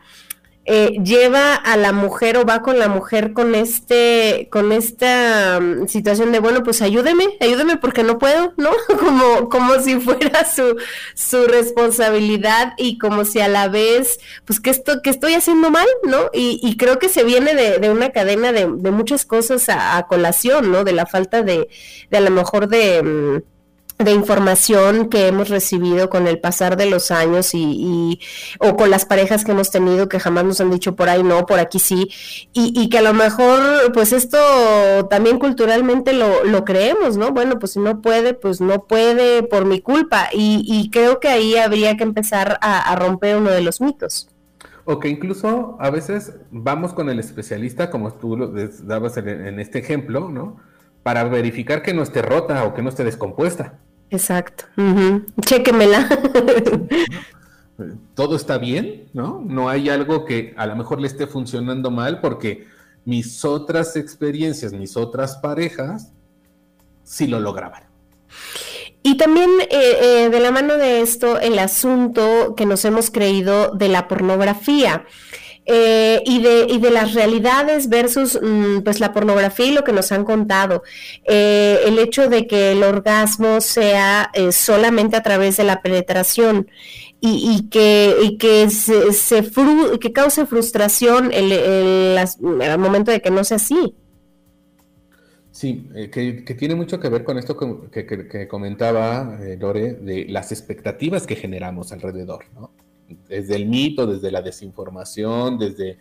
eh, 0.74 1.02
lleva 1.04 1.54
a 1.56 1.76
la 1.76 1.92
mujer 1.92 2.38
o 2.38 2.46
va 2.46 2.62
con 2.62 2.80
la 2.80 2.88
mujer 2.88 3.34
con 3.34 3.56
este, 3.56 4.48
con 4.50 4.72
esta 4.72 5.60
mm, 5.60 5.88
situación 5.88 6.32
de 6.32 6.40
bueno, 6.40 6.64
pues 6.64 6.82
ayúdeme, 6.82 7.26
ayúdeme 7.42 7.76
porque 7.76 8.04
no 8.04 8.18
puedo, 8.18 8.54
¿no? 8.56 8.70
Como, 9.02 9.50
como 9.50 9.80
si 9.82 10.00
fuera 10.00 10.46
su, 10.46 10.78
su 11.14 11.46
responsabilidad 11.48 12.74
y 12.78 12.98
como 13.00 13.26
si 13.26 13.42
a 13.42 13.50
la 13.50 13.68
vez, 13.68 14.20
pues 14.46 14.62
que 14.62 14.70
esto, 14.70 15.02
que 15.02 15.10
estoy 15.10 15.34
haciendo 15.34 15.72
mal, 15.72 15.88
¿no? 16.04 16.30
Y, 16.34 16.62
y 16.64 16.78
creo 16.78 17.00
que 17.00 17.10
se 17.10 17.26
viene 17.26 17.54
de, 17.54 17.80
de 17.80 17.90
una 17.90 18.12
cadena 18.12 18.54
de, 18.54 18.72
de 18.74 18.92
muchas 18.92 19.26
cosas 19.26 19.68
a, 19.68 19.98
a, 19.98 20.08
colación, 20.08 20.72
¿no? 20.72 20.86
De 20.86 20.94
la 20.94 21.06
falta 21.06 21.42
de, 21.42 21.68
de 22.10 22.18
a 22.18 22.22
lo 22.22 22.32
mejor 22.32 22.70
de 22.70 23.04
mm, 23.04 23.61
de 24.04 24.12
información 24.12 25.10
que 25.10 25.28
hemos 25.28 25.50
recibido 25.50 26.10
con 26.10 26.28
el 26.28 26.40
pasar 26.40 26.78
de 26.78 26.90
los 26.90 27.12
años 27.12 27.54
y, 27.54 28.20
o 28.60 28.76
con 28.76 28.90
las 28.90 29.06
parejas 29.06 29.44
que 29.44 29.52
hemos 29.52 29.72
tenido 29.72 30.10
que 30.10 30.20
jamás 30.20 30.46
nos 30.46 30.62
han 30.62 30.72
dicho 30.72 30.96
por 30.96 31.10
ahí 31.10 31.24
no, 31.24 31.46
por 31.46 31.60
aquí 31.60 31.80
sí, 31.80 32.10
y, 32.54 32.90
que 32.90 32.98
a 32.98 33.02
lo 33.02 33.14
mejor 33.14 33.92
pues 33.94 34.14
esto 34.14 34.38
también 35.10 35.40
culturalmente 35.40 36.14
lo, 36.14 36.44
lo, 36.44 36.66
creemos, 36.66 37.18
¿no? 37.18 37.32
Bueno, 37.32 37.60
pues 37.60 37.74
si 37.74 37.80
no 37.80 38.02
puede, 38.02 38.34
pues 38.34 38.62
no 38.62 38.86
puede 38.86 39.44
por 39.44 39.66
mi 39.66 39.82
culpa 39.82 40.30
y, 40.32 40.90
creo 40.92 41.20
que 41.20 41.28
ahí 41.28 41.56
habría 41.56 41.98
que 41.98 42.04
empezar 42.04 42.58
a, 42.62 42.96
romper 42.96 43.38
uno 43.38 43.50
de 43.50 43.62
los 43.62 43.82
mitos. 43.82 44.30
O 44.84 45.00
que 45.00 45.10
incluso 45.10 45.78
a 45.80 45.90
veces 45.90 46.34
vamos 46.50 46.94
con 46.94 47.10
el 47.10 47.20
especialista, 47.20 47.90
como 47.90 48.14
tú 48.14 48.36
lo 48.36 48.54
dabas 48.84 49.18
en 49.18 49.60
este 49.60 49.80
ejemplo, 49.80 50.30
¿no? 50.30 50.58
Para 51.04 51.24
verificar 51.24 51.82
que 51.82 51.94
no 51.94 52.04
esté 52.04 52.22
rota 52.22 52.64
o 52.66 52.74
que 52.74 52.82
no 52.82 52.90
esté 52.90 53.04
descompuesta. 53.04 53.80
Exacto. 54.12 54.66
Chequemela. 55.46 56.08
Todo 58.14 58.36
está 58.36 58.58
bien, 58.58 59.10
¿no? 59.14 59.42
No 59.44 59.70
hay 59.70 59.90
algo 59.90 60.26
que 60.26 60.54
a 60.58 60.68
lo 60.68 60.76
mejor 60.76 61.02
le 61.02 61.08
esté 61.08 61.26
funcionando 61.26 61.90
mal 61.90 62.20
porque 62.20 62.68
mis 63.06 63.44
otras 63.44 63.96
experiencias, 63.96 64.74
mis 64.74 64.96
otras 64.96 65.38
parejas, 65.38 66.12
sí 67.04 67.26
lo 67.26 67.40
lograban. 67.40 67.84
Y 69.02 69.18
también 69.18 69.50
eh, 69.62 69.68
eh, 69.72 70.30
de 70.30 70.40
la 70.40 70.52
mano 70.52 70.78
de 70.78 71.02
esto, 71.02 71.40
el 71.40 71.58
asunto 71.58 72.54
que 72.56 72.68
nos 72.68 72.86
hemos 72.86 73.10
creído 73.10 73.72
de 73.72 73.88
la 73.88 74.08
pornografía. 74.08 75.06
Eh, 75.66 76.24
y, 76.26 76.42
de, 76.42 76.66
y, 76.70 76.80
de, 76.80 76.90
las 76.90 77.14
realidades 77.14 77.88
versus 77.88 78.40
mm, 78.42 78.80
pues 78.80 79.00
la 79.00 79.14
pornografía 79.14 79.68
y 79.68 79.72
lo 79.72 79.84
que 79.84 79.94
nos 79.94 80.12
han 80.12 80.26
contado. 80.26 80.82
Eh, 81.26 81.80
el 81.86 82.00
hecho 82.00 82.28
de 82.30 82.48
que 82.48 82.72
el 82.72 82.82
orgasmo 82.82 83.62
sea 83.62 84.32
eh, 84.34 84.52
solamente 84.52 85.18
a 85.18 85.24
través 85.24 85.58
de 85.58 85.64
la 85.64 85.82
penetración 85.82 86.68
y, 87.24 87.70
que, 87.70 88.16
y 88.24 88.38
que, 88.40 88.72
se, 88.72 89.14
se 89.14 89.48
que 90.00 90.12
cause 90.12 90.48
frustración 90.48 91.32
el, 91.32 91.52
el, 91.52 92.18
el, 92.62 92.78
momento 92.80 93.12
de 93.12 93.22
que 93.22 93.30
no 93.30 93.44
sea 93.44 93.58
así. 93.58 93.96
Sí, 95.52 95.88
que, 96.12 96.44
que, 96.44 96.56
tiene 96.56 96.74
mucho 96.74 97.00
que 97.00 97.10
ver 97.10 97.24
con 97.24 97.38
esto 97.38 97.56
que, 97.92 98.08
que 98.08 98.48
comentaba 98.48 99.38
Lore, 99.60 99.94
de 99.94 100.26
las 100.30 100.52
expectativas 100.52 101.28
que 101.28 101.36
generamos 101.36 101.92
alrededor, 101.92 102.46
¿no? 102.56 102.72
Desde 103.32 103.56
el 103.56 103.66
mito, 103.66 104.06
desde 104.06 104.30
la 104.30 104.42
desinformación, 104.42 105.58
desde 105.58 105.98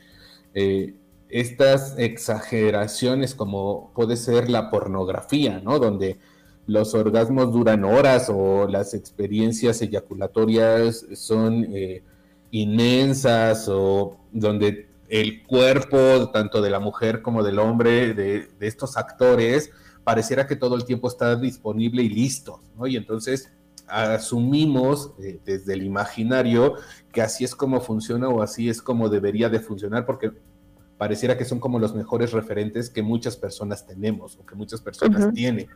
eh, 0.52 0.94
estas 1.28 1.96
exageraciones 1.96 3.36
como 3.36 3.92
puede 3.94 4.16
ser 4.16 4.50
la 4.50 4.68
pornografía, 4.68 5.60
¿no? 5.60 5.78
Donde 5.78 6.18
los 6.66 6.92
orgasmos 6.94 7.52
duran 7.52 7.84
horas 7.84 8.28
o 8.34 8.66
las 8.66 8.94
experiencias 8.94 9.80
eyaculatorias 9.80 11.06
son 11.14 11.66
eh, 11.72 12.02
inmensas 12.50 13.68
o 13.68 14.18
donde 14.32 14.88
el 15.08 15.44
cuerpo, 15.44 16.30
tanto 16.32 16.60
de 16.60 16.70
la 16.70 16.80
mujer 16.80 17.22
como 17.22 17.44
del 17.44 17.60
hombre, 17.60 18.12
de, 18.12 18.48
de, 18.58 18.66
estos 18.66 18.96
actores, 18.96 19.70
pareciera 20.02 20.48
que 20.48 20.56
todo 20.56 20.74
el 20.74 20.84
tiempo 20.84 21.06
está 21.06 21.36
disponible 21.36 22.02
y 22.02 22.08
listo, 22.08 22.60
¿no? 22.76 22.88
Y 22.88 22.96
entonces 22.96 23.52
asumimos 23.90 25.12
eh, 25.22 25.40
desde 25.44 25.74
el 25.74 25.83
imaginario 25.83 26.74
que 27.12 27.22
así 27.22 27.44
es 27.44 27.55
como 27.55 27.81
funciona 27.81 28.29
o 28.29 28.42
así 28.42 28.68
es 28.68 28.81
como 28.81 29.09
debería 29.09 29.48
de 29.48 29.61
funcionar, 29.61 30.07
porque 30.07 30.33
pareciera 30.96 31.37
que 31.37 31.44
son 31.44 31.61
como 31.61 31.79
los 31.79 31.94
mejores 31.94 32.33
referentes 32.33 32.90
que 32.90 33.03
muchas 33.03 33.37
personas 33.37 33.87
tenemos 33.87 34.38
o 34.38 34.46
que 34.46 34.55
muchas 34.55 34.81
personas 34.81 35.33
tienen, 35.33 35.66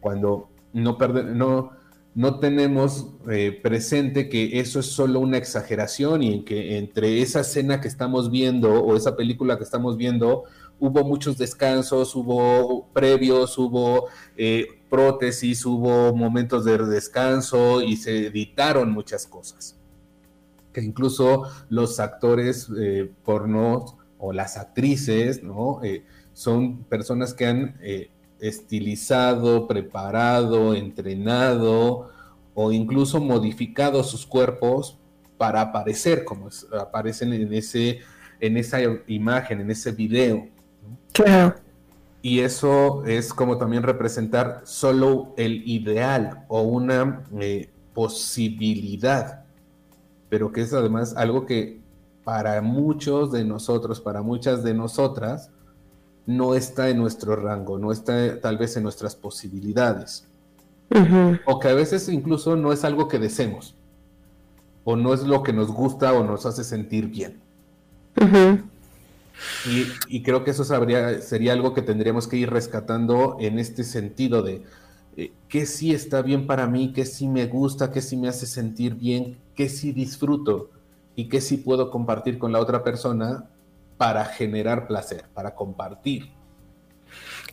cuando 0.00 0.48
no, 0.72 0.96
no, 1.34 1.70
no 2.14 2.38
tenemos 2.38 3.06
eh, 3.30 3.58
presente 3.62 4.28
que 4.28 4.58
eso 4.58 4.80
es 4.80 4.86
solo 4.86 5.20
una 5.20 5.36
exageración 5.36 6.22
y 6.22 6.34
en 6.34 6.44
que 6.44 6.78
entre 6.78 7.22
esa 7.22 7.40
escena 7.40 7.80
que 7.80 7.88
estamos 7.88 8.30
viendo 8.30 8.72
o 8.82 8.96
esa 8.96 9.16
película 9.16 9.58
que 9.58 9.64
estamos 9.64 9.96
viendo, 9.96 10.44
hubo 10.78 11.04
muchos 11.04 11.38
descansos, 11.38 12.16
hubo 12.16 12.88
previos, 12.92 13.56
hubo 13.58 14.08
eh, 14.36 14.66
prótesis, 14.90 15.64
hubo 15.64 16.14
momentos 16.14 16.64
de 16.64 16.76
descanso 16.76 17.80
y 17.80 17.96
se 17.96 18.26
editaron 18.26 18.90
muchas 18.90 19.26
cosas. 19.26 19.76
Que 20.72 20.82
incluso 20.82 21.44
los 21.68 22.00
actores 22.00 22.68
eh, 22.78 23.10
porno 23.24 23.98
o 24.18 24.32
las 24.32 24.56
actrices, 24.56 25.42
¿no? 25.42 25.82
Eh, 25.82 26.04
son 26.34 26.84
personas 26.84 27.32
que 27.32 27.46
han 27.46 27.76
estilizado, 28.40 29.66
preparado, 29.66 30.74
entrenado 30.74 32.10
o 32.54 32.72
incluso 32.72 33.20
modificado 33.20 34.02
sus 34.02 34.26
cuerpos 34.26 34.98
para 35.36 35.62
aparecer 35.62 36.24
como 36.24 36.50
aparecen 36.78 37.32
en, 37.32 37.52
ese, 37.54 38.00
en 38.40 38.56
esa 38.56 38.78
imagen, 39.06 39.60
en 39.60 39.70
ese 39.70 39.92
video. 39.92 40.48
Claro. 41.12 41.54
Y 42.22 42.40
eso 42.40 43.04
es 43.06 43.32
como 43.32 43.56
también 43.56 43.82
representar 43.82 44.60
solo 44.64 45.32
el 45.36 45.66
ideal 45.66 46.44
o 46.48 46.62
una 46.62 47.24
eh, 47.38 47.70
posibilidad, 47.94 49.44
pero 50.28 50.52
que 50.52 50.60
es 50.60 50.72
además 50.74 51.14
algo 51.16 51.46
que 51.46 51.80
para 52.24 52.60
muchos 52.60 53.32
de 53.32 53.44
nosotros, 53.44 54.00
para 54.00 54.22
muchas 54.22 54.62
de 54.62 54.74
nosotras, 54.74 55.50
no 56.26 56.54
está 56.54 56.90
en 56.90 56.98
nuestro 56.98 57.36
rango, 57.36 57.78
no 57.78 57.90
está 57.90 58.40
tal 58.40 58.58
vez 58.58 58.76
en 58.76 58.82
nuestras 58.82 59.16
posibilidades. 59.16 60.26
O 61.46 61.58
que 61.58 61.68
a 61.68 61.74
veces 61.74 62.08
incluso 62.08 62.56
no 62.56 62.72
es 62.72 62.84
algo 62.84 63.08
que 63.08 63.18
deseemos, 63.18 63.74
o 64.84 64.96
no 64.96 65.14
es 65.14 65.22
lo 65.22 65.42
que 65.42 65.52
nos 65.52 65.70
gusta 65.70 66.12
o 66.12 66.24
nos 66.24 66.46
hace 66.46 66.64
sentir 66.64 67.06
bien. 67.06 67.40
Y, 70.08 70.22
creo 70.22 70.44
que 70.44 70.50
eso 70.50 70.64
sería 70.64 71.52
algo 71.52 71.74
que 71.74 71.82
tendríamos 71.82 72.28
que 72.28 72.36
ir 72.36 72.50
rescatando 72.50 73.36
en 73.40 73.58
este 73.58 73.84
sentido 73.84 74.42
de 74.42 74.62
eh, 75.16 75.32
qué 75.48 75.66
sí 75.66 75.92
está 75.92 76.22
bien 76.22 76.46
para 76.46 76.66
mí, 76.66 76.92
qué 76.92 77.04
sí 77.04 77.28
me 77.28 77.46
gusta, 77.46 77.90
qué 77.90 78.00
sí 78.00 78.16
me 78.16 78.28
hace 78.28 78.46
sentir 78.46 78.94
bien, 78.94 79.38
qué 79.54 79.68
sí 79.68 79.92
disfruto 79.92 80.70
y 81.16 81.28
qué 81.28 81.40
sí 81.40 81.58
puedo 81.58 81.90
compartir 81.90 82.38
con 82.38 82.52
la 82.52 82.60
otra 82.60 82.82
persona 82.82 83.44
para 83.96 84.24
generar 84.24 84.86
placer, 84.86 85.24
para 85.34 85.54
compartir. 85.54 86.30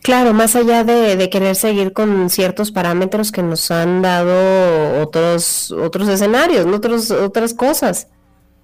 Claro, 0.02 0.32
más 0.32 0.56
allá 0.56 0.84
de, 0.84 1.28
querer 1.28 1.56
seguir 1.56 1.92
con 1.92 2.30
ciertos 2.30 2.70
parámetros 2.70 3.32
que 3.32 3.42
nos 3.42 3.70
han 3.70 4.00
dado 4.00 5.02
otros, 5.02 5.72
otros 5.72 6.08
escenarios, 6.08 6.64
otros, 6.66 7.10
otras 7.10 7.52
cosas 7.52 8.08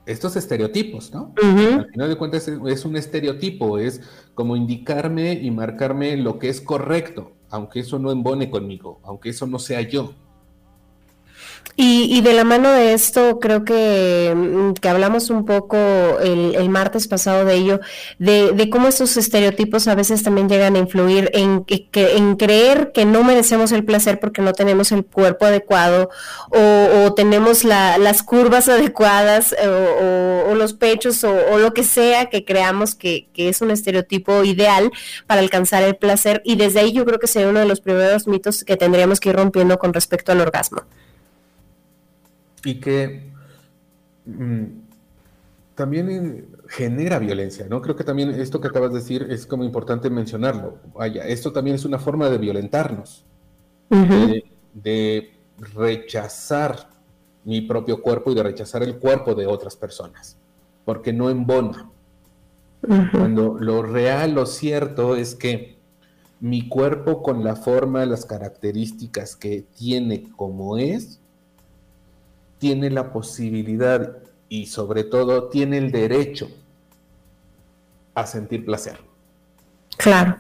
estos 0.07 0.37
estereotipos, 0.37 1.13
¿no? 1.13 1.33
Al 1.43 1.91
final 1.91 2.09
de 2.09 2.17
cuentas 2.17 2.49
es, 2.49 2.85
un 2.85 2.97
estereotipo, 2.97 3.79
es 3.79 4.01
como 4.35 4.57
indicarme 4.57 5.33
y 5.35 5.51
marcarme 5.51 6.17
lo 6.17 6.39
que 6.39 6.49
es 6.49 6.61
correcto, 6.61 7.33
aunque 7.51 7.81
eso 7.81 7.99
no 7.99 8.11
embone 8.11 8.51
conmigo, 8.51 9.01
aunque 9.05 9.31
eso 9.31 9.47
no 9.47 9.59
sea 9.59 9.81
yo. 9.81 10.13
Y, 11.77 12.21
de 12.21 12.35
la 12.35 12.45
mano 12.45 12.71
de 12.71 12.93
esto, 12.93 13.41
creo 13.41 13.65
que, 13.65 14.33
mm, 14.35 14.75
que 14.75 14.89
hablamos 14.89 15.29
un 15.31 15.45
poco 15.45 15.77
el, 16.21 16.69
martes 16.69 17.09
pasado 17.09 17.45
de 17.45 17.55
ello, 17.55 17.81
de, 18.19 18.69
cómo 18.71 18.87
estos 18.87 19.17
estereotipos 19.17 19.89
a 19.89 19.97
veces 19.97 20.23
también 20.23 20.49
llegan 20.49 20.77
a 20.77 20.79
influir 20.79 21.31
en, 21.35 21.65
en 21.69 22.37
creer 22.37 22.93
que 22.93 23.05
no 23.05 23.25
merecemos 23.25 23.73
el 23.73 23.85
placer 23.85 24.21
porque 24.21 24.41
no 24.41 24.53
tenemos 24.53 24.93
el 24.93 25.05
cuerpo 25.05 25.47
adecuado 25.47 26.11
o, 26.51 27.13
tenemos 27.15 27.65
las 27.65 28.23
curvas 28.23 28.69
adecuadas 28.69 29.55
o, 30.49 30.55
los 30.55 30.75
pechos 30.75 31.25
o, 31.25 31.59
lo 31.59 31.75
que 31.75 31.83
sea 31.83 32.27
que 32.27 32.45
creamos 32.45 32.95
que, 32.95 33.29
que 33.33 33.49
es 33.49 33.61
un 33.63 33.73
estereotipo 33.73 34.45
ideal 34.45 34.93
para 35.27 35.41
alcanzar 35.41 35.83
el 35.83 35.97
placer. 35.97 36.41
Y 36.45 36.55
desde 36.55 36.81
ahí 36.81 36.93
yo 36.93 37.05
creo 37.05 37.19
que 37.19 37.27
sería 37.27 37.49
uno 37.49 37.61
de 37.61 37.67
los 37.67 37.81
primeros 37.81 38.29
mitos 38.29 38.63
que 38.63 38.77
tendríamos 38.77 39.19
que 39.19 39.31
ir 39.31 39.37
rompiendo 39.37 39.77
con 39.79 39.93
respecto 39.93 40.31
al 40.31 40.41
orgasmo 40.41 40.83
y 42.65 42.81
que 42.81 43.31
mm, 44.27 44.65
también 45.75 46.49
genera 46.69 47.19
violencia, 47.19 47.67
¿no? 47.69 47.83
Creo 47.83 47.97
que 47.97 48.05
también 48.05 48.31
esto 48.31 48.61
que 48.61 48.69
acabas 48.69 48.93
de 48.93 49.01
decir 49.01 49.27
es 49.31 49.47
como 49.47 49.65
importante 49.65 50.09
mencionarlo. 50.09 50.79
Vaya, 50.95 51.27
esto 51.27 51.53
también 51.53 51.77
es 51.77 51.85
una 51.85 51.99
forma 51.99 52.29
de 52.29 52.39
violentarnos, 52.39 53.25
de, 53.91 55.31
rechazar 55.77 56.91
mi 57.45 57.61
propio 57.61 58.03
cuerpo 58.03 58.33
y 58.33 58.35
de 58.35 58.43
rechazar 58.43 58.83
el 58.83 58.99
cuerpo 58.99 59.37
de 59.37 59.47
otras 59.47 59.77
personas, 59.77 60.37
porque 60.85 61.13
no 61.13 61.31
embona. 61.31 61.91
Cuando 63.13 63.57
lo 63.59 63.83
real, 63.83 64.35
lo 64.35 64.45
cierto 64.45 65.17
es 65.17 65.35
que 65.35 65.79
mi 66.41 66.69
cuerpo 66.69 67.23
con 67.23 67.43
la 67.43 67.57
forma, 67.57 68.05
las 68.05 68.27
características 68.27 69.37
que 69.37 69.65
tiene 69.75 70.25
como 70.37 70.77
es, 70.77 71.21
tiene 72.65 72.89
la 72.89 73.13
posibilidad 73.13 74.17
y 74.49 74.65
sobre 74.65 75.05
todo 75.05 75.51
tiene 75.51 75.77
el 75.77 75.93
derecho 75.93 76.49
a 78.15 78.27
sentir 78.27 78.65
placer. 78.65 78.99
Claro. 79.99 80.39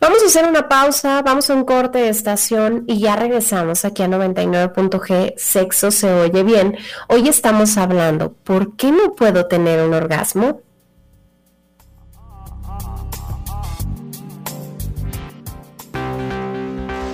Vamos 0.00 0.22
a 0.22 0.28
hacer 0.28 0.48
una 0.48 0.66
pausa, 0.66 1.20
vamos 1.20 1.50
a 1.50 1.54
un 1.54 1.64
corte 1.64 1.98
de 1.98 2.08
estación 2.08 2.84
y 2.88 3.00
ya 3.00 3.16
regresamos 3.16 3.84
aquí 3.84 4.02
a 4.02 4.08
99.g, 4.08 5.34
sexo 5.36 5.90
se 5.90 6.10
oye 6.10 6.42
bien. 6.42 6.74
Hoy 7.10 7.28
estamos 7.28 7.76
hablando, 7.76 8.32
¿por 8.32 8.74
qué 8.74 8.90
no 8.90 9.12
puedo 9.12 9.44
tener 9.44 9.86
un 9.86 9.92
orgasmo? 9.92 10.62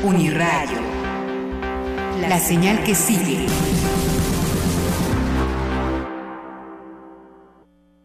Uniradio, 0.04 0.78
la 2.20 2.38
señal 2.38 2.84
que 2.84 2.94
sigue. 2.94 3.77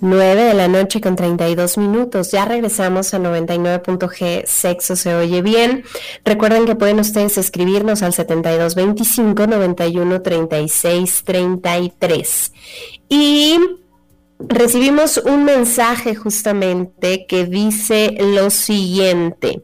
9 0.00 0.42
de 0.42 0.54
la 0.54 0.68
noche 0.68 1.00
con 1.00 1.16
32 1.16 1.78
minutos. 1.78 2.30
Ya 2.30 2.44
regresamos 2.44 3.14
a 3.14 3.18
99.g. 3.18 4.44
Sexo 4.46 4.96
se 4.96 5.14
oye 5.14 5.42
bien. 5.42 5.84
Recuerden 6.24 6.66
que 6.66 6.74
pueden 6.74 7.00
ustedes 7.00 7.38
escribirnos 7.38 8.02
al 8.02 8.12
7225 8.12 9.46
91 9.46 10.22
36 10.22 11.22
33. 11.24 12.52
Y 13.08 13.58
recibimos 14.38 15.18
un 15.18 15.44
mensaje 15.44 16.14
justamente 16.14 17.26
que 17.26 17.46
dice 17.46 18.16
lo 18.20 18.50
siguiente. 18.50 19.62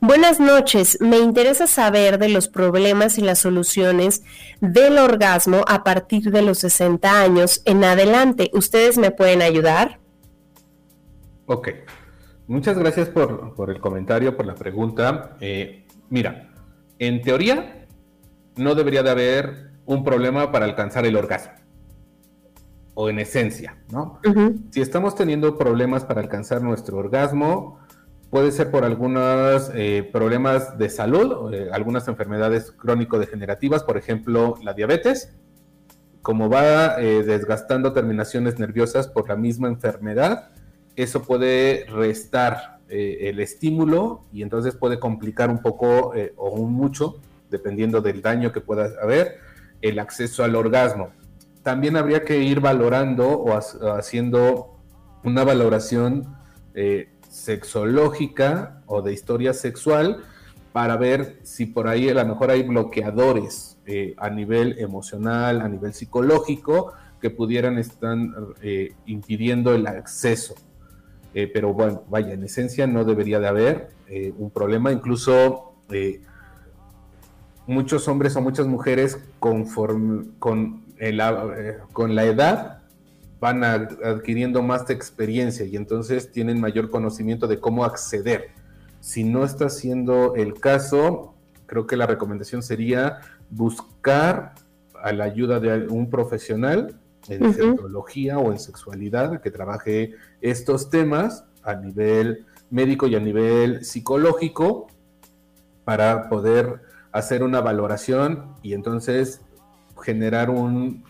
Buenas 0.00 0.40
noches, 0.40 0.98
me 1.00 1.18
interesa 1.18 1.66
saber 1.66 2.18
de 2.18 2.28
los 2.28 2.48
problemas 2.48 3.18
y 3.18 3.22
las 3.22 3.40
soluciones 3.40 4.22
del 4.60 4.98
orgasmo 4.98 5.64
a 5.68 5.84
partir 5.84 6.30
de 6.30 6.42
los 6.42 6.58
60 6.58 7.20
años 7.20 7.62
en 7.64 7.84
adelante. 7.84 8.50
¿Ustedes 8.52 8.98
me 8.98 9.10
pueden 9.10 9.42
ayudar? 9.42 9.98
Ok, 11.46 11.68
muchas 12.46 12.78
gracias 12.78 13.08
por, 13.08 13.54
el 13.68 13.80
comentario, 13.80 14.36
por 14.36 14.46
la 14.46 14.54
pregunta. 14.54 15.36
Eh, 15.40 15.86
mira, 16.08 16.52
en 16.98 17.20
teoría 17.20 17.86
no 18.56 18.74
debería 18.74 19.02
de 19.02 19.10
haber 19.10 19.70
un 19.84 20.02
problema 20.02 20.50
para 20.50 20.64
alcanzar 20.64 21.06
el 21.06 21.16
orgasmo 21.16 21.65
o 22.98 23.10
en 23.10 23.18
esencia, 23.18 23.76
¿no? 23.92 24.20
Si 24.70 24.80
estamos 24.80 25.14
teniendo 25.14 25.58
problemas 25.58 26.06
para 26.06 26.22
alcanzar 26.22 26.62
nuestro 26.62 26.96
orgasmo, 26.96 27.78
puede 28.30 28.50
ser 28.50 28.70
por 28.70 28.84
algunos 28.84 29.70
eh, 29.74 30.08
problemas 30.10 30.78
de 30.78 30.88
salud, 30.88 31.52
eh, 31.52 31.68
algunas 31.72 32.08
enfermedades 32.08 32.72
crónico-degenerativas, 32.72 33.84
por 33.84 33.98
ejemplo, 33.98 34.54
la 34.62 34.72
diabetes, 34.72 35.36
como 36.22 36.48
va 36.48 36.98
eh, 36.98 37.22
desgastando 37.22 37.92
terminaciones 37.92 38.58
nerviosas 38.58 39.08
por 39.08 39.28
la 39.28 39.36
misma 39.36 39.68
enfermedad, 39.68 40.48
eso 40.96 41.22
puede 41.22 41.84
restar 41.90 42.76
el 42.88 43.40
estímulo 43.40 44.22
y 44.32 44.42
entonces 44.42 44.74
puede 44.76 44.98
complicar 45.00 45.50
un 45.50 45.58
poco 45.58 46.12
o 46.36 46.50
un 46.50 46.72
mucho, 46.72 47.20
dependiendo 47.50 48.00
del 48.00 48.22
daño 48.22 48.52
que 48.52 48.60
pueda 48.60 48.88
haber, 49.02 49.38
el 49.82 49.98
acceso 49.98 50.44
al 50.44 50.54
orgasmo 50.54 51.10
también 51.66 51.96
habría 51.96 52.22
que 52.22 52.38
ir 52.38 52.60
valorando 52.60 53.28
o 53.28 53.52
haciendo 53.98 54.78
una 55.24 55.42
valoración 55.42 56.36
eh, 56.74 57.08
sexológica 57.28 58.84
o 58.86 59.02
de 59.02 59.12
historia 59.12 59.52
sexual 59.52 60.22
para 60.72 60.96
ver 60.96 61.40
si 61.42 61.66
por 61.66 61.88
ahí 61.88 62.08
a 62.08 62.14
lo 62.14 62.24
mejor 62.24 62.52
hay 62.52 62.62
bloqueadores 62.62 63.78
eh, 63.84 64.14
a 64.16 64.30
nivel 64.30 64.78
emocional, 64.78 65.60
a 65.60 65.68
nivel 65.68 65.92
psicológico, 65.92 66.92
que 67.20 67.30
pudieran 67.30 67.78
estar 67.78 68.16
eh, 68.62 68.92
impidiendo 69.06 69.74
el 69.74 69.88
acceso. 69.88 70.54
pero 71.52 71.74
bueno, 71.74 72.04
vaya, 72.08 72.32
en 72.32 72.44
esencia 72.44 72.86
no 72.86 73.04
debería 73.04 73.40
de 73.40 73.48
haber 73.48 73.88
un 74.38 74.50
problema, 74.50 74.92
incluso 74.92 75.74
muchos 77.66 78.06
hombres 78.06 78.36
o 78.36 78.40
muchas 78.40 78.68
mujeres 78.68 79.18
conforme, 79.40 80.26
con 80.38 80.85
eh, 80.98 81.78
con 81.92 82.14
la 82.14 82.24
edad 82.24 82.82
van 83.40 83.62
adquiriendo 83.64 84.62
más 84.62 84.88
experiencia 84.90 85.66
y 85.66 85.76
entonces 85.76 86.32
tienen 86.32 86.60
mayor 86.60 86.90
conocimiento 86.90 87.46
de 87.46 87.60
cómo 87.60 87.84
acceder. 87.84 88.48
Si 89.00 89.24
no 89.24 89.44
está 89.44 89.68
siendo 89.68 90.34
el 90.36 90.54
caso, 90.54 91.34
creo 91.66 91.86
que 91.86 91.96
la 91.96 92.06
recomendación 92.06 92.62
sería 92.62 93.18
buscar 93.50 94.54
a 95.02 95.12
la 95.12 95.24
ayuda 95.24 95.60
de 95.60 95.86
un 95.88 96.08
profesional 96.08 96.98
en 97.28 97.52
sexología 97.52 98.38
o 98.38 98.52
en 98.52 98.58
sexualidad 98.58 99.40
que 99.40 99.50
trabaje 99.50 100.14
estos 100.40 100.90
temas 100.90 101.44
a 101.62 101.74
nivel 101.74 102.46
médico 102.70 103.06
y 103.06 103.16
a 103.16 103.20
nivel 103.20 103.84
psicológico 103.84 104.86
para 105.84 106.28
poder 106.28 106.80
hacer 107.12 107.42
una 107.42 107.60
valoración 107.60 108.54
y 108.62 108.74
entonces 108.74 109.42
generar 110.02 110.50
un 110.50 111.04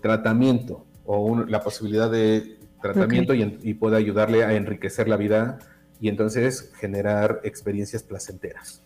tratamiento 0.00 0.84
o 1.04 1.44
la 1.44 1.60
posibilidad 1.60 2.10
de 2.10 2.58
tratamiento 2.80 3.34
y, 3.34 3.74
puede 3.74 3.96
ayudarle 3.96 4.44
a 4.44 4.52
enriquecer 4.52 5.08
la 5.08 5.16
vida 5.16 5.58
y 6.00 6.08
entonces 6.08 6.70
generar 6.78 7.40
experiencias 7.44 8.02
placenteras. 8.02 8.82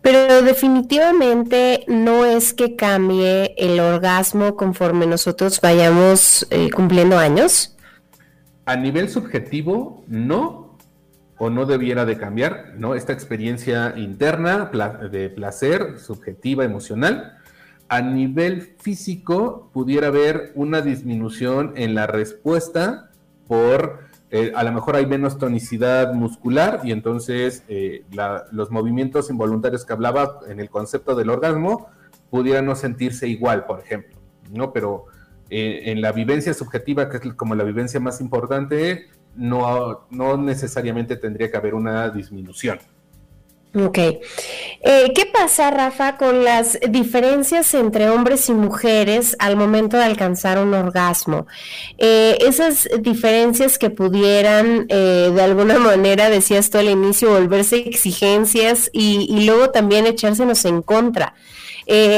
Pero 0.00 0.42
definitivamente 0.42 1.84
no 1.86 2.24
es 2.24 2.54
que 2.54 2.76
cambie 2.76 3.54
el 3.58 3.78
orgasmo 3.80 4.56
conforme 4.56 5.06
nosotros 5.06 5.60
vayamos 5.60 6.46
eh, 6.50 6.70
cumpliendo 6.70 7.18
años. 7.18 7.76
A 8.64 8.76
nivel 8.76 9.10
subjetivo, 9.10 10.04
no, 10.08 10.78
o 11.38 11.50
no 11.50 11.66
debiera 11.66 12.06
de 12.06 12.16
cambiar, 12.16 12.74
¿no? 12.78 12.94
Esta 12.94 13.12
experiencia 13.12 13.92
interna 13.96 14.70
de 15.10 15.28
placer, 15.28 15.98
subjetiva, 15.98 16.64
emocional, 16.64 17.36
a 17.88 18.00
nivel 18.02 18.62
físico 18.78 19.70
pudiera 19.72 20.08
haber 20.08 20.52
una 20.54 20.80
disminución 20.80 21.72
en 21.76 21.94
la 21.94 22.06
respuesta 22.06 23.10
por, 23.46 24.00
eh, 24.30 24.52
a 24.54 24.64
lo 24.64 24.72
mejor 24.72 24.96
hay 24.96 25.06
menos 25.06 25.38
tonicidad 25.38 26.12
muscular 26.12 26.80
y 26.82 26.92
entonces 26.92 27.62
eh, 27.68 28.04
los 28.50 28.70
movimientos 28.70 29.30
involuntarios 29.30 29.84
que 29.84 29.92
hablaba 29.92 30.40
en 30.48 30.58
el 30.58 30.68
concepto 30.68 31.14
del 31.14 31.30
orgasmo 31.30 31.88
pudieran 32.30 32.66
no 32.66 32.74
sentirse 32.74 33.28
igual, 33.28 33.66
por 33.66 33.80
ejemplo, 33.80 34.18
¿no? 34.52 34.72
Pero 34.72 35.06
eh, 35.48 35.82
en 35.86 36.00
la 36.00 36.10
vivencia 36.10 36.54
subjetiva, 36.54 37.08
que 37.08 37.18
es 37.18 37.34
como 37.34 37.54
la 37.54 37.62
vivencia 37.62 38.00
más 38.00 38.20
importante, 38.20 39.06
no, 39.36 40.06
no 40.10 40.36
necesariamente 40.36 41.16
tendría 41.16 41.50
que 41.50 41.56
haber 41.56 41.74
una 41.74 42.10
disminución. 42.10 42.78
Ok. 43.84 43.98
Eh, 43.98 45.12
¿Qué 45.14 45.26
pasa, 45.26 45.70
Rafa, 45.70 46.16
con 46.16 46.44
las 46.44 46.78
diferencias 46.88 47.74
entre 47.74 48.08
hombres 48.08 48.48
y 48.48 48.54
mujeres 48.54 49.36
al 49.38 49.56
momento 49.56 49.98
de 49.98 50.04
alcanzar 50.04 50.58
un 50.58 50.72
orgasmo? 50.72 51.46
Eh, 51.98 52.38
esas 52.40 52.88
diferencias 53.00 53.76
que 53.76 53.90
pudieran, 53.90 54.86
eh, 54.88 55.30
de 55.34 55.42
alguna 55.42 55.78
manera, 55.78 56.30
decías 56.30 56.70
tú 56.70 56.78
al 56.78 56.88
inicio, 56.88 57.32
volverse 57.32 57.76
exigencias 57.76 58.88
y, 58.94 59.44
luego 59.44 59.70
también 59.70 60.06
echársenos 60.06 60.64
en 60.64 60.80
contra. 60.80 61.34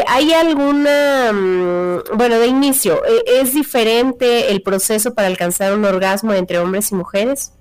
¿Hay 0.07 0.33
alguna, 0.33 1.33
mm, 1.33 2.17
bueno, 2.17 2.39
de 2.39 2.47
inicio, 2.47 3.03
¿es 3.27 3.53
diferente 3.53 4.51
el 4.51 4.63
proceso 4.63 5.13
para 5.15 5.27
alcanzar 5.27 5.75
un 5.75 5.85
orgasmo 5.85 6.33
entre 6.33 6.59
hombres 6.59 6.91
y 6.93 6.95
mujeres? 6.95 7.53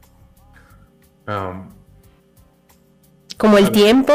Um, 1.27 1.76
¿Como 3.37 3.59
el 3.59 3.71
tiempo? 3.71 4.13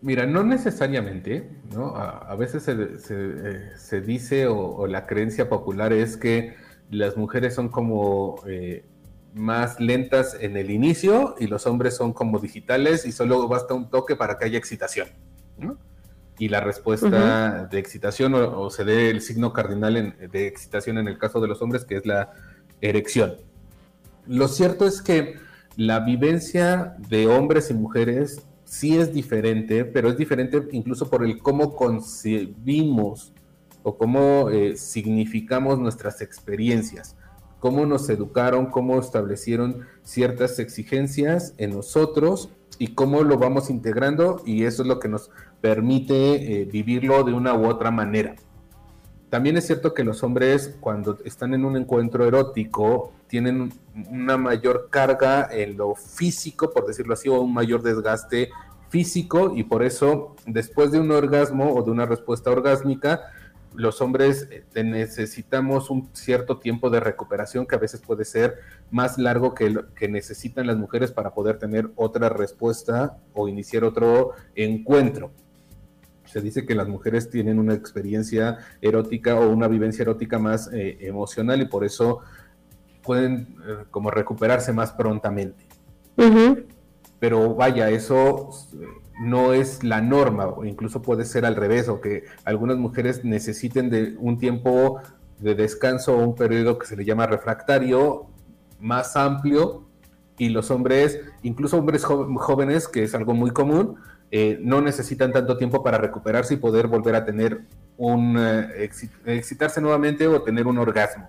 Mira, 0.00 0.26
no 0.26 0.44
necesariamente, 0.44 1.50
¿no? 1.74 1.96
A, 1.96 2.34
veces 2.36 2.62
se, 2.62 2.72
eh, 2.72 4.00
dice 4.00 4.46
o, 4.46 4.86
la 4.86 5.06
creencia 5.06 5.48
popular 5.48 5.92
es 5.92 6.16
que 6.16 6.54
las 6.88 7.16
mujeres 7.16 7.54
son 7.54 7.68
como 7.68 8.36
eh, 8.46 8.84
más 9.34 9.80
lentas 9.80 10.36
en 10.40 10.56
el 10.56 10.70
inicio 10.70 11.34
y 11.40 11.48
los 11.48 11.66
hombres 11.66 11.96
son 11.96 12.12
como 12.12 12.38
digitales 12.38 13.04
y 13.06 13.12
solo 13.12 13.48
basta 13.48 13.74
un 13.74 13.90
toque 13.90 14.14
para 14.14 14.38
que 14.38 14.44
haya 14.44 14.58
excitación, 14.58 15.08
¿no? 15.58 15.76
Y 16.38 16.48
la 16.48 16.60
respuesta 16.60 17.64
de 17.64 17.78
excitación 17.80 18.34
o, 18.34 18.70
se 18.70 18.84
dé 18.84 19.10
el 19.10 19.20
signo 19.20 19.52
cardinal 19.52 20.14
de 20.30 20.46
excitación 20.46 20.98
en 20.98 21.08
el 21.08 21.18
caso 21.18 21.40
de 21.40 21.48
los 21.48 21.60
hombres, 21.60 21.84
que 21.84 21.96
es 21.96 22.06
la 22.06 22.32
erección. 22.80 23.34
Lo 24.28 24.46
cierto 24.46 24.86
es 24.86 25.02
que 25.02 25.34
la 25.78 26.00
vivencia 26.00 26.96
de 27.08 27.28
hombres 27.28 27.70
y 27.70 27.74
mujeres 27.74 28.42
sí 28.64 28.98
es 28.98 29.14
diferente, 29.14 29.84
pero 29.84 30.08
es 30.08 30.16
diferente 30.16 30.60
incluso 30.72 31.08
por 31.08 31.24
el 31.24 31.38
cómo 31.38 31.76
concebimos 31.76 33.32
o 33.84 33.96
cómo 33.96 34.50
eh, 34.50 34.76
significamos 34.76 35.78
nuestras 35.78 36.20
experiencias, 36.20 37.16
cómo 37.60 37.86
nos 37.86 38.10
educaron, 38.10 38.66
cómo 38.66 38.98
establecieron 38.98 39.86
ciertas 40.02 40.58
exigencias 40.58 41.54
en 41.58 41.70
nosotros 41.70 42.50
y 42.80 42.88
cómo 42.88 43.22
lo 43.22 43.38
vamos 43.38 43.70
integrando 43.70 44.42
y 44.44 44.64
eso 44.64 44.82
es 44.82 44.88
lo 44.88 44.98
que 44.98 45.08
nos 45.08 45.30
permite 45.60 46.62
eh, 46.62 46.64
vivirlo 46.64 47.22
de 47.22 47.34
una 47.34 47.54
u 47.54 47.66
otra 47.66 47.92
manera. 47.92 48.34
También 49.30 49.58
es 49.58 49.66
cierto 49.66 49.92
que 49.92 50.04
los 50.04 50.22
hombres 50.22 50.74
cuando 50.80 51.18
están 51.24 51.52
en 51.52 51.64
un 51.66 51.76
encuentro 51.76 52.26
erótico 52.26 53.12
tienen 53.26 53.72
una 54.10 54.38
mayor 54.38 54.88
carga 54.90 55.48
en 55.50 55.76
lo 55.76 55.94
físico, 55.94 56.70
por 56.70 56.86
decirlo 56.86 57.12
así, 57.12 57.28
o 57.28 57.40
un 57.40 57.52
mayor 57.52 57.82
desgaste 57.82 58.50
físico 58.88 59.52
y 59.54 59.64
por 59.64 59.82
eso 59.82 60.34
después 60.46 60.92
de 60.92 61.00
un 61.00 61.10
orgasmo 61.10 61.74
o 61.74 61.82
de 61.82 61.90
una 61.90 62.06
respuesta 62.06 62.50
orgásmica, 62.50 63.20
los 63.74 64.00
hombres 64.00 64.48
eh, 64.50 64.64
necesitamos 64.82 65.90
un 65.90 66.08
cierto 66.14 66.58
tiempo 66.58 66.88
de 66.88 67.00
recuperación 67.00 67.66
que 67.66 67.74
a 67.74 67.78
veces 67.78 68.00
puede 68.00 68.24
ser 68.24 68.56
más 68.90 69.18
largo 69.18 69.54
que 69.54 69.68
lo 69.68 69.92
que 69.94 70.08
necesitan 70.08 70.66
las 70.66 70.78
mujeres 70.78 71.12
para 71.12 71.34
poder 71.34 71.58
tener 71.58 71.90
otra 71.96 72.30
respuesta 72.30 73.18
o 73.34 73.46
iniciar 73.46 73.84
otro 73.84 74.32
encuentro 74.54 75.30
se 76.30 76.40
dice 76.40 76.66
que 76.66 76.74
las 76.74 76.88
mujeres 76.88 77.30
tienen 77.30 77.58
una 77.58 77.74
experiencia 77.74 78.58
erótica 78.80 79.38
o 79.38 79.48
una 79.48 79.68
vivencia 79.68 80.02
erótica 80.02 80.38
más 80.38 80.70
eh, 80.72 80.98
emocional 81.00 81.60
y 81.62 81.66
por 81.66 81.84
eso 81.84 82.20
pueden 83.02 83.56
eh, 83.66 83.84
como 83.90 84.10
recuperarse 84.10 84.72
más 84.72 84.92
prontamente. 84.92 85.66
Pero 87.20 87.54
vaya, 87.54 87.90
eso 87.90 88.50
eh, 88.74 88.86
no 89.20 89.52
es 89.52 89.82
la 89.82 90.00
norma, 90.00 90.46
o 90.46 90.64
incluso 90.64 91.00
puede 91.02 91.24
ser 91.24 91.44
al 91.44 91.56
revés, 91.56 91.88
o 91.88 92.00
que 92.00 92.24
algunas 92.44 92.76
mujeres 92.76 93.24
necesiten 93.24 93.90
de 93.90 94.16
un 94.18 94.38
tiempo 94.38 95.00
de 95.38 95.54
descanso 95.54 96.16
o 96.16 96.24
un 96.24 96.34
periodo 96.34 96.78
que 96.78 96.86
se 96.86 96.96
le 96.96 97.04
llama 97.04 97.26
refractario 97.26 98.26
más 98.80 99.16
amplio 99.16 99.88
y 100.36 100.50
los 100.50 100.70
hombres, 100.70 101.20
incluso 101.42 101.78
hombres 101.78 102.04
jóvenes, 102.04 102.86
que 102.88 103.02
es 103.02 103.14
algo 103.14 103.34
muy 103.34 103.50
común, 103.50 103.96
eh, 104.30 104.58
no 104.60 104.80
necesitan 104.80 105.32
tanto 105.32 105.56
tiempo 105.56 105.82
para 105.82 105.98
recuperarse 105.98 106.54
y 106.54 106.56
poder 106.58 106.86
volver 106.86 107.14
a 107.14 107.24
tener 107.24 107.62
un, 107.96 108.36
eh, 108.38 108.90
excitarse 109.26 109.80
nuevamente 109.80 110.26
o 110.26 110.42
tener 110.42 110.66
un 110.66 110.78
orgasmo. 110.78 111.28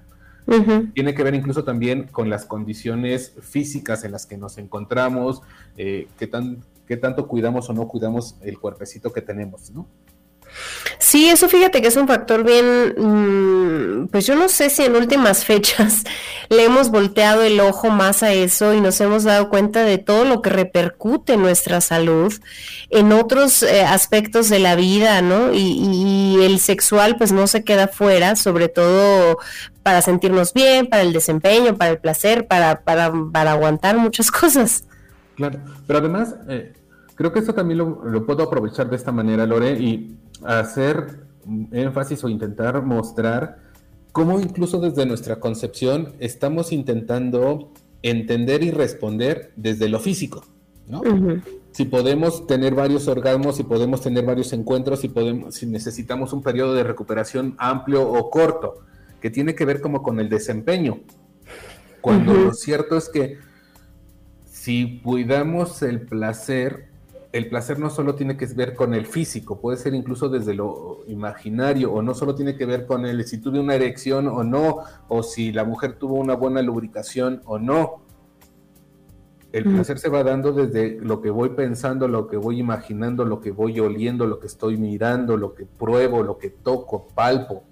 Tiene 0.96 1.14
que 1.14 1.22
ver 1.22 1.36
incluso 1.36 1.64
también 1.64 2.08
con 2.08 2.28
las 2.28 2.46
condiciones 2.46 3.34
físicas 3.40 4.04
en 4.04 4.12
las 4.12 4.26
que 4.26 4.36
nos 4.36 4.58
encontramos, 4.58 5.44
eh, 5.78 6.08
qué, 6.18 6.26
tan, 6.26 6.64
qué 6.88 6.98
tanto 6.98 7.28
cuidamos 7.28 7.70
o 7.70 7.74
no 7.74 7.88
cuidamos 7.88 8.36
el 8.42 8.58
cuerpecito 8.58 9.14
que 9.14 9.22
tenemos, 9.22 9.70
¿no? 9.70 9.88
Sí, 11.10 11.28
eso 11.28 11.50
fíjate 11.50 11.82
que 11.82 11.88
es 11.88 11.96
un 11.98 12.08
factor 12.08 12.44
bien, 12.44 12.94
mm, 12.96 14.10
pues 14.10 14.28
yo 14.28 14.36
no 14.36 14.48
sé 14.48 14.70
si 14.70 14.84
en 14.84 14.96
últimas 14.96 15.44
fechas 15.52 16.04
le 16.50 16.66
hemos 16.66 16.92
volteado 16.92 17.42
el 17.42 17.60
ojo 17.62 17.90
más 17.90 18.22
a 18.22 18.32
eso 18.32 18.76
y 18.76 18.80
nos 18.80 19.02
hemos 19.02 19.24
dado 19.24 19.50
cuenta 19.50 19.84
de 19.84 19.98
todo 19.98 20.24
lo 20.24 20.44
que 20.44 20.52
repercute 20.52 21.34
en 21.34 21.42
nuestra 21.42 21.82
salud, 21.82 22.32
en 22.92 23.12
otros 23.12 23.64
eh, 23.64 23.86
aspectos 23.86 24.50
de 24.50 24.60
la 24.60 24.76
vida, 24.76 25.24
¿no? 25.24 25.52
Y, 25.52 25.80
y, 26.38 26.44
el 26.44 26.60
sexual 26.60 27.18
pues 27.18 27.32
no 27.32 27.48
se 27.48 27.64
queda 27.64 27.88
fuera, 27.88 28.36
sobre 28.36 28.68
todo 28.68 29.40
para 29.82 30.04
sentirnos 30.04 30.54
bien, 30.54 30.86
para 30.86 31.02
el 31.02 31.12
desempeño, 31.12 31.76
para 31.76 31.90
el 31.90 31.98
placer, 31.98 32.46
para, 32.46 32.82
para, 32.82 33.12
para 33.34 33.54
aguantar 33.54 33.98
muchas 33.98 34.30
cosas. 34.42 34.84
Claro, 35.36 35.58
pero 35.88 35.98
además... 35.98 36.36
Eh, 36.48 36.74
creo 37.16 37.34
que 37.34 37.40
esto 37.40 37.54
también 37.54 37.80
lo, 37.80 38.06
lo, 38.06 38.26
puedo 38.26 38.44
aprovechar 38.44 38.90
de 38.90 38.96
esta 38.96 39.12
manera, 39.12 39.46
Lore, 39.46 39.72
y 39.72 40.16
hacer 40.44 41.26
énfasis 41.72 42.24
o 42.24 42.30
intentar 42.30 42.82
mostrar 42.84 43.60
cómo 44.12 44.40
incluso 44.40 44.80
desde 44.80 45.06
nuestra 45.06 45.40
concepción 45.40 46.14
estamos 46.20 46.72
intentando 46.72 47.72
entender 48.02 48.64
y 48.64 48.72
responder 48.72 49.52
desde 49.56 49.90
lo 49.90 50.00
físico, 50.00 50.44
¿no? 50.88 51.02
Si 51.72 51.86
podemos 51.86 52.48
tener 52.48 52.74
varios 52.74 53.08
orgasmos, 53.08 53.58
si 53.58 53.64
podemos 53.64 54.02
tener 54.02 54.26
varios 54.26 54.52
encuentros, 54.54 55.02
si, 55.02 55.10
podemos, 55.10 55.56
si 55.56 55.66
necesitamos 55.66 56.34
un 56.34 56.42
periodo 56.42 56.74
de 56.74 56.84
recuperación 56.84 57.56
amplio 57.58 58.10
o 58.10 58.30
corto, 58.30 58.80
que 59.22 59.30
tiene 59.30 59.54
que 59.54 59.66
ver 59.66 59.82
como 59.82 60.02
con 60.02 60.20
el 60.20 60.30
desempeño. 60.30 61.02
Cuando 62.02 62.34
lo 62.34 62.54
cierto 62.54 62.98
es 62.98 63.10
que 63.10 63.38
si 64.46 65.02
cuidamos 65.02 65.82
el 65.84 66.02
placer, 66.02 66.89
el 67.32 67.48
placer 67.48 67.78
no 67.78 67.90
solo 67.90 68.16
tiene 68.16 68.38
que 68.38 68.48
ver 68.48 68.74
con 68.74 68.94
el 68.94 69.06
físico, 69.06 69.60
puede 69.60 69.78
ser 69.78 69.94
incluso 69.94 70.30
desde 70.30 70.56
lo 70.56 71.02
imaginario, 71.08 71.92
o 71.94 72.02
no 72.02 72.16
solo 72.16 72.34
tiene 72.34 72.56
que 72.56 72.66
ver 72.66 72.88
con 72.88 73.06
el 73.06 73.24
si 73.26 73.38
tuve 73.38 73.60
una 73.60 73.76
erección 73.76 74.28
o 74.28 74.44
no, 74.44 74.80
o 75.08 75.22
si 75.22 75.52
la 75.52 75.64
mujer 75.64 75.94
tuvo 75.94 76.16
una 76.16 76.36
buena 76.36 76.62
lubricación 76.62 77.42
o 77.46 77.60
no. 77.60 78.02
El 79.52 79.64
placer 79.64 79.98
se 79.98 80.10
va 80.10 80.24
dando 80.24 80.52
desde 80.52 81.00
lo 81.02 81.22
que 81.22 81.32
voy 81.32 81.50
pensando, 81.50 82.08
lo 82.08 82.28
que 82.28 82.38
voy 82.38 82.60
imaginando, 82.60 83.26
lo 83.26 83.42
que 83.42 83.50
voy 83.50 83.80
oliendo, 83.80 84.28
lo 84.28 84.40
que 84.40 84.46
estoy 84.46 84.78
mirando, 84.78 85.38
lo 85.38 85.56
que 85.56 85.66
pruebo, 85.66 86.22
lo 86.22 86.38
que 86.38 86.52
toco, 86.52 87.08
palpo. 87.16 87.64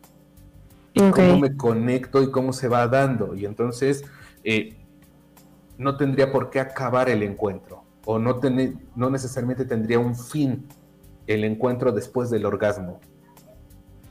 Y 0.93 1.01
cómo 1.11 1.37
me 1.37 1.55
conecto 1.55 2.23
y 2.23 2.31
cómo 2.31 2.51
se 2.51 2.67
va 2.67 2.87
dando. 2.87 3.35
Y 3.35 3.45
entonces 3.45 4.03
eh, 4.43 4.75
no 5.77 5.97
tendría 5.97 6.31
por 6.31 6.49
qué 6.49 6.59
acabar 6.59 7.09
el 7.09 7.21
encuentro 7.21 7.86
o 8.09 8.19
no, 8.19 9.09
necesariamente 9.09 9.65
tendría 9.65 9.99
un 9.99 10.15
fin 10.15 10.65
el 11.27 11.43
encuentro 11.43 11.91
después 11.91 12.29
del 12.29 12.45
orgasmo. 12.45 13.01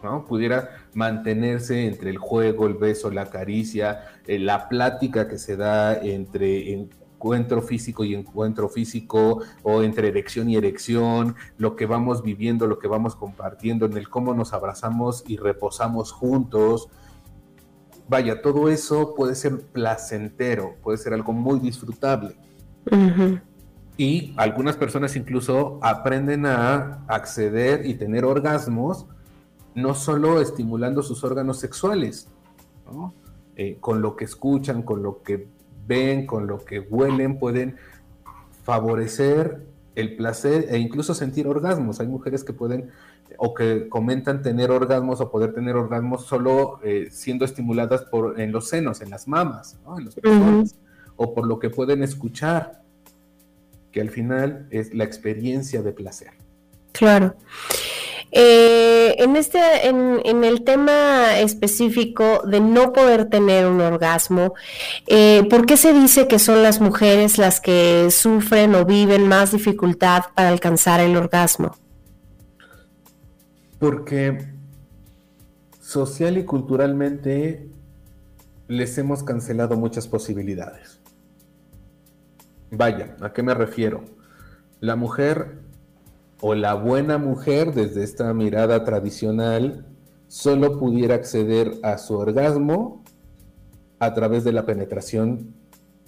¿no? 0.02 0.26
Pudiera 0.26 0.68
mantenerse 0.92 1.86
entre 1.86 2.10
el 2.10 2.18
juego, 2.18 2.66
el 2.66 2.74
beso, 2.74 3.10
la 3.10 3.30
caricia, 3.30 4.02
eh, 4.26 4.38
la 4.38 4.68
plática 4.68 5.28
que 5.28 5.38
se 5.38 5.56
da 5.56 5.94
entre 5.96 6.74
encuentro 6.74 7.62
físico 7.62 8.04
y 8.04 8.14
encuentro 8.14 8.68
físico, 8.68 9.40
o 9.62 9.82
entre 9.82 10.08
erección 10.08 10.50
y 10.50 10.56
erección, 10.56 11.34
lo 11.56 11.74
que 11.74 11.86
vamos 11.86 12.22
viviendo, 12.22 12.66
lo 12.66 12.78
que 12.78 12.88
vamos 12.88 13.16
compartiendo, 13.16 13.86
en 13.86 13.96
el 13.96 14.10
cómo 14.10 14.34
nos 14.34 14.52
abrazamos 14.52 15.24
y 15.26 15.38
reposamos 15.38 16.12
juntos. 16.12 16.90
Vaya, 18.10 18.42
todo 18.42 18.68
eso 18.68 19.14
puede 19.14 19.34
ser 19.34 19.58
placentero, 19.58 20.76
puede 20.82 20.98
ser 20.98 21.14
algo 21.14 21.32
muy 21.32 21.60
disfrutable. 21.60 22.36
Y 23.96 24.34
algunas 24.36 24.76
personas 24.76 25.16
incluso 25.16 25.78
aprenden 25.82 26.44
a 26.44 27.04
acceder 27.08 27.86
y 27.86 27.94
tener 27.94 28.24
orgasmos, 28.24 29.06
no 29.74 29.94
solo 29.94 30.40
estimulando 30.40 31.02
sus 31.02 31.24
órganos 31.24 31.58
sexuales, 31.58 32.28
eh, 33.56 33.78
con 33.80 34.02
lo 34.02 34.16
que 34.16 34.26
escuchan, 34.26 34.82
con 34.82 35.02
lo 35.02 35.22
que 35.22 35.48
ven, 35.86 36.26
con 36.26 36.46
lo 36.46 36.64
que 36.64 36.80
huelen, 36.80 37.38
pueden 37.38 37.76
favorecer 38.64 39.66
el 39.94 40.14
placer 40.16 40.66
e 40.68 40.78
incluso 40.78 41.14
sentir 41.14 41.48
orgasmos. 41.48 42.00
Hay 42.00 42.06
mujeres 42.06 42.44
que 42.44 42.52
pueden 42.52 42.90
o 43.38 43.54
que 43.54 43.88
comentan 43.88 44.42
tener 44.42 44.70
orgasmos 44.70 45.20
o 45.20 45.30
poder 45.30 45.52
tener 45.52 45.76
orgasmos 45.76 46.26
solo 46.26 46.80
eh, 46.82 47.08
siendo 47.10 47.44
estimuladas 47.44 48.02
por, 48.02 48.40
en 48.40 48.52
los 48.52 48.68
senos, 48.68 49.00
en 49.00 49.10
las 49.10 49.26
mamas, 49.26 49.78
en 49.96 50.04
los 50.04 50.14
pezones, 50.14 50.76
o 51.16 51.34
por 51.34 51.46
lo 51.46 51.58
que 51.58 51.70
pueden 51.70 52.02
escuchar 52.02 52.85
que 53.96 54.02
al 54.02 54.10
final 54.10 54.66
es 54.70 54.92
la 54.92 55.04
experiencia 55.04 55.80
de 55.80 55.90
placer. 55.90 56.28
Claro. 56.92 57.34
Eh, 58.30 59.14
en, 59.16 59.36
este, 59.36 59.58
en, 59.88 60.44
el 60.44 60.64
tema 60.64 61.38
específico 61.38 62.42
de 62.46 62.60
no 62.60 62.92
poder 62.92 63.30
tener 63.30 63.66
un 63.66 63.80
orgasmo, 63.80 64.52
eh, 65.06 65.46
¿por 65.48 65.64
qué 65.64 65.78
se 65.78 65.94
dice 65.94 66.28
que 66.28 66.38
son 66.38 66.62
las 66.62 66.78
mujeres 66.78 67.38
las 67.38 67.58
que 67.62 68.10
sufren 68.10 68.74
o 68.74 68.84
viven 68.84 69.28
más 69.28 69.52
dificultad 69.52 70.24
para 70.34 70.50
alcanzar 70.50 71.00
el 71.00 71.16
orgasmo? 71.16 71.74
Porque 73.78 74.46
social 75.80 76.36
y 76.36 76.44
culturalmente 76.44 77.66
les 78.68 78.98
hemos 78.98 79.22
cancelado 79.22 79.74
muchas 79.78 80.06
posibilidades. 80.06 80.95
Vaya, 82.70 83.16
¿a 83.20 83.32
qué 83.32 83.42
me 83.42 83.54
refiero? 83.54 84.04
La 84.80 84.96
mujer 84.96 85.60
o 86.40 86.54
la 86.54 86.74
buena 86.74 87.18
mujer 87.18 87.72
desde 87.72 88.02
esta 88.02 88.32
mirada 88.34 88.84
tradicional 88.84 89.86
solo 90.28 90.78
pudiera 90.78 91.14
acceder 91.14 91.72
a 91.82 91.98
su 91.98 92.14
orgasmo 92.14 93.04
a 93.98 94.12
través 94.14 94.44
de 94.44 94.52
la 94.52 94.66
penetración 94.66 95.54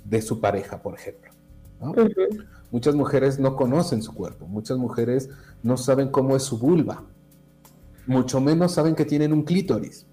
de 0.05 0.21
su 0.21 0.41
pareja, 0.41 0.83
por 0.83 0.95
ejemplo. 0.95 1.31
Muchas 2.71 2.95
mujeres 2.95 3.39
no 3.39 3.57
conocen 3.57 4.03
su 4.03 4.13
cuerpo, 4.13 4.47
muchas 4.47 4.77
mujeres 4.79 5.31
no 5.63 5.77
saben 5.77 6.09
cómo 6.09 6.37
es 6.37 6.43
su 6.43 6.59
vulva, 6.59 7.05
mucho 8.07 8.41
menos 8.41 8.73
saben 8.73 8.95
que 8.95 9.05
tienen 9.05 9.33
un 9.33 9.45
clítoris 9.45 10.07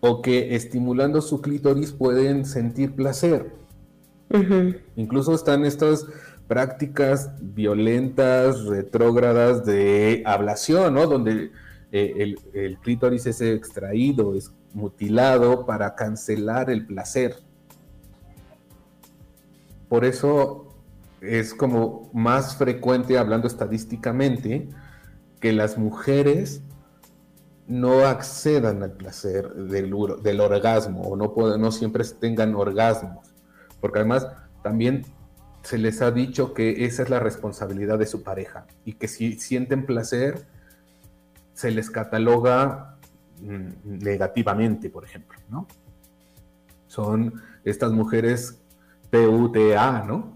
o 0.00 0.22
que 0.22 0.54
estimulando 0.56 1.20
su 1.20 1.40
clítoris 1.40 1.92
pueden 1.92 2.44
sentir 2.44 2.94
placer 2.94 3.52
Incluso 4.96 5.34
están 5.34 5.64
estas 5.64 6.06
prácticas 6.46 7.30
violentas, 7.40 8.64
retrógradas 8.64 9.64
de 9.64 10.22
ablación, 10.24 10.94
¿no? 10.94 11.06
Donde 11.06 11.50
eh, 11.92 12.34
el, 12.54 12.78
clítoris 12.78 13.26
es 13.26 13.40
extraído, 13.40 14.34
es 14.34 14.52
mutilado 14.72 15.66
para 15.66 15.94
cancelar 15.96 16.70
el 16.70 16.86
placer. 16.86 17.36
Por 19.88 20.04
eso 20.04 20.76
es 21.20 21.52
como 21.52 22.10
más 22.12 22.56
frecuente, 22.56 23.18
hablando 23.18 23.48
estadísticamente, 23.48 24.68
que 25.40 25.52
las 25.52 25.76
mujeres 25.76 26.62
no 27.66 28.06
accedan 28.06 28.82
al 28.82 28.92
placer 28.92 29.52
del, 29.54 29.92
orgasmo 30.40 31.02
o 31.02 31.16
no, 31.16 31.32
no 31.58 31.72
siempre 31.72 32.04
tengan 32.20 32.54
orgasmos 32.54 33.29
porque 33.80 34.00
además 34.00 34.28
también 34.62 35.04
se 35.62 35.78
les 35.78 36.00
ha 36.02 36.10
dicho 36.10 36.54
que 36.54 36.84
esa 36.84 37.02
es 37.02 37.10
la 37.10 37.20
responsabilidad 37.20 37.98
de 37.98 38.06
su 38.06 38.22
pareja 38.22 38.66
y 38.84 38.94
que 38.94 39.08
si 39.08 39.38
sienten 39.38 39.86
placer, 39.86 40.46
se 41.52 41.70
les 41.70 41.90
cataloga 41.90 42.96
mm, 43.42 43.98
negativamente, 44.02 44.88
por 44.88 45.04
ejemplo, 45.04 45.38
¿no? 45.50 45.66
Son 46.86 47.34
estas 47.64 47.92
mujeres 47.92 48.58
PUTA, 49.10 50.04
¿no? 50.04 50.34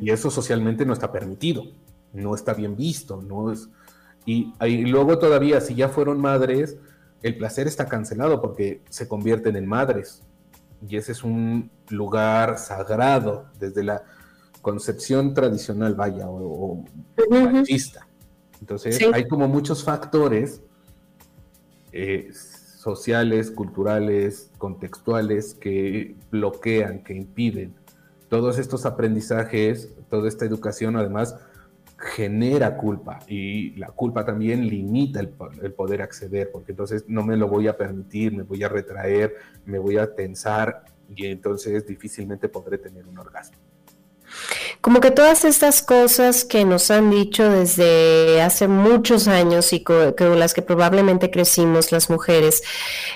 Y 0.00 0.10
eso 0.10 0.30
socialmente 0.30 0.86
no 0.86 0.92
está 0.92 1.12
permitido, 1.12 1.64
no 2.12 2.34
está 2.34 2.54
bien 2.54 2.76
visto, 2.76 3.22
no 3.22 3.52
es... 3.52 3.68
Y, 4.26 4.52
y, 4.62 4.86
luego 4.86 5.18
todavía, 5.18 5.60
si 5.60 5.74
ya 5.74 5.88
fueron 5.88 6.18
madres, 6.20 6.78
el 7.22 7.36
placer 7.36 7.66
está 7.66 7.86
cancelado 7.86 8.40
porque 8.40 8.82
se 8.88 9.06
convierten 9.06 9.56
en 9.56 9.66
madres, 9.66 10.22
y 10.88 10.96
ese 10.96 11.12
es 11.12 11.24
un 11.24 11.70
lugar 11.88 12.58
sagrado 12.58 13.46
desde 13.58 13.84
la 13.84 14.04
concepción 14.60 15.34
tradicional, 15.34 15.94
vaya, 15.94 16.28
o, 16.28 16.84
machista. 17.30 18.06
Entonces, 18.60 18.98
hay 19.12 19.28
como 19.28 19.46
muchos 19.46 19.84
factores 19.84 20.62
eh, 21.92 22.30
sociales, 22.32 23.50
culturales, 23.50 24.50
contextuales 24.58 25.54
que 25.54 26.16
bloquean, 26.30 27.02
que 27.02 27.14
impiden. 27.14 27.74
Todos 28.28 28.58
estos 28.58 28.86
aprendizajes, 28.86 29.90
toda 30.08 30.28
esta 30.28 30.44
educación, 30.44 30.96
además, 30.96 31.36
genera 32.04 32.76
culpa 32.76 33.18
y 33.26 33.70
la 33.76 33.88
culpa 33.88 34.24
también 34.24 34.68
limita 34.68 35.20
el, 35.20 35.34
el, 35.62 35.72
poder 35.72 36.02
acceder, 36.02 36.50
porque 36.52 36.72
entonces 36.72 37.04
no 37.08 37.24
me 37.24 37.36
lo 37.36 37.48
voy 37.48 37.66
a 37.66 37.76
permitir, 37.76 38.36
me 38.36 38.42
voy 38.42 38.62
a 38.62 38.68
retraer, 38.68 39.34
me 39.64 39.78
voy 39.78 39.96
a 39.96 40.14
tensar 40.14 40.84
y 41.14 41.26
entonces 41.26 41.86
difícilmente 41.86 42.48
podré 42.48 42.78
tener 42.78 43.06
un 43.06 43.18
orgasmo. 43.18 43.56
Como 44.84 45.00
que 45.00 45.10
todas 45.10 45.46
estas 45.46 45.80
cosas 45.80 46.44
que 46.44 46.66
nos 46.66 46.90
han 46.90 47.10
dicho 47.10 47.48
desde 47.48 48.42
hace 48.42 48.68
muchos 48.68 49.28
años 49.28 49.72
y 49.72 49.82
con, 49.82 50.12
las 50.38 50.52
que 50.52 50.60
probablemente 50.60 51.30
crecimos 51.30 51.90
las 51.90 52.10
mujeres, 52.10 52.62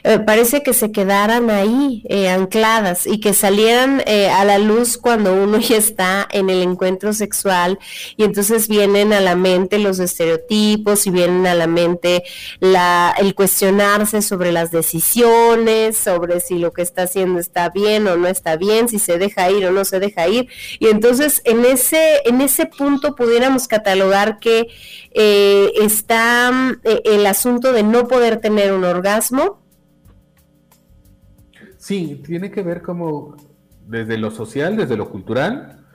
eh, 0.03 0.19
parece 0.19 0.63
que 0.63 0.73
se 0.73 0.93
quedaran 0.93 1.51
ahí 1.51 2.05
eh, 2.09 2.31
ancladas 2.31 3.07
y 3.07 3.21
que 3.21 3.35
salieran 3.35 4.03
eh, 4.07 4.31
a 4.31 4.47
la 4.47 4.57
luz 4.57 4.97
cuando 4.97 5.35
uno 5.35 5.59
ya 5.59 5.77
está 5.77 6.27
en 6.31 6.49
el 6.49 6.63
encuentro 6.63 7.13
sexual 7.13 7.79
y 8.17 8.25
entonces 8.25 8.67
vienen 8.67 9.13
a 9.13 9.21
la 9.21 9.37
mente 9.37 9.79
los 9.79 9.99
estereotipos 9.99 11.07
y 11.07 11.11
vienen 11.11 11.47
a 11.47 11.55
la 11.55 11.67
mente 11.67 12.25
el 12.63 13.35
cuestionarse 13.35 14.23
sobre 14.23 14.53
las 14.53 14.71
decisiones, 14.71 15.99
sobre 15.99 16.41
si 16.41 16.59
lo 16.59 16.73
que 16.73 16.81
está 16.81 17.03
haciendo 17.03 17.39
está 17.39 17.69
bien 17.69 18.09
o 18.09 18.17
no 18.17 18.27
está 18.27 18.57
bien, 18.57 18.89
si 18.89 18.99
se 18.99 19.19
deja 19.19 19.51
ir 19.51 19.67
o 19.67 19.71
no 19.71 19.85
se 19.85 20.01
deja 20.01 20.27
ir. 20.29 20.49
Y 20.79 20.87
entonces 20.87 21.43
en 21.45 21.58
ese, 21.65 22.21
en 22.25 22.41
ese 22.41 22.67
punto 22.67 23.15
pudiéramos 23.15 23.69
catalogar 23.69 24.39
que 24.39 24.69
eh, 25.13 25.73
está 25.81 26.51
eh, 26.85 27.03
el 27.05 27.27
asunto 27.27 27.73
de 27.73 27.83
no 27.83 28.09
poder 28.09 28.41
tener 28.41 28.73
un 28.73 28.85
orgasmo. 28.85 29.63
Sí, 31.77 32.23
tiene 32.27 32.51
que 32.51 32.63
ver 32.63 32.83
como 32.83 33.37
desde 33.87 34.19
lo 34.19 34.31
social, 34.31 34.77
desde 34.77 34.97
lo 34.97 35.09
cultural, 35.11 35.87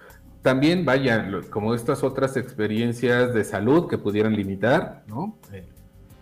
también 0.42 0.84
vaya, 0.86 1.30
como 1.50 1.74
estas 1.74 2.04
otras 2.04 2.36
experiencias 2.36 3.34
de 3.34 3.44
salud 3.44 3.88
que 3.88 3.98
pudieran 3.98 4.36
limitar, 4.36 5.04
¿no? 5.08 5.38
Eh, 5.52 5.66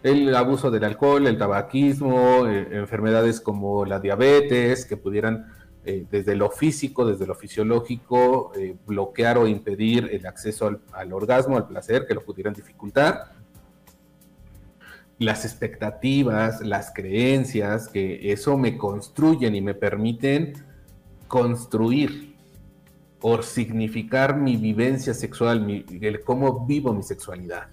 el 0.04 0.36
abuso 0.36 0.72
del 0.72 0.84
alcohol, 0.84 1.28
el 1.28 1.38
tabaquismo, 1.38 2.48
enfermedades 2.48 3.39
como 3.39 3.86
la 3.86 4.00
diabetes, 4.00 4.86
que 4.86 4.98
pudieran 4.98 5.46
eh, 5.84 6.06
desde 6.12 6.36
lo 6.36 6.52
físico, 6.52 7.06
desde 7.06 7.26
lo 7.26 7.34
fisiológico, 7.34 8.52
eh, 8.56 8.76
bloquear 8.86 9.40
o 9.40 9.48
impedir 9.48 10.10
el 10.12 10.28
acceso 10.28 10.80
al, 10.92 11.14
orgasmo, 11.14 11.58
al 11.58 11.68
placer, 11.68 12.06
que 12.08 12.14
lo 12.14 12.24
pudieran 12.24 12.54
dificultar. 12.54 13.34
Las 15.18 15.44
expectativas, 15.44 16.62
las 16.62 16.92
creencias, 16.94 17.88
que 17.88 18.32
eso 18.32 18.58
me 18.58 18.78
construyen 18.78 19.56
y 19.56 19.62
me 19.62 19.74
permiten 19.74 20.54
construir 21.28 22.36
o 23.20 23.42
significar 23.42 24.38
mi 24.38 24.58
vivencia 24.58 25.16
sexual, 25.16 25.86
el 25.90 26.24
cómo 26.24 26.66
vivo 26.68 26.94
mi 26.94 27.02
sexualidad. 27.04 27.70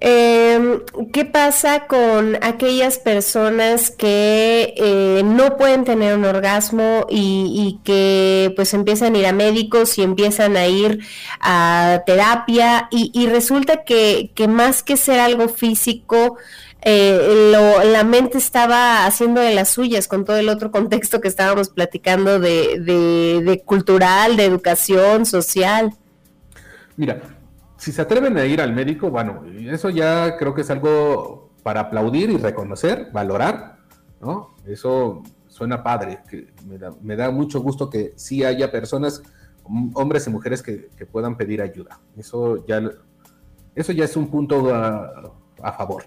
Eh, 0.00 0.80
¿Qué 1.12 1.24
pasa 1.24 1.86
con 1.86 2.36
aquellas 2.42 2.98
personas 2.98 3.90
que 3.90 4.74
eh, 4.76 5.22
no 5.24 5.56
pueden 5.56 5.84
tener 5.84 6.16
un 6.16 6.24
orgasmo 6.24 7.06
y, 7.10 7.80
que 7.84 8.52
pues 8.54 8.74
empiezan 8.74 9.14
a 9.14 9.18
ir 9.18 9.26
a 9.26 9.32
médicos 9.32 9.98
y 9.98 10.02
empiezan 10.02 10.56
a 10.56 10.68
ir 10.68 11.00
a 11.40 12.02
terapia 12.06 12.88
y, 12.92 13.26
resulta 13.26 13.84
que, 13.84 14.30
más 14.48 14.82
que 14.82 14.96
ser 14.96 15.18
algo 15.18 15.48
físico, 15.48 16.36
eh, 16.82 17.52
la 17.84 18.04
mente 18.04 18.38
estaba 18.38 19.04
haciendo 19.04 19.40
de 19.40 19.52
las 19.52 19.68
suyas 19.70 20.06
con 20.06 20.24
todo 20.24 20.36
el 20.36 20.48
otro 20.48 20.70
contexto 20.70 21.20
que 21.20 21.26
estábamos 21.26 21.70
platicando 21.70 22.38
de, 22.38 22.78
de 22.78 23.62
cultural, 23.64 24.36
de 24.36 24.44
educación, 24.44 25.26
social? 25.26 25.92
Mira, 26.96 27.20
si 27.78 27.92
se 27.92 28.02
atreven 28.02 28.36
a 28.36 28.44
ir 28.44 28.60
al 28.60 28.74
médico, 28.74 29.08
bueno, 29.08 29.44
eso 29.56 29.88
ya 29.88 30.36
creo 30.36 30.52
que 30.52 30.62
es 30.62 30.70
algo 30.70 31.50
para 31.62 31.80
aplaudir 31.80 32.28
y 32.30 32.36
reconocer, 32.36 33.08
valorar, 33.12 33.78
¿no? 34.20 34.54
Eso 34.66 35.22
suena 35.46 35.82
padre, 35.82 36.20
que 36.28 36.48
me, 37.02 37.16
da, 37.16 37.30
mucho 37.30 37.60
gusto 37.60 37.88
que 37.88 38.12
sí 38.16 38.44
haya 38.44 38.70
personas, 38.70 39.22
hombres 39.94 40.26
y 40.26 40.30
mujeres 40.30 40.62
que, 40.62 40.88
puedan 41.10 41.36
pedir 41.36 41.62
ayuda. 41.62 42.00
Eso 42.16 42.66
ya, 42.66 42.82
eso 43.74 43.92
ya 43.92 44.04
es 44.04 44.16
un 44.16 44.28
punto 44.28 44.74
a, 44.74 45.72
favor. 45.72 46.04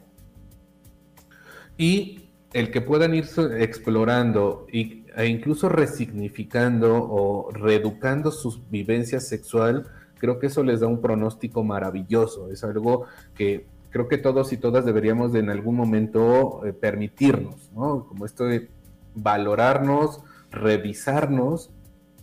Y 1.77 2.29
el 2.53 2.69
que 2.69 2.81
puedan 2.81 3.15
ir 3.15 3.29
explorando 3.57 4.67
y, 4.71 5.05
e 5.15 5.25
incluso 5.27 5.69
resignificando 5.69 6.95
o 6.95 7.49
reeducando 7.51 8.29
su 8.31 8.61
vivencia 8.69 9.21
sexual, 9.21 9.87
creo 10.21 10.37
que 10.37 10.45
eso 10.45 10.63
les 10.63 10.81
da 10.81 10.87
un 10.87 11.01
pronóstico 11.01 11.63
maravilloso. 11.63 12.51
Es 12.51 12.63
algo 12.63 13.05
que 13.33 13.65
creo 13.89 14.07
que 14.07 14.19
todos 14.19 14.53
y 14.53 14.57
todas 14.57 14.85
deberíamos 14.85 15.33
de 15.33 15.39
en 15.39 15.49
algún 15.49 15.75
momento 15.75 16.63
eh, 16.63 16.73
permitirnos, 16.73 17.71
¿no? 17.73 18.05
Como 18.05 18.27
esto 18.27 18.45
de 18.45 18.69
valorarnos, 19.15 20.21
revisarnos 20.51 21.71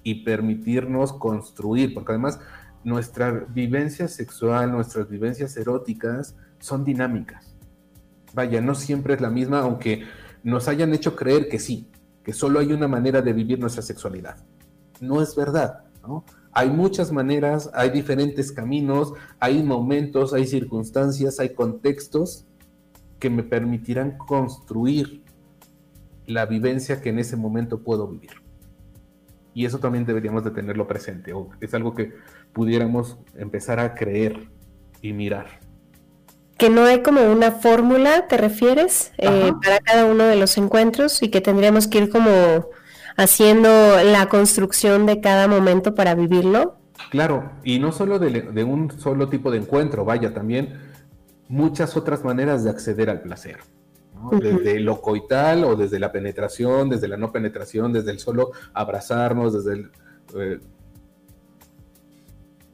y 0.05 0.23
permitirnos 0.23 1.13
construir, 1.13 1.93
porque 1.93 2.13
además 2.13 2.39
nuestra 2.85 3.33
vivencia 3.33 4.07
sexual, 4.07 4.71
nuestras 4.71 5.09
vivencias 5.09 5.57
eróticas 5.57 6.37
son 6.61 6.85
dinámicas. 6.85 7.57
Vaya, 8.33 8.61
no 8.61 8.77
siempre 8.77 9.15
es 9.15 9.21
la 9.21 9.31
misma, 9.31 9.59
aunque 9.59 10.05
nos 10.45 10.69
hayan 10.69 10.95
hecho 10.95 11.17
creer 11.17 11.49
que 11.49 11.59
sí, 11.59 11.91
que 12.23 12.33
solo 12.33 12.61
hay 12.61 12.73
una 12.73 12.87
manera 12.87 13.23
de 13.23 13.33
vivir 13.33 13.59
nuestra 13.59 13.83
sexualidad. 13.83 14.37
No 15.01 15.21
es 15.21 15.35
verdad, 15.35 15.83
¿no? 16.01 16.25
Hay 16.53 16.71
muchas 16.71 17.13
maneras, 17.13 17.71
hay 17.75 17.91
diferentes 17.91 18.51
caminos, 18.53 19.13
hay 19.39 19.63
momentos, 19.63 20.33
hay 20.33 20.47
circunstancias, 20.47 21.39
hay 21.41 21.55
contextos 21.55 22.47
que 23.19 23.31
me 23.31 23.43
permitirán 23.43 24.17
construir 24.17 25.23
la 26.27 26.47
vivencia 26.47 27.01
que 27.01 27.09
en 27.09 27.19
ese 27.19 27.37
momento 27.37 27.83
puedo 27.83 28.07
vivir. 28.07 28.43
Y 29.55 29.65
eso 29.65 29.79
también 29.79 30.05
deberíamos 30.05 30.45
de 30.45 30.51
tenerlo 30.51 30.87
presente, 30.87 31.33
o 31.33 31.51
es 31.61 31.75
algo 31.75 31.95
que 31.95 32.13
pudiéramos 32.53 33.19
empezar 33.35 33.81
a 33.81 33.95
creer 33.95 34.49
y 35.03 35.13
mirar. 35.13 35.61
Que 36.57 36.71
no 36.71 36.85
hay 36.85 37.03
como 37.03 37.23
una 37.31 37.53
fórmula, 37.53 38.27
¿te 38.29 38.37
refieres? 38.37 39.13
Eh, 39.19 39.53
para 39.63 39.79
cada 39.79 40.05
uno 40.05 40.25
de 40.25 40.37
los 40.37 40.59
encuentros 40.59 41.23
y 41.23 41.29
que 41.31 41.41
tendríamos 41.41 41.89
que 41.89 41.99
ir 41.99 42.11
como 42.11 42.31
haciendo 43.19 43.69
la 44.05 44.29
construcción 44.29 45.05
de 45.05 45.21
cada 45.21 45.49
momento 45.49 45.95
para 45.95 46.15
vivirlo. 46.15 46.77
Claro, 47.11 47.51
y 47.65 47.81
no 47.81 47.91
solo 47.91 48.19
de, 48.19 48.65
un 48.65 48.91
solo 48.93 49.29
tipo 49.29 49.51
de 49.51 49.59
encuentro, 49.59 50.05
vaya, 50.05 50.33
también 50.33 50.79
muchas 51.49 51.97
otras 51.97 52.25
maneras 52.25 52.63
de 52.63 52.71
acceder 52.71 53.11
al 53.11 53.21
placer. 53.21 53.59
Desde 54.41 54.81
lo 54.81 55.01
coital 55.01 55.65
o 55.65 55.77
desde 55.77 55.99
la 55.99 56.11
penetración, 56.11 56.89
desde 56.89 57.09
la 57.09 57.17
no 57.17 57.31
penetración, 57.31 57.93
desde 57.93 58.13
el 58.13 58.19
solo 58.19 58.53
abrazarnos, 58.73 59.53
desde 59.53 59.73
el 59.81 59.91
eh, 60.37 60.61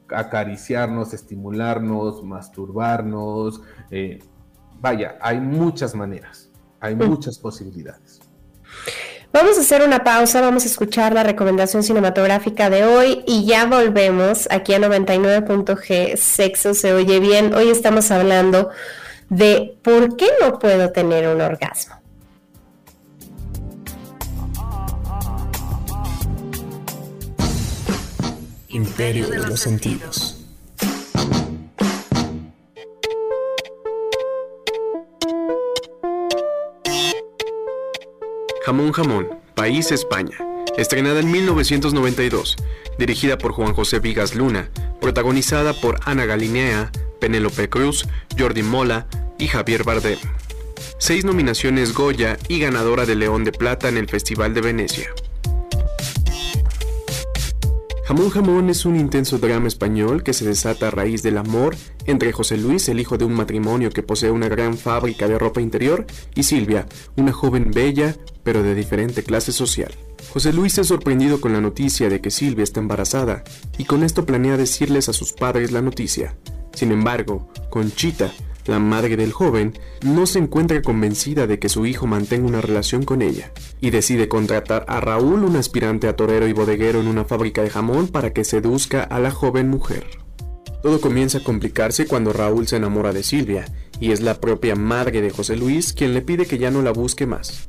acariciarnos, 0.08 1.12
estimularnos, 1.12 2.22
masturbarnos. 2.22 3.62
Eh, 3.90 4.18
vaya, 4.80 5.18
hay 5.20 5.40
muchas 5.40 5.94
maneras, 5.94 6.50
hay 6.80 6.96
muchas 6.96 7.38
posibilidades. 7.38 8.20
Vamos 9.34 9.58
a 9.58 9.62
hacer 9.62 9.82
una 9.82 10.04
pausa, 10.04 10.40
vamos 10.40 10.62
a 10.62 10.66
escuchar 10.66 11.12
la 11.12 11.24
recomendación 11.24 11.82
cinematográfica 11.82 12.70
de 12.70 12.84
hoy 12.84 13.24
y 13.26 13.44
ya 13.44 13.66
volvemos 13.66 14.46
aquí 14.48 14.74
a 14.74 14.78
99.g, 14.78 16.16
sexo 16.16 16.72
se 16.72 16.92
oye 16.92 17.18
bien. 17.18 17.52
Hoy 17.52 17.68
estamos 17.68 18.12
hablando 18.12 18.70
de 19.30 19.76
por 19.82 20.16
qué 20.16 20.28
no 20.40 20.60
puedo 20.60 20.92
tener 20.92 21.26
un 21.26 21.40
orgasmo. 21.40 21.96
Imperio 28.68 29.28
de 29.30 29.38
los 29.38 29.58
sentidos. 29.58 30.33
Jamón 38.64 38.92
Jamón, 38.92 39.28
País 39.54 39.92
España, 39.92 40.38
estrenada 40.78 41.20
en 41.20 41.30
1992, 41.30 42.56
dirigida 42.98 43.36
por 43.36 43.52
Juan 43.52 43.74
José 43.74 43.98
Vigas 43.98 44.34
Luna, 44.34 44.70
protagonizada 45.02 45.74
por 45.74 46.00
Ana 46.06 46.24
Galinea, 46.24 46.90
Penélope 47.20 47.68
Cruz, 47.68 48.08
Jordi 48.38 48.62
Mola 48.62 49.06
y 49.38 49.48
Javier 49.48 49.84
Bardem. 49.84 50.18
seis 50.96 51.26
nominaciones 51.26 51.92
Goya 51.92 52.38
y 52.48 52.58
ganadora 52.58 53.04
de 53.04 53.16
León 53.16 53.44
de 53.44 53.52
Plata 53.52 53.90
en 53.90 53.98
el 53.98 54.08
Festival 54.08 54.54
de 54.54 54.62
Venecia. 54.62 55.10
Jamón 58.06 58.28
Jamón 58.28 58.68
es 58.68 58.84
un 58.84 58.96
intenso 58.96 59.38
drama 59.38 59.66
español 59.66 60.22
que 60.22 60.34
se 60.34 60.44
desata 60.44 60.88
a 60.88 60.90
raíz 60.90 61.22
del 61.22 61.38
amor 61.38 61.74
entre 62.04 62.32
José 62.32 62.58
Luis, 62.58 62.86
el 62.90 63.00
hijo 63.00 63.16
de 63.16 63.24
un 63.24 63.32
matrimonio 63.32 63.88
que 63.88 64.02
posee 64.02 64.30
una 64.30 64.48
gran 64.48 64.76
fábrica 64.76 65.26
de 65.26 65.38
ropa 65.38 65.62
interior, 65.62 66.06
y 66.34 66.42
Silvia, 66.42 66.86
una 67.16 67.32
joven 67.32 67.70
bella 67.70 68.14
pero 68.42 68.62
de 68.62 68.74
diferente 68.74 69.22
clase 69.22 69.52
social. 69.52 69.94
José 70.34 70.52
Luis 70.52 70.76
es 70.78 70.88
sorprendido 70.88 71.40
con 71.40 71.52
la 71.52 71.60
noticia 71.60 72.08
de 72.08 72.20
que 72.20 72.32
Silvia 72.32 72.64
está 72.64 72.80
embarazada 72.80 73.44
y 73.78 73.84
con 73.84 74.02
esto 74.02 74.26
planea 74.26 74.56
decirles 74.56 75.08
a 75.08 75.12
sus 75.12 75.32
padres 75.32 75.70
la 75.70 75.80
noticia. 75.80 76.34
Sin 76.72 76.90
embargo, 76.90 77.52
Conchita, 77.70 78.32
la 78.66 78.80
madre 78.80 79.16
del 79.16 79.30
joven 79.30 79.78
no 80.02 80.26
se 80.26 80.40
encuentra 80.40 80.82
convencida 80.82 81.46
de 81.46 81.60
que 81.60 81.68
su 81.68 81.86
hijo 81.86 82.08
mantenga 82.08 82.48
una 82.48 82.60
relación 82.60 83.04
con 83.04 83.22
ella 83.22 83.52
y 83.80 83.90
decide 83.90 84.26
contratar 84.26 84.84
a 84.88 84.98
Raúl, 84.98 85.44
un 85.44 85.54
aspirante 85.54 86.08
a 86.08 86.16
torero 86.16 86.48
y 86.48 86.52
bodeguero 86.52 87.00
en 87.00 87.06
una 87.06 87.24
fábrica 87.24 87.62
de 87.62 87.70
jamón, 87.70 88.08
para 88.08 88.32
que 88.32 88.42
seduzca 88.42 89.04
a 89.04 89.20
la 89.20 89.30
joven 89.30 89.68
mujer. 89.68 90.04
Todo 90.82 91.00
comienza 91.00 91.38
a 91.38 91.44
complicarse 91.44 92.08
cuando 92.08 92.32
Raúl 92.32 92.66
se 92.66 92.74
enamora 92.74 93.12
de 93.12 93.22
Silvia 93.22 93.66
y 94.00 94.10
es 94.10 94.20
la 94.20 94.40
propia 94.40 94.74
madre 94.74 95.20
de 95.20 95.30
José 95.30 95.54
Luis 95.54 95.92
quien 95.92 96.12
le 96.12 96.22
pide 96.22 96.44
que 96.44 96.58
ya 96.58 96.72
no 96.72 96.82
la 96.82 96.90
busque 96.90 97.24
más. 97.24 97.68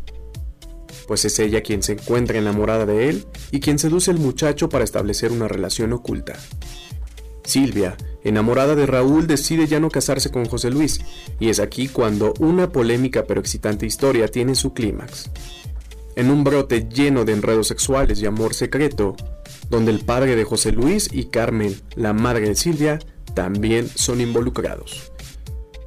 Pues 1.08 1.26
es 1.26 1.38
ella 1.39 1.62
quien 1.62 1.84
se 1.84 1.93
encuentra 1.93 2.38
enamorada 2.38 2.86
de 2.86 3.10
él 3.10 3.26
y 3.51 3.60
quien 3.60 3.80
seduce 3.80 4.12
al 4.12 4.20
muchacho 4.20 4.70
para 4.70 4.84
establecer 4.84 5.32
una 5.32 5.47
relación 5.47 5.93
oculta. 5.93 6.34
Silvia 7.43 7.95
Enamorada 8.26 8.74
de 8.74 8.88
Raúl, 8.88 9.28
decide 9.28 9.68
ya 9.68 9.80
no 9.80 9.91
casarse 9.91 10.32
con 10.32 10.45
José 10.45 10.72
Luis, 10.72 10.99
y 11.39 11.49
es 11.49 11.60
aquí 11.60 11.88
cuando 11.88 12.34
una 12.39 12.72
polémica 12.72 13.26
pero 13.26 13.39
excitante 13.39 13.86
historia 13.86 14.28
tiene 14.28 14.56
su 14.56 14.74
clímax. 14.74 15.30
En 16.16 16.32
un 16.32 16.43
brote 16.43 16.89
lleno 16.89 17.24
de 17.24 17.34
enredos 17.34 17.68
sexuales 17.68 18.20
y 18.20 18.26
amor 18.26 18.56
secreto, 18.56 19.16
donde 19.70 19.91
el 19.91 19.99
padre 19.99 20.36
de 20.36 20.43
José 20.43 20.72
Luis 20.72 21.08
y 21.12 21.26
Carmen, 21.26 21.80
la 21.95 22.14
madre 22.14 22.47
de 22.47 22.56
Silvia, 22.56 22.97
también 23.36 23.88
son 23.93 24.22
involucrados. 24.22 25.12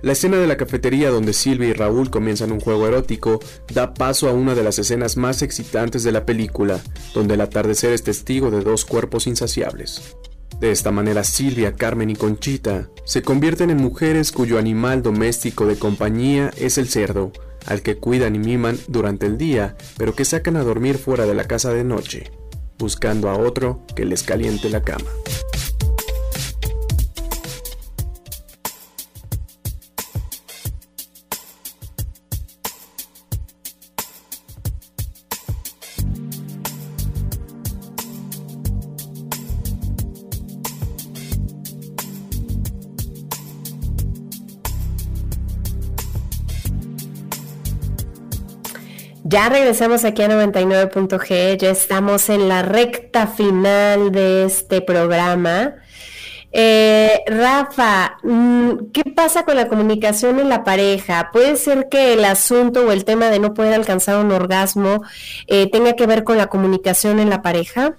La 0.00 0.12
escena 0.12 0.36
de 0.36 0.46
la 0.46 0.56
cafetería 0.56 1.10
donde 1.10 1.32
Silvia 1.32 1.68
y 1.68 1.72
Raúl 1.72 2.08
comienzan 2.08 2.52
un 2.52 2.60
juego 2.60 2.86
erótico 2.86 3.40
da 3.74 3.94
paso 3.94 4.28
a 4.28 4.32
una 4.32 4.54
de 4.54 4.62
las 4.62 4.78
escenas 4.78 5.16
más 5.16 5.42
excitantes 5.42 6.04
de 6.04 6.12
la 6.12 6.24
película, 6.24 6.80
donde 7.14 7.34
el 7.34 7.40
atardecer 7.40 7.92
es 7.92 8.04
testigo 8.04 8.52
de 8.52 8.60
dos 8.60 8.84
cuerpos 8.84 9.26
insaciables. 9.26 10.16
De 10.60 10.70
esta 10.70 10.92
manera 10.92 11.24
Silvia, 11.24 11.74
Carmen 11.74 12.10
y 12.10 12.16
Conchita 12.16 12.88
se 13.04 13.22
convierten 13.22 13.70
en 13.70 13.78
mujeres 13.78 14.30
cuyo 14.30 14.58
animal 14.58 15.02
doméstico 15.02 15.66
de 15.66 15.78
compañía 15.78 16.52
es 16.56 16.78
el 16.78 16.88
cerdo, 16.88 17.32
al 17.66 17.82
que 17.82 17.96
cuidan 17.96 18.36
y 18.36 18.38
miman 18.38 18.78
durante 18.86 19.26
el 19.26 19.36
día, 19.36 19.76
pero 19.96 20.14
que 20.14 20.24
sacan 20.24 20.56
a 20.56 20.62
dormir 20.62 20.96
fuera 20.96 21.26
de 21.26 21.34
la 21.34 21.44
casa 21.44 21.72
de 21.72 21.82
noche, 21.82 22.30
buscando 22.78 23.30
a 23.30 23.36
otro 23.36 23.82
que 23.96 24.04
les 24.04 24.22
caliente 24.22 24.68
la 24.68 24.82
cama. 24.82 25.10
Ya 49.30 49.50
regresamos 49.50 50.06
aquí 50.06 50.22
a 50.22 50.28
99.g, 50.28 51.58
ya 51.58 51.70
estamos 51.70 52.30
en 52.30 52.48
la 52.48 52.62
recta 52.62 53.26
final 53.26 54.10
de 54.10 54.46
este 54.46 54.80
programa. 54.80 55.74
Eh, 56.50 57.10
Rafa, 57.26 58.16
mm, 58.22 58.90
¿qué 58.90 59.04
pasa 59.14 59.44
con 59.44 59.56
la 59.56 59.68
comunicación 59.68 60.38
en 60.38 60.48
la 60.48 60.64
pareja? 60.64 61.28
¿Puede 61.30 61.56
ser 61.56 61.90
que 61.90 62.14
el 62.14 62.24
asunto 62.24 62.86
o 62.86 62.90
el 62.90 63.04
tema 63.04 63.28
de 63.28 63.38
no 63.38 63.52
poder 63.52 63.74
alcanzar 63.74 64.24
un 64.24 64.32
orgasmo 64.32 65.02
eh, 65.46 65.70
tenga 65.70 65.92
que 65.92 66.06
ver 66.06 66.24
con 66.24 66.38
la 66.38 66.46
comunicación 66.46 67.20
en 67.20 67.28
la 67.28 67.42
pareja? 67.42 67.96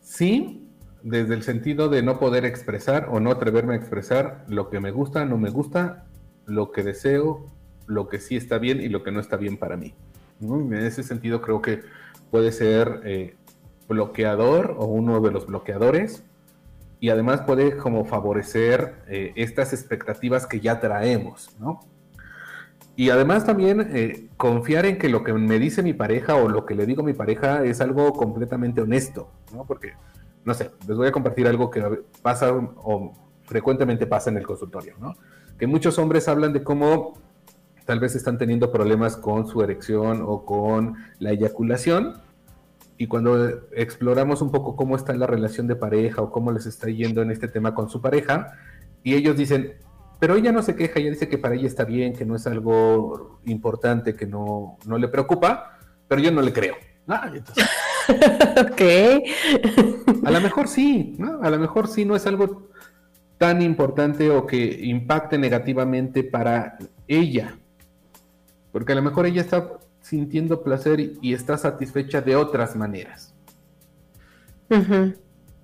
Sí, 0.00 0.70
desde 1.02 1.34
el 1.34 1.42
sentido 1.42 1.90
de 1.90 2.02
no 2.02 2.18
poder 2.18 2.46
expresar 2.46 3.08
o 3.10 3.20
no 3.20 3.30
atreverme 3.30 3.74
a 3.74 3.76
expresar 3.76 4.46
lo 4.48 4.70
que 4.70 4.80
me 4.80 4.90
gusta, 4.90 5.26
no 5.26 5.36
me 5.36 5.50
gusta, 5.50 6.06
lo 6.46 6.72
que 6.72 6.82
deseo, 6.82 7.53
lo 7.86 8.08
que 8.08 8.18
sí 8.18 8.36
está 8.36 8.58
bien 8.58 8.80
y 8.80 8.88
lo 8.88 9.02
que 9.02 9.12
no 9.12 9.20
está 9.20 9.36
bien 9.36 9.56
para 9.56 9.76
mí. 9.76 9.94
En 10.40 10.74
ese 10.74 11.02
sentido 11.02 11.40
creo 11.40 11.62
que 11.62 11.82
puede 12.30 12.52
ser 12.52 13.00
eh, 13.04 13.36
bloqueador 13.88 14.76
o 14.78 14.86
uno 14.86 15.20
de 15.20 15.30
los 15.30 15.46
bloqueadores 15.46 16.24
y 17.00 17.10
además 17.10 17.42
puede 17.42 17.76
como 17.76 18.04
favorecer 18.04 18.94
eh, 19.08 19.32
estas 19.36 19.72
expectativas 19.72 20.46
que 20.46 20.60
ya 20.60 20.80
traemos, 20.80 21.54
¿no? 21.58 21.80
Y 22.96 23.10
además 23.10 23.44
también 23.44 23.88
eh, 23.92 24.28
confiar 24.36 24.86
en 24.86 24.98
que 24.98 25.08
lo 25.08 25.24
que 25.24 25.32
me 25.32 25.58
dice 25.58 25.82
mi 25.82 25.92
pareja 25.92 26.36
o 26.36 26.48
lo 26.48 26.64
que 26.64 26.74
le 26.74 26.86
digo 26.86 27.02
a 27.02 27.04
mi 27.04 27.12
pareja 27.12 27.64
es 27.64 27.80
algo 27.80 28.12
completamente 28.12 28.80
honesto, 28.80 29.30
¿no? 29.52 29.64
Porque, 29.64 29.94
no 30.44 30.54
sé, 30.54 30.70
les 30.86 30.96
voy 30.96 31.08
a 31.08 31.12
compartir 31.12 31.48
algo 31.48 31.70
que 31.70 31.82
pasa 32.22 32.52
o 32.52 33.12
frecuentemente 33.42 34.06
pasa 34.06 34.30
en 34.30 34.38
el 34.38 34.46
consultorio, 34.46 34.94
¿no? 35.00 35.14
Que 35.58 35.66
muchos 35.66 35.98
hombres 35.98 36.28
hablan 36.28 36.52
de 36.52 36.62
cómo 36.62 37.14
tal 37.84 38.00
vez 38.00 38.14
están 38.14 38.38
teniendo 38.38 38.72
problemas 38.72 39.16
con 39.16 39.46
su 39.46 39.62
erección 39.62 40.22
o 40.24 40.44
con 40.44 40.96
la 41.18 41.32
eyaculación. 41.32 42.22
Y 42.96 43.06
cuando 43.06 43.68
exploramos 43.72 44.40
un 44.40 44.50
poco 44.50 44.76
cómo 44.76 44.96
está 44.96 45.12
la 45.14 45.26
relación 45.26 45.66
de 45.66 45.76
pareja 45.76 46.22
o 46.22 46.30
cómo 46.30 46.52
les 46.52 46.66
está 46.66 46.88
yendo 46.88 47.22
en 47.22 47.30
este 47.30 47.48
tema 47.48 47.74
con 47.74 47.90
su 47.90 48.00
pareja, 48.00 48.52
y 49.02 49.14
ellos 49.14 49.36
dicen, 49.36 49.74
pero 50.18 50.36
ella 50.36 50.52
no 50.52 50.62
se 50.62 50.76
queja, 50.76 51.00
ella 51.00 51.10
dice 51.10 51.28
que 51.28 51.38
para 51.38 51.54
ella 51.54 51.66
está 51.66 51.84
bien, 51.84 52.14
que 52.14 52.24
no 52.24 52.36
es 52.36 52.46
algo 52.46 53.40
importante, 53.44 54.14
que 54.14 54.26
no, 54.26 54.78
no 54.86 54.96
le 54.96 55.08
preocupa, 55.08 55.78
pero 56.08 56.20
yo 56.20 56.30
no 56.30 56.40
le 56.40 56.52
creo. 56.52 56.76
Ah, 57.06 57.30
ok. 58.60 58.82
a 60.24 60.30
lo 60.30 60.40
mejor 60.40 60.68
sí, 60.68 61.16
¿no? 61.18 61.42
A 61.42 61.50
lo 61.50 61.58
mejor 61.58 61.88
sí 61.88 62.04
no 62.04 62.16
es 62.16 62.26
algo 62.26 62.68
tan 63.36 63.60
importante 63.60 64.30
o 64.30 64.46
que 64.46 64.64
impacte 64.84 65.36
negativamente 65.36 66.24
para 66.24 66.78
ella. 67.06 67.58
Porque 68.74 68.90
a 68.90 68.96
lo 68.96 69.02
mejor 69.02 69.24
ella 69.24 69.40
está 69.40 69.78
sintiendo 70.00 70.64
placer 70.64 70.98
y, 70.98 71.32
está 71.32 71.56
satisfecha 71.56 72.20
de 72.20 72.34
otras 72.34 72.74
maneras. 72.74 73.32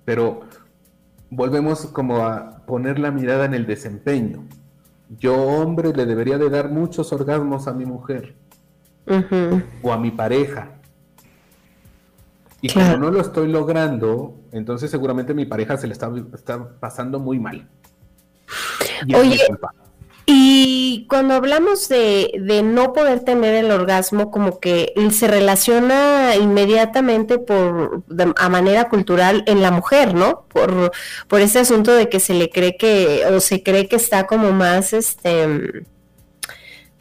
Pero 0.05 0.43
volvemos 1.29 1.87
como 1.87 2.25
a 2.25 2.65
poner 2.65 2.99
la 2.99 3.11
mirada 3.11 3.43
en 3.43 3.53
el 3.53 3.65
desempeño. 3.67 4.45
Yo, 5.19 5.35
hombre, 5.35 5.91
le 5.91 6.05
debería 6.05 6.37
de 6.37 6.49
dar 6.49 6.71
muchos 6.71 7.11
orgasmos 7.11 7.67
a 7.67 7.73
mi 7.73 7.83
mujer 7.83 8.33
o 9.83 9.91
a 9.91 9.97
mi 9.97 10.11
pareja. 10.11 10.79
Y 12.61 12.71
como 12.71 12.95
no 12.95 13.11
lo 13.11 13.19
estoy 13.19 13.49
logrando, 13.49 14.39
entonces 14.53 14.89
seguramente 14.89 15.33
mi 15.33 15.45
pareja 15.45 15.75
se 15.75 15.87
le 15.87 15.95
está, 15.95 16.09
pasando 16.79 17.19
muy 17.19 17.39
mal. 17.39 17.67
Oye, 19.13 19.37
y 20.25 21.05
cuando 21.09 21.33
hablamos 21.33 21.89
de, 21.89 22.31
de, 22.39 22.63
no 22.63 22.93
poder 22.93 23.21
tener 23.21 23.55
el 23.55 23.71
orgasmo, 23.71 24.31
como 24.31 24.59
que 24.59 24.93
se 25.11 25.27
relaciona 25.27 26.35
inmediatamente 26.35 27.39
por 27.39 28.03
a 28.37 28.49
manera 28.49 28.87
cultural 28.89 29.43
en 29.47 29.61
la 29.61 29.71
mujer, 29.71 30.13
¿no? 30.13 30.45
Por, 30.47 30.91
por 31.27 31.41
ese 31.41 31.59
asunto 31.59 31.93
de 31.93 32.09
que 32.09 32.19
se 32.19 32.33
le 32.33 32.49
cree 32.49 32.77
que, 32.77 33.25
o 33.25 33.39
se 33.39 33.63
cree 33.63 33.87
que 33.87 33.95
está 33.95 34.27
como 34.27 34.51
más 34.51 34.93
este 34.93 35.85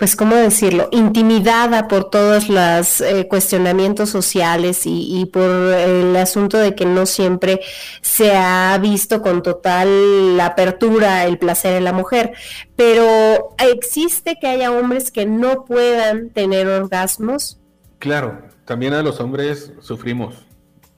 pues, 0.00 0.16
¿cómo 0.16 0.34
decirlo?, 0.34 0.88
intimidada 0.92 1.86
por 1.86 2.08
todos 2.08 2.48
los 2.48 3.02
eh, 3.02 3.28
cuestionamientos 3.28 4.08
sociales 4.08 4.84
y, 4.86 5.28
por 5.30 5.50
el 5.50 6.16
asunto 6.16 6.56
de 6.56 6.74
que 6.74 6.86
no 6.86 7.04
siempre 7.04 7.60
se 8.00 8.34
ha 8.34 8.78
visto 8.78 9.20
con 9.20 9.42
total 9.42 10.40
apertura 10.40 11.26
el 11.26 11.36
placer 11.36 11.74
en 11.74 11.84
la 11.84 11.92
mujer. 11.92 12.32
Pero 12.76 13.54
existe 13.58 14.38
que 14.40 14.46
haya 14.46 14.72
hombres 14.72 15.10
que 15.10 15.26
no 15.26 15.66
puedan 15.66 16.30
tener 16.30 16.66
orgasmos. 16.66 17.60
Claro, 17.98 18.40
también 18.64 18.94
a 18.94 19.02
los 19.02 19.20
hombres 19.20 19.74
sufrimos, 19.80 20.46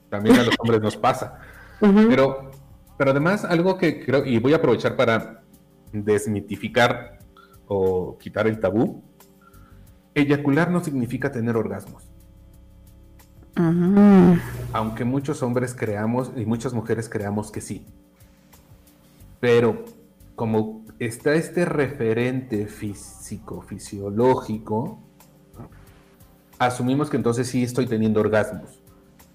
también 0.09 0.39
a 0.39 0.43
los 0.43 0.55
hombres 0.59 0.81
nos 0.81 0.95
pasa. 0.95 1.39
Pero, 1.81 2.51
pero 2.97 3.11
además 3.11 3.43
algo 3.43 3.77
que 3.77 4.05
creo, 4.05 4.25
y 4.25 4.39
voy 4.39 4.53
a 4.53 4.57
aprovechar 4.57 4.95
para 4.95 5.41
desmitificar 5.91 7.19
o 7.67 8.17
quitar 8.17 8.47
el 8.47 8.59
tabú, 8.59 9.03
eyacular 10.13 10.71
no 10.71 10.83
significa 10.83 11.31
tener 11.31 11.55
orgasmos. 11.55 12.03
Aunque 14.73 15.05
muchos 15.05 15.43
hombres 15.43 15.75
creamos 15.75 16.31
y 16.35 16.45
muchas 16.45 16.73
mujeres 16.73 17.07
creamos 17.07 17.51
que 17.51 17.61
sí. 17.61 17.85
Pero 19.39 19.85
como 20.35 20.85
está 20.99 21.35
este 21.35 21.65
referente 21.65 22.65
físico, 22.65 23.61
fisiológico, 23.61 24.99
asumimos 26.57 27.09
que 27.09 27.17
entonces 27.17 27.47
sí 27.47 27.63
estoy 27.63 27.85
teniendo 27.85 28.19
orgasmos. 28.19 28.79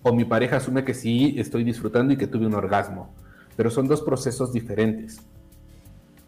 O 0.02 0.12
mi 0.12 0.24
pareja 0.24 0.56
asume 0.56 0.84
que 0.84 0.94
sí 0.94 1.34
estoy 1.38 1.64
disfrutando 1.64 2.12
y 2.12 2.16
que 2.16 2.26
tuve 2.26 2.46
un 2.46 2.54
orgasmo. 2.54 3.10
Pero 3.56 3.70
son 3.70 3.86
dos 3.86 4.02
procesos 4.02 4.52
diferentes. 4.52 5.20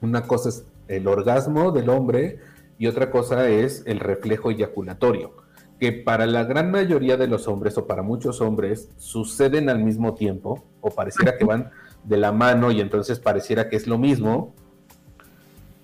Una 0.01 0.23
cosa 0.23 0.49
es 0.49 0.65
el 0.91 1.07
orgasmo 1.07 1.71
del 1.71 1.89
hombre 1.89 2.39
y 2.79 2.87
otra 2.87 3.11
cosa 3.11 3.49
es 3.49 3.83
el 3.87 4.01
reflejo 4.01 4.51
eyaculatorio, 4.51 5.37
que 5.79 5.93
para 5.93 6.27
la 6.27 6.45
gran 6.45 6.71
mayoría 6.71 7.17
de 7.17 7.29
los 7.29 7.47
hombres 7.47 7.79
o 7.79 7.87
para 7.87 8.03
muchos 8.03 8.41
hombres 8.41 8.91
suceden 8.97 9.69
al 9.69 9.79
mismo 9.79 10.15
tiempo 10.15 10.65
o 10.81 10.91
pareciera 10.91 11.39
que 11.39 11.45
van 11.45 11.71
de 12.05 12.17
la 12.17 12.33
mano 12.33 12.73
y 12.73 12.81
entonces 12.81 13.21
pareciera 13.21 13.69
que 13.69 13.77
es 13.77 13.87
lo 13.87 13.99
mismo, 13.99 14.55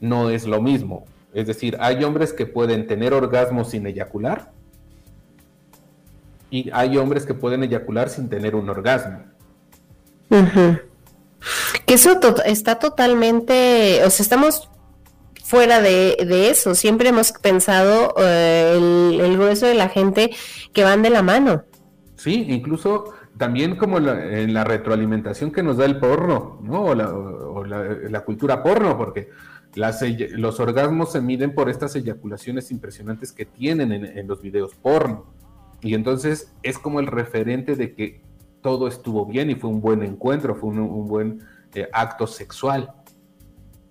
no 0.00 0.30
es 0.30 0.46
lo 0.46 0.61
mismo. 0.61 1.04
Es 1.32 1.46
decir, 1.46 1.76
hay 1.80 2.02
hombres 2.02 2.32
que 2.32 2.46
pueden 2.46 2.86
tener 2.86 3.12
orgasmos 3.12 3.70
sin 3.70 3.86
eyacular 3.86 4.50
y 6.50 6.70
hay 6.72 6.96
hombres 6.96 7.26
que 7.26 7.34
pueden 7.34 7.62
eyacular 7.62 8.09
sin 8.09 8.28
tener 8.28 8.57
un 8.57 8.68
orgasmo. 8.68 9.22
Que 11.84 11.94
eso 11.94 12.18
está 12.44 12.78
totalmente, 12.78 14.02
o 14.04 14.11
sea, 14.11 14.24
estamos 14.24 14.68
fuera 15.47 15.80
de, 15.80 16.51
eso. 16.51 16.74
Siempre 16.74 17.11
hemos 17.11 17.32
pensado 17.32 18.14
eh, 18.18 18.74
el, 19.20 19.36
grueso 19.36 19.66
de 19.66 19.74
la 19.74 19.88
gente 19.88 20.30
que 20.72 20.84
van 20.84 21.03
de 21.03 21.11
la 21.11 21.22
mano. 21.22 21.64
Sí, 22.16 22.47
incluso 22.49 23.12
también 23.36 23.76
como 23.76 23.99
en 23.99 24.55
la 24.55 24.64
retroalimentación 24.64 25.51
que 25.53 25.62
nos 25.62 25.76
da 25.76 25.84
el 25.84 25.99
porno, 25.99 26.59
¿no? 26.62 26.84
O 26.84 26.94
la, 27.64 28.24
cultura 28.24 28.62
porno, 28.62 28.97
porque 28.97 29.28
las, 29.74 30.03
los 30.32 30.59
orgasmos 30.59 31.12
se 31.12 31.20
miden 31.20 31.55
por 31.55 31.68
estas 31.68 31.94
eyaculaciones 31.94 32.70
impresionantes 32.70 33.32
que 33.32 33.44
tienen 33.44 33.92
en 33.92 34.26
los 34.26 34.40
videos 34.40 34.74
porno. 34.74 35.26
Y 35.82 35.94
entonces 35.94 36.53
es 36.62 36.78
como 36.78 37.01
el 37.01 37.07
referente 37.07 37.76
de 37.76 37.94
que 37.94 38.20
todo 38.61 38.88
estuvo 38.88 39.24
bien 39.26 39.51
y 39.51 39.55
fue 39.55 39.70
un 39.70 39.80
buen 39.80 40.03
encuentro, 40.03 40.57
fue 40.57 40.70
un, 40.70 41.07
buen 41.07 41.40
eh, 41.74 41.88
acto 41.92 42.26
sexual. 42.26 42.92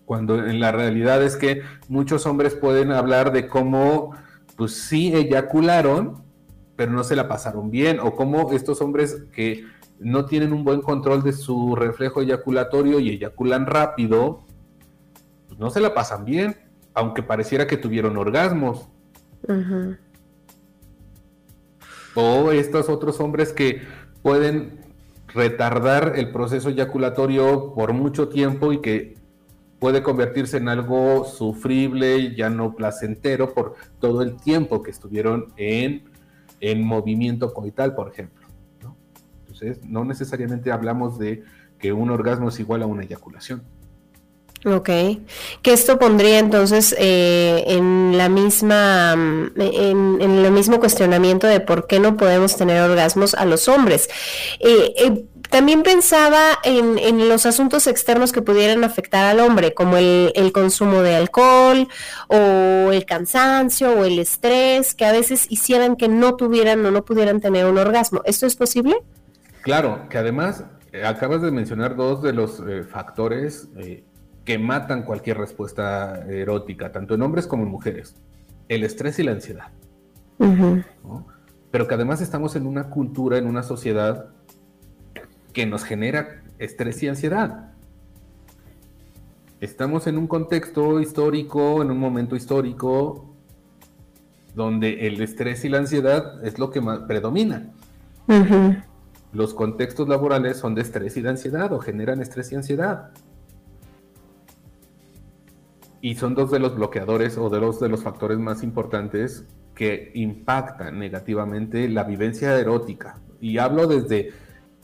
Cuando 0.05 0.45
en 0.45 0.59
la 0.59 0.71
realidad 0.71 1.23
es 1.23 1.35
que 1.35 1.61
muchos 1.87 2.25
hombres 2.25 2.53
pueden 2.55 2.91
hablar 2.91 3.31
de 3.31 3.47
cómo, 3.47 4.15
pues 4.55 4.73
sí, 4.73 5.13
eyacularon, 5.13 6.23
pero 6.75 6.91
no 6.91 7.03
se 7.03 7.15
la 7.15 7.27
pasaron 7.27 7.71
bien, 7.71 7.99
o 7.99 8.15
cómo 8.15 8.51
estos 8.51 8.81
hombres 8.81 9.23
que 9.33 9.65
no 9.99 10.25
tienen 10.25 10.53
un 10.53 10.63
buen 10.63 10.81
control 10.81 11.23
de 11.23 11.33
su 11.33 11.75
reflejo 11.75 12.21
eyaculatorio 12.21 12.99
y 12.99 13.09
eyaculan 13.09 13.65
rápido, 13.65 14.43
pues 15.47 15.59
no 15.59 15.69
se 15.69 15.79
la 15.79 15.93
pasan 15.93 16.25
bien, 16.25 16.55
aunque 16.93 17.23
pareciera 17.23 17.65
que 17.65 17.77
tuvieron 17.77 18.17
orgasmos. 18.17 18.87
O 22.13 22.51
estos 22.51 22.89
otros 22.89 23.19
hombres 23.19 23.53
que 23.53 23.81
pueden 24.21 24.81
retardar 25.33 26.13
el 26.15 26.31
proceso 26.31 26.69
eyaculatorio 26.69 27.73
por 27.73 27.93
mucho 27.93 28.29
tiempo 28.29 28.71
y 28.71 28.81
que 28.81 29.15
puede 29.79 30.01
convertirse 30.01 30.57
en 30.57 30.69
algo 30.69 31.25
sufrible, 31.25 32.35
ya 32.35 32.49
no 32.49 32.75
placentero, 32.75 33.53
por 33.53 33.75
todo 33.99 34.21
el 34.21 34.37
tiempo 34.37 34.81
que 34.81 34.91
estuvieron 34.91 35.53
en, 35.57 36.03
en 36.59 36.83
movimiento 36.83 37.53
coital, 37.53 37.95
por 37.95 38.11
ejemplo. 38.11 38.45
Entonces, 39.41 39.83
no 39.85 40.03
necesariamente 40.03 40.71
hablamos 40.71 41.17
de 41.17 41.43
que 41.79 41.93
un 41.93 42.09
orgasmo 42.09 42.49
es 42.49 42.59
igual 42.59 42.81
a 42.83 42.87
una 42.87 43.03
eyaculación. 43.03 43.63
Ok, 44.65 44.89
que 45.61 45.73
esto 45.73 45.99
pondría 45.99 46.39
entonces 46.39 46.95
eh, 46.97 47.65
en 47.67 48.17
la 48.17 48.29
misma, 48.29 49.13
en, 49.13 50.19
el 50.19 50.51
mismo 50.51 50.79
cuestionamiento 50.79 51.45
de 51.45 51.59
por 51.59 51.85
qué 51.85 51.99
no 51.99 52.17
podemos 52.17 52.57
tener 52.57 52.81
orgasmos 52.81 53.35
a 53.35 53.45
los 53.45 53.67
hombres. 53.67 54.09
Eh, 54.59 54.93
eh, 54.97 55.25
también 55.55 55.83
pensaba 55.83 56.59
en, 56.65 57.29
los 57.29 57.45
asuntos 57.45 57.87
externos 57.87 58.33
que 58.33 58.41
pudieran 58.41 58.83
afectar 58.83 59.23
al 59.23 59.39
hombre, 59.39 59.73
como 59.73 59.95
el, 59.95 60.33
el, 60.35 60.51
consumo 60.51 61.01
de 61.01 61.15
alcohol 61.15 61.87
o 62.27 62.91
el 62.91 63.05
cansancio 63.05 63.93
o 63.93 64.03
el 64.03 64.19
estrés, 64.19 64.93
que 64.93 65.05
a 65.05 65.13
veces 65.13 65.49
hicieran 65.49 65.95
que 65.95 66.09
no 66.09 66.35
tuvieran 66.35 66.85
o 66.85 66.91
no 66.91 67.05
pudieran 67.05 67.39
tener 67.39 67.67
un 67.67 67.77
orgasmo. 67.77 68.21
¿Esto 68.25 68.45
es 68.45 68.57
posible? 68.57 68.97
Claro, 69.61 70.09
que 70.09 70.17
además 70.17 70.65
acabas 71.05 71.41
de 71.41 71.51
mencionar 71.51 71.95
dos 71.95 72.21
de 72.21 72.33
los 72.33 72.61
factores 72.91 73.69
que 74.43 74.59
matan 74.59 75.03
cualquier 75.03 75.37
respuesta 75.37 76.25
erótica, 76.27 76.91
tanto 76.91 77.13
en 77.13 77.21
hombres 77.21 77.47
como 77.47 77.63
en 77.63 77.69
mujeres. 77.69 78.17
El 78.67 78.83
estrés 78.83 79.19
y 79.19 79.23
la 79.23 79.31
ansiedad. 79.31 79.71
Pero 81.71 81.87
que 81.87 81.93
además 81.93 82.19
estamos 82.19 82.57
en 82.57 82.67
una 82.67 82.89
cultura, 82.89 83.37
en 83.37 83.47
una 83.47 83.63
sociedad 83.63 84.31
que 85.55 85.65
nos 85.65 85.85
genera 85.85 86.43
estrés 86.59 87.01
y 87.01 87.07
ansiedad. 87.07 87.71
Estamos 89.61 90.05
en 90.05 90.17
un 90.17 90.27
contexto 90.27 90.99
histórico, 90.99 91.81
en 91.81 91.89
un 91.89 91.97
momento 91.97 92.35
histórico, 92.35 93.33
donde 94.53 95.07
el 95.07 95.21
estrés 95.21 95.63
y 95.63 95.69
la 95.69 95.77
ansiedad 95.79 96.45
es 96.45 96.59
lo 96.59 96.71
que 96.71 96.81
más 96.81 96.99
predomina. 96.99 97.71
Los 99.31 99.53
contextos 99.53 100.09
laborales 100.09 100.57
son 100.57 100.75
de 100.75 100.81
estrés 100.81 101.15
y 101.15 101.21
de 101.21 101.29
ansiedad 101.29 101.71
o 101.71 101.79
generan 101.79 102.21
estrés 102.21 102.51
y 102.51 102.55
ansiedad 102.55 103.11
y 106.05 106.13
son 106.13 106.35
dos 106.35 106.51
de 106.51 106.59
los 106.59 106.75
bloqueadores 106.75 107.35
o 107.37 107.49
de 107.49 107.59
los 107.59 107.79
de 107.79 107.89
los 107.89 108.03
factores 108.03 108.37
más 108.37 108.61
importantes 108.61 109.45
que 109.73 110.11
impactan 110.13 110.99
negativamente 110.99 111.89
la 111.89 112.03
vivencia 112.03 112.55
erótica. 112.59 113.17
Y 113.41 113.57
hablo 113.57 113.87
desde 113.87 114.31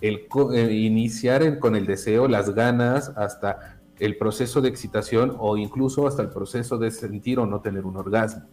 el 0.02 0.28
eh, 0.54 0.74
iniciar 0.74 1.60
con 1.60 1.76
el 1.76 1.86
deseo, 1.86 2.28
las 2.28 2.54
ganas, 2.54 3.12
hasta 3.16 3.80
el 4.00 4.18
proceso 4.18 4.62
de 4.62 4.70
excitación 4.70 5.36
o 5.40 5.58
incluso 5.58 6.08
hasta 6.08 6.24
el 6.24 6.30
proceso 6.30 6.78
de 6.78 6.92
sentir 6.92 7.40
o 7.40 7.46
no 7.46 7.62
tener 7.62 7.86
un 7.86 7.98
orgasmo. 7.98 8.48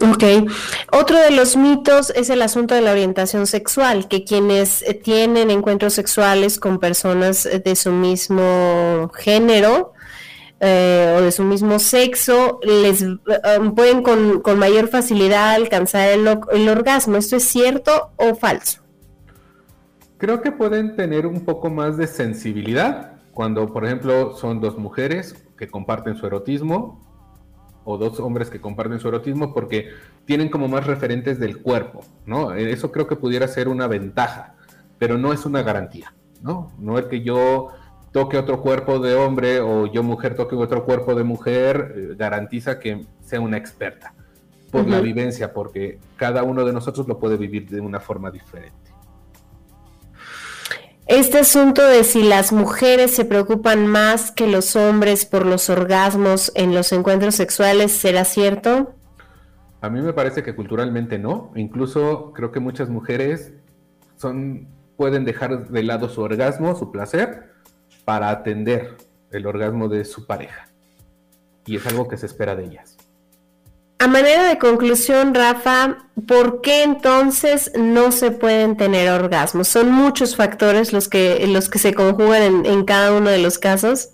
Ok. 0.00 0.48
Otro 0.92 1.18
de 1.18 1.32
los 1.32 1.56
mitos 1.56 2.10
es 2.10 2.30
el 2.30 2.40
asunto 2.42 2.74
de 2.74 2.82
la 2.82 2.92
orientación 2.92 3.46
sexual, 3.48 4.06
que 4.06 4.24
quienes 4.24 4.82
eh, 4.82 4.94
tienen 4.94 5.50
encuentros 5.50 5.94
sexuales 5.94 6.60
con 6.60 6.78
personas 6.78 7.46
eh, 7.46 7.58
de 7.58 7.74
su 7.74 7.90
mismo 7.90 9.10
género 9.14 9.92
o 10.60 11.20
de 11.20 11.30
su 11.30 11.44
mismo 11.44 11.78
sexo 11.78 12.58
les 12.64 13.02
eh, 13.02 13.16
pueden 13.76 14.02
con, 14.02 14.58
mayor 14.58 14.88
facilidad 14.88 15.54
alcanzar 15.54 16.08
el, 16.08 16.68
orgasmo. 16.68 17.16
¿Esto 17.16 17.36
es 17.36 17.44
cierto 17.44 18.10
o 18.16 18.34
falso? 18.34 18.80
Creo 20.18 20.42
que 20.42 20.50
pueden 20.50 20.96
tener 20.96 21.26
un 21.26 21.44
poco 21.44 21.70
más 21.70 21.96
de 21.96 22.08
sensibilidad 22.08 23.12
cuando, 23.32 23.72
por 23.72 23.86
ejemplo, 23.86 24.34
son 24.36 24.60
dos 24.60 24.76
mujeres 24.76 25.46
que 25.56 25.68
comparten 25.68 26.16
su 26.16 26.26
erotismo 26.26 27.00
o 27.84 27.96
dos 27.98 28.18
hombres 28.18 28.50
que 28.50 28.60
comparten 28.60 28.98
su 28.98 29.06
erotismo 29.06 29.54
porque 29.54 29.90
tienen 30.24 30.48
como 30.48 30.66
más 30.66 30.88
referentes 30.88 31.38
del 31.38 31.62
cuerpo, 31.62 32.00
¿no? 32.26 32.52
Eso 32.52 32.90
creo 32.90 33.06
que 33.06 33.14
pudiera 33.14 33.46
ser 33.46 33.68
una 33.68 33.86
ventaja, 33.86 34.56
pero 34.98 35.18
no 35.18 35.32
es 35.32 35.46
una 35.46 35.62
garantía, 35.62 36.12
¿no? 36.42 36.72
No 36.80 36.98
es 36.98 37.06
que 37.06 37.22
yo 37.22 37.68
toque 38.10 38.38
otro 38.38 38.60
cuerpo 38.60 38.98
de 38.98 39.14
hombre 39.14 39.60
o 39.60 39.86
yo 39.86 40.02
mujer 40.02 40.34
toque 40.34 40.56
otro 40.56 40.84
cuerpo 40.84 41.14
de 41.14 41.22
mujer, 41.22 41.94
eh, 41.96 42.14
garantiza 42.18 42.80
que 42.80 43.06
sea 43.20 43.40
una 43.40 43.56
experta 43.56 44.14
por 44.72 44.88
la 44.88 45.00
vivencia, 45.00 45.54
porque 45.54 46.00
cada 46.16 46.42
uno 46.42 46.64
de 46.64 46.72
nosotros 46.72 47.06
lo 47.06 47.18
puede 47.18 47.36
vivir 47.36 47.68
de 47.70 47.80
una 47.80 48.00
forma 48.00 48.32
diferente. 48.32 48.87
Este 51.08 51.38
asunto 51.38 51.86
de 51.86 52.04
si 52.04 52.22
las 52.22 52.52
mujeres 52.52 53.16
se 53.16 53.24
preocupan 53.24 53.86
más 53.86 54.30
que 54.30 54.46
los 54.46 54.76
hombres 54.76 55.24
por 55.24 55.46
los 55.46 55.70
orgasmos 55.70 56.52
en 56.54 56.74
los 56.74 56.92
encuentros 56.92 57.34
sexuales, 57.34 57.92
¿será 57.92 58.26
cierto? 58.26 58.94
A 59.80 59.88
mí 59.88 60.02
me 60.02 60.12
parece 60.12 60.42
que 60.42 60.54
culturalmente 60.54 61.18
no. 61.18 61.50
Incluso 61.56 62.34
creo 62.34 62.52
que 62.52 62.60
muchas 62.60 62.90
mujeres 62.90 63.54
son, 64.16 64.68
pueden 64.98 65.24
dejar 65.24 65.70
de 65.70 65.82
lado 65.82 66.10
su 66.10 66.20
orgasmo, 66.20 66.76
su 66.76 66.92
placer, 66.92 67.52
para 68.04 68.28
atender 68.28 68.98
el 69.30 69.46
orgasmo 69.46 69.88
de 69.88 70.04
su 70.04 70.26
pareja. 70.26 70.68
Y 71.64 71.76
es 71.76 71.86
algo 71.86 72.06
que 72.06 72.18
se 72.18 72.26
espera 72.26 72.54
de 72.54 72.64
ellas. 72.66 72.97
A 74.00 74.06
manera 74.06 74.48
de 74.48 74.58
conclusión, 74.58 75.34
Rafa, 75.34 75.98
¿por 76.28 76.60
qué 76.60 76.84
entonces 76.84 77.72
no 77.76 78.12
se 78.12 78.30
pueden 78.30 78.76
tener 78.76 79.10
orgasmos? 79.10 79.66
¿Son 79.66 79.90
muchos 79.90 80.36
factores 80.36 80.92
los 80.92 81.08
que, 81.08 81.44
los 81.48 81.68
que 81.68 81.80
se 81.80 81.94
conjugan 81.94 82.64
en, 82.64 82.84
cada 82.84 83.12
uno 83.12 83.28
de 83.28 83.38
los 83.38 83.58
casos? 83.58 84.10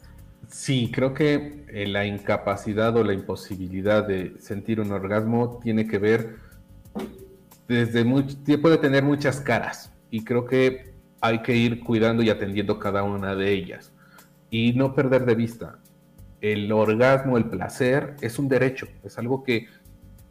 Sí, 0.49 0.91
creo 0.91 1.13
que 1.13 1.67
eh, 1.69 1.87
la 1.87 2.07
incapacidad 2.07 2.97
o 2.97 3.05
la 3.05 3.13
imposibilidad 3.13 4.07
de 4.07 4.35
sentir 4.41 4.81
un 4.81 4.91
orgasmo 4.91 5.61
tiene 5.63 5.87
que 5.87 5.99
ver 5.99 6.37
desde 7.69 8.05
mucho 8.05 8.37
puede 8.63 8.79
tener 8.79 9.03
muchas 9.03 9.41
caras 9.41 9.93
y 10.11 10.25
creo 10.25 10.47
que 10.47 10.95
hay 11.21 11.43
que 11.43 11.57
ir 11.57 11.81
cuidando 11.81 12.23
y 12.23 12.31
atendiendo 12.31 12.79
cada 12.79 13.03
una 13.03 13.35
de 13.35 13.53
ellas 13.53 13.93
y 14.51 14.73
no 14.73 14.95
perder 14.95 15.27
de 15.27 15.35
vista. 15.35 15.79
El 16.53 16.71
orgasmo, 16.73 17.39
el 17.39 17.47
placer, 17.47 18.17
es 18.21 18.39
un 18.39 18.49
derecho, 18.49 18.87
es 19.03 19.17
algo 19.17 19.43
que 19.43 19.67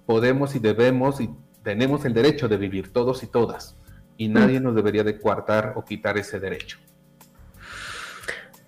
podemos 0.05 0.55
y 0.55 0.59
debemos 0.59 1.20
y 1.20 1.32
tenemos 1.64 2.05
el 2.05 2.14
derecho 2.14 2.47
de 2.47 2.57
vivir 2.57 2.93
todos 2.93 3.24
y 3.24 3.28
todas. 3.28 3.76
Y 4.16 4.28
nadie 4.28 4.59
nos 4.59 4.76
debería 4.76 5.03
de 5.03 5.20
coartar 5.20 5.74
o 5.76 5.84
quitar 5.84 6.20
ese 6.20 6.39
derecho. 6.39 6.78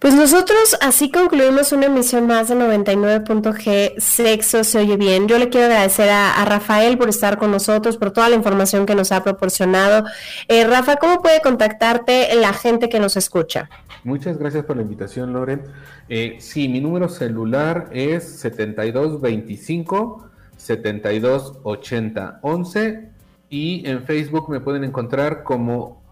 Pues 0.05 0.13
nosotros 0.13 0.77
así 0.81 1.09
concluimos 1.09 1.71
una 1.71 1.87
emisión 1.87 2.27
más 2.27 2.49
de 2.49 2.55
99.g 2.55 3.95
Sexo 3.97 4.63
se 4.63 4.77
oye 4.77 4.97
bien. 4.97 5.27
Yo 5.27 5.39
le 5.39 5.49
quiero 5.49 5.65
agradecer 5.65 6.11
a, 6.11 6.45
Rafael 6.45 6.95
por 6.99 7.09
estar 7.09 7.39
con 7.39 7.49
nosotros, 7.49 7.97
por 7.97 8.11
toda 8.11 8.29
la 8.29 8.35
información 8.35 8.85
que 8.85 8.93
nos 8.93 9.11
ha 9.11 9.23
proporcionado. 9.23 10.05
Eh, 10.47 10.63
Rafa, 10.67 10.97
¿cómo 10.97 11.23
puede 11.23 11.41
contactarte 11.41 12.35
la 12.35 12.53
gente 12.53 12.87
que 12.87 12.99
nos 12.99 13.17
escucha? 13.17 13.67
Muchas 14.03 14.37
gracias 14.37 14.63
por 14.63 14.75
la 14.75 14.83
invitación, 14.83 15.33
Loren. 15.33 15.63
Eh, 16.07 16.35
sí, 16.37 16.69
mi 16.69 16.81
número 16.81 17.09
celular 17.09 17.89
es 17.91 18.25
7225 18.41 20.29
7280 20.55 22.39
11 22.43 23.09
y 23.49 23.89
en 23.89 24.03
Facebook 24.03 24.51
me 24.51 24.59
pueden 24.59 24.83
encontrar 24.83 25.41
como 25.41 26.03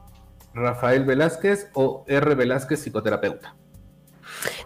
Rafael 0.56 1.06
Velázquez 1.06 1.70
o 1.74 2.04
R 2.08 2.34
Velázquez 2.34 2.80
Psicoterapeuta. 2.80 3.54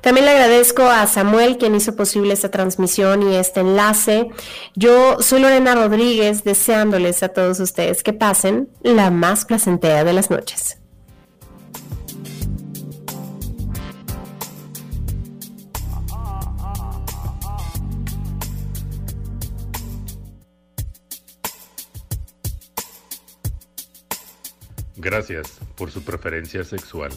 También 0.02 0.26
le 0.26 0.32
agradezco 0.32 0.84
a 0.84 1.06
Samuel 1.08 1.58
quien 1.58 1.76
hizo 1.76 1.96
posible 1.96 2.34
esta 2.34 2.52
transmisión 2.52 3.24
y 3.32 3.36
este 3.36 3.62
enlace. 3.62 4.30
Yo 4.76 5.18
soy 5.22 5.42
Lorena 5.42 5.76
Rodríguez 5.76 6.44
deseándoles 6.44 7.24
a 7.24 7.30
todos 7.30 7.60
ustedes 7.60 8.04
que 8.04 8.14
pasen 8.14 8.70
la 8.82 9.12
más 9.12 9.46
placentera 9.46 10.04
de 10.04 10.14
las 10.14 10.30
noches. 10.30 10.78
Gracias 24.98 25.60
por 25.76 25.92
su 25.92 26.04
preferencia 26.04 26.64
sexual. 26.64 27.12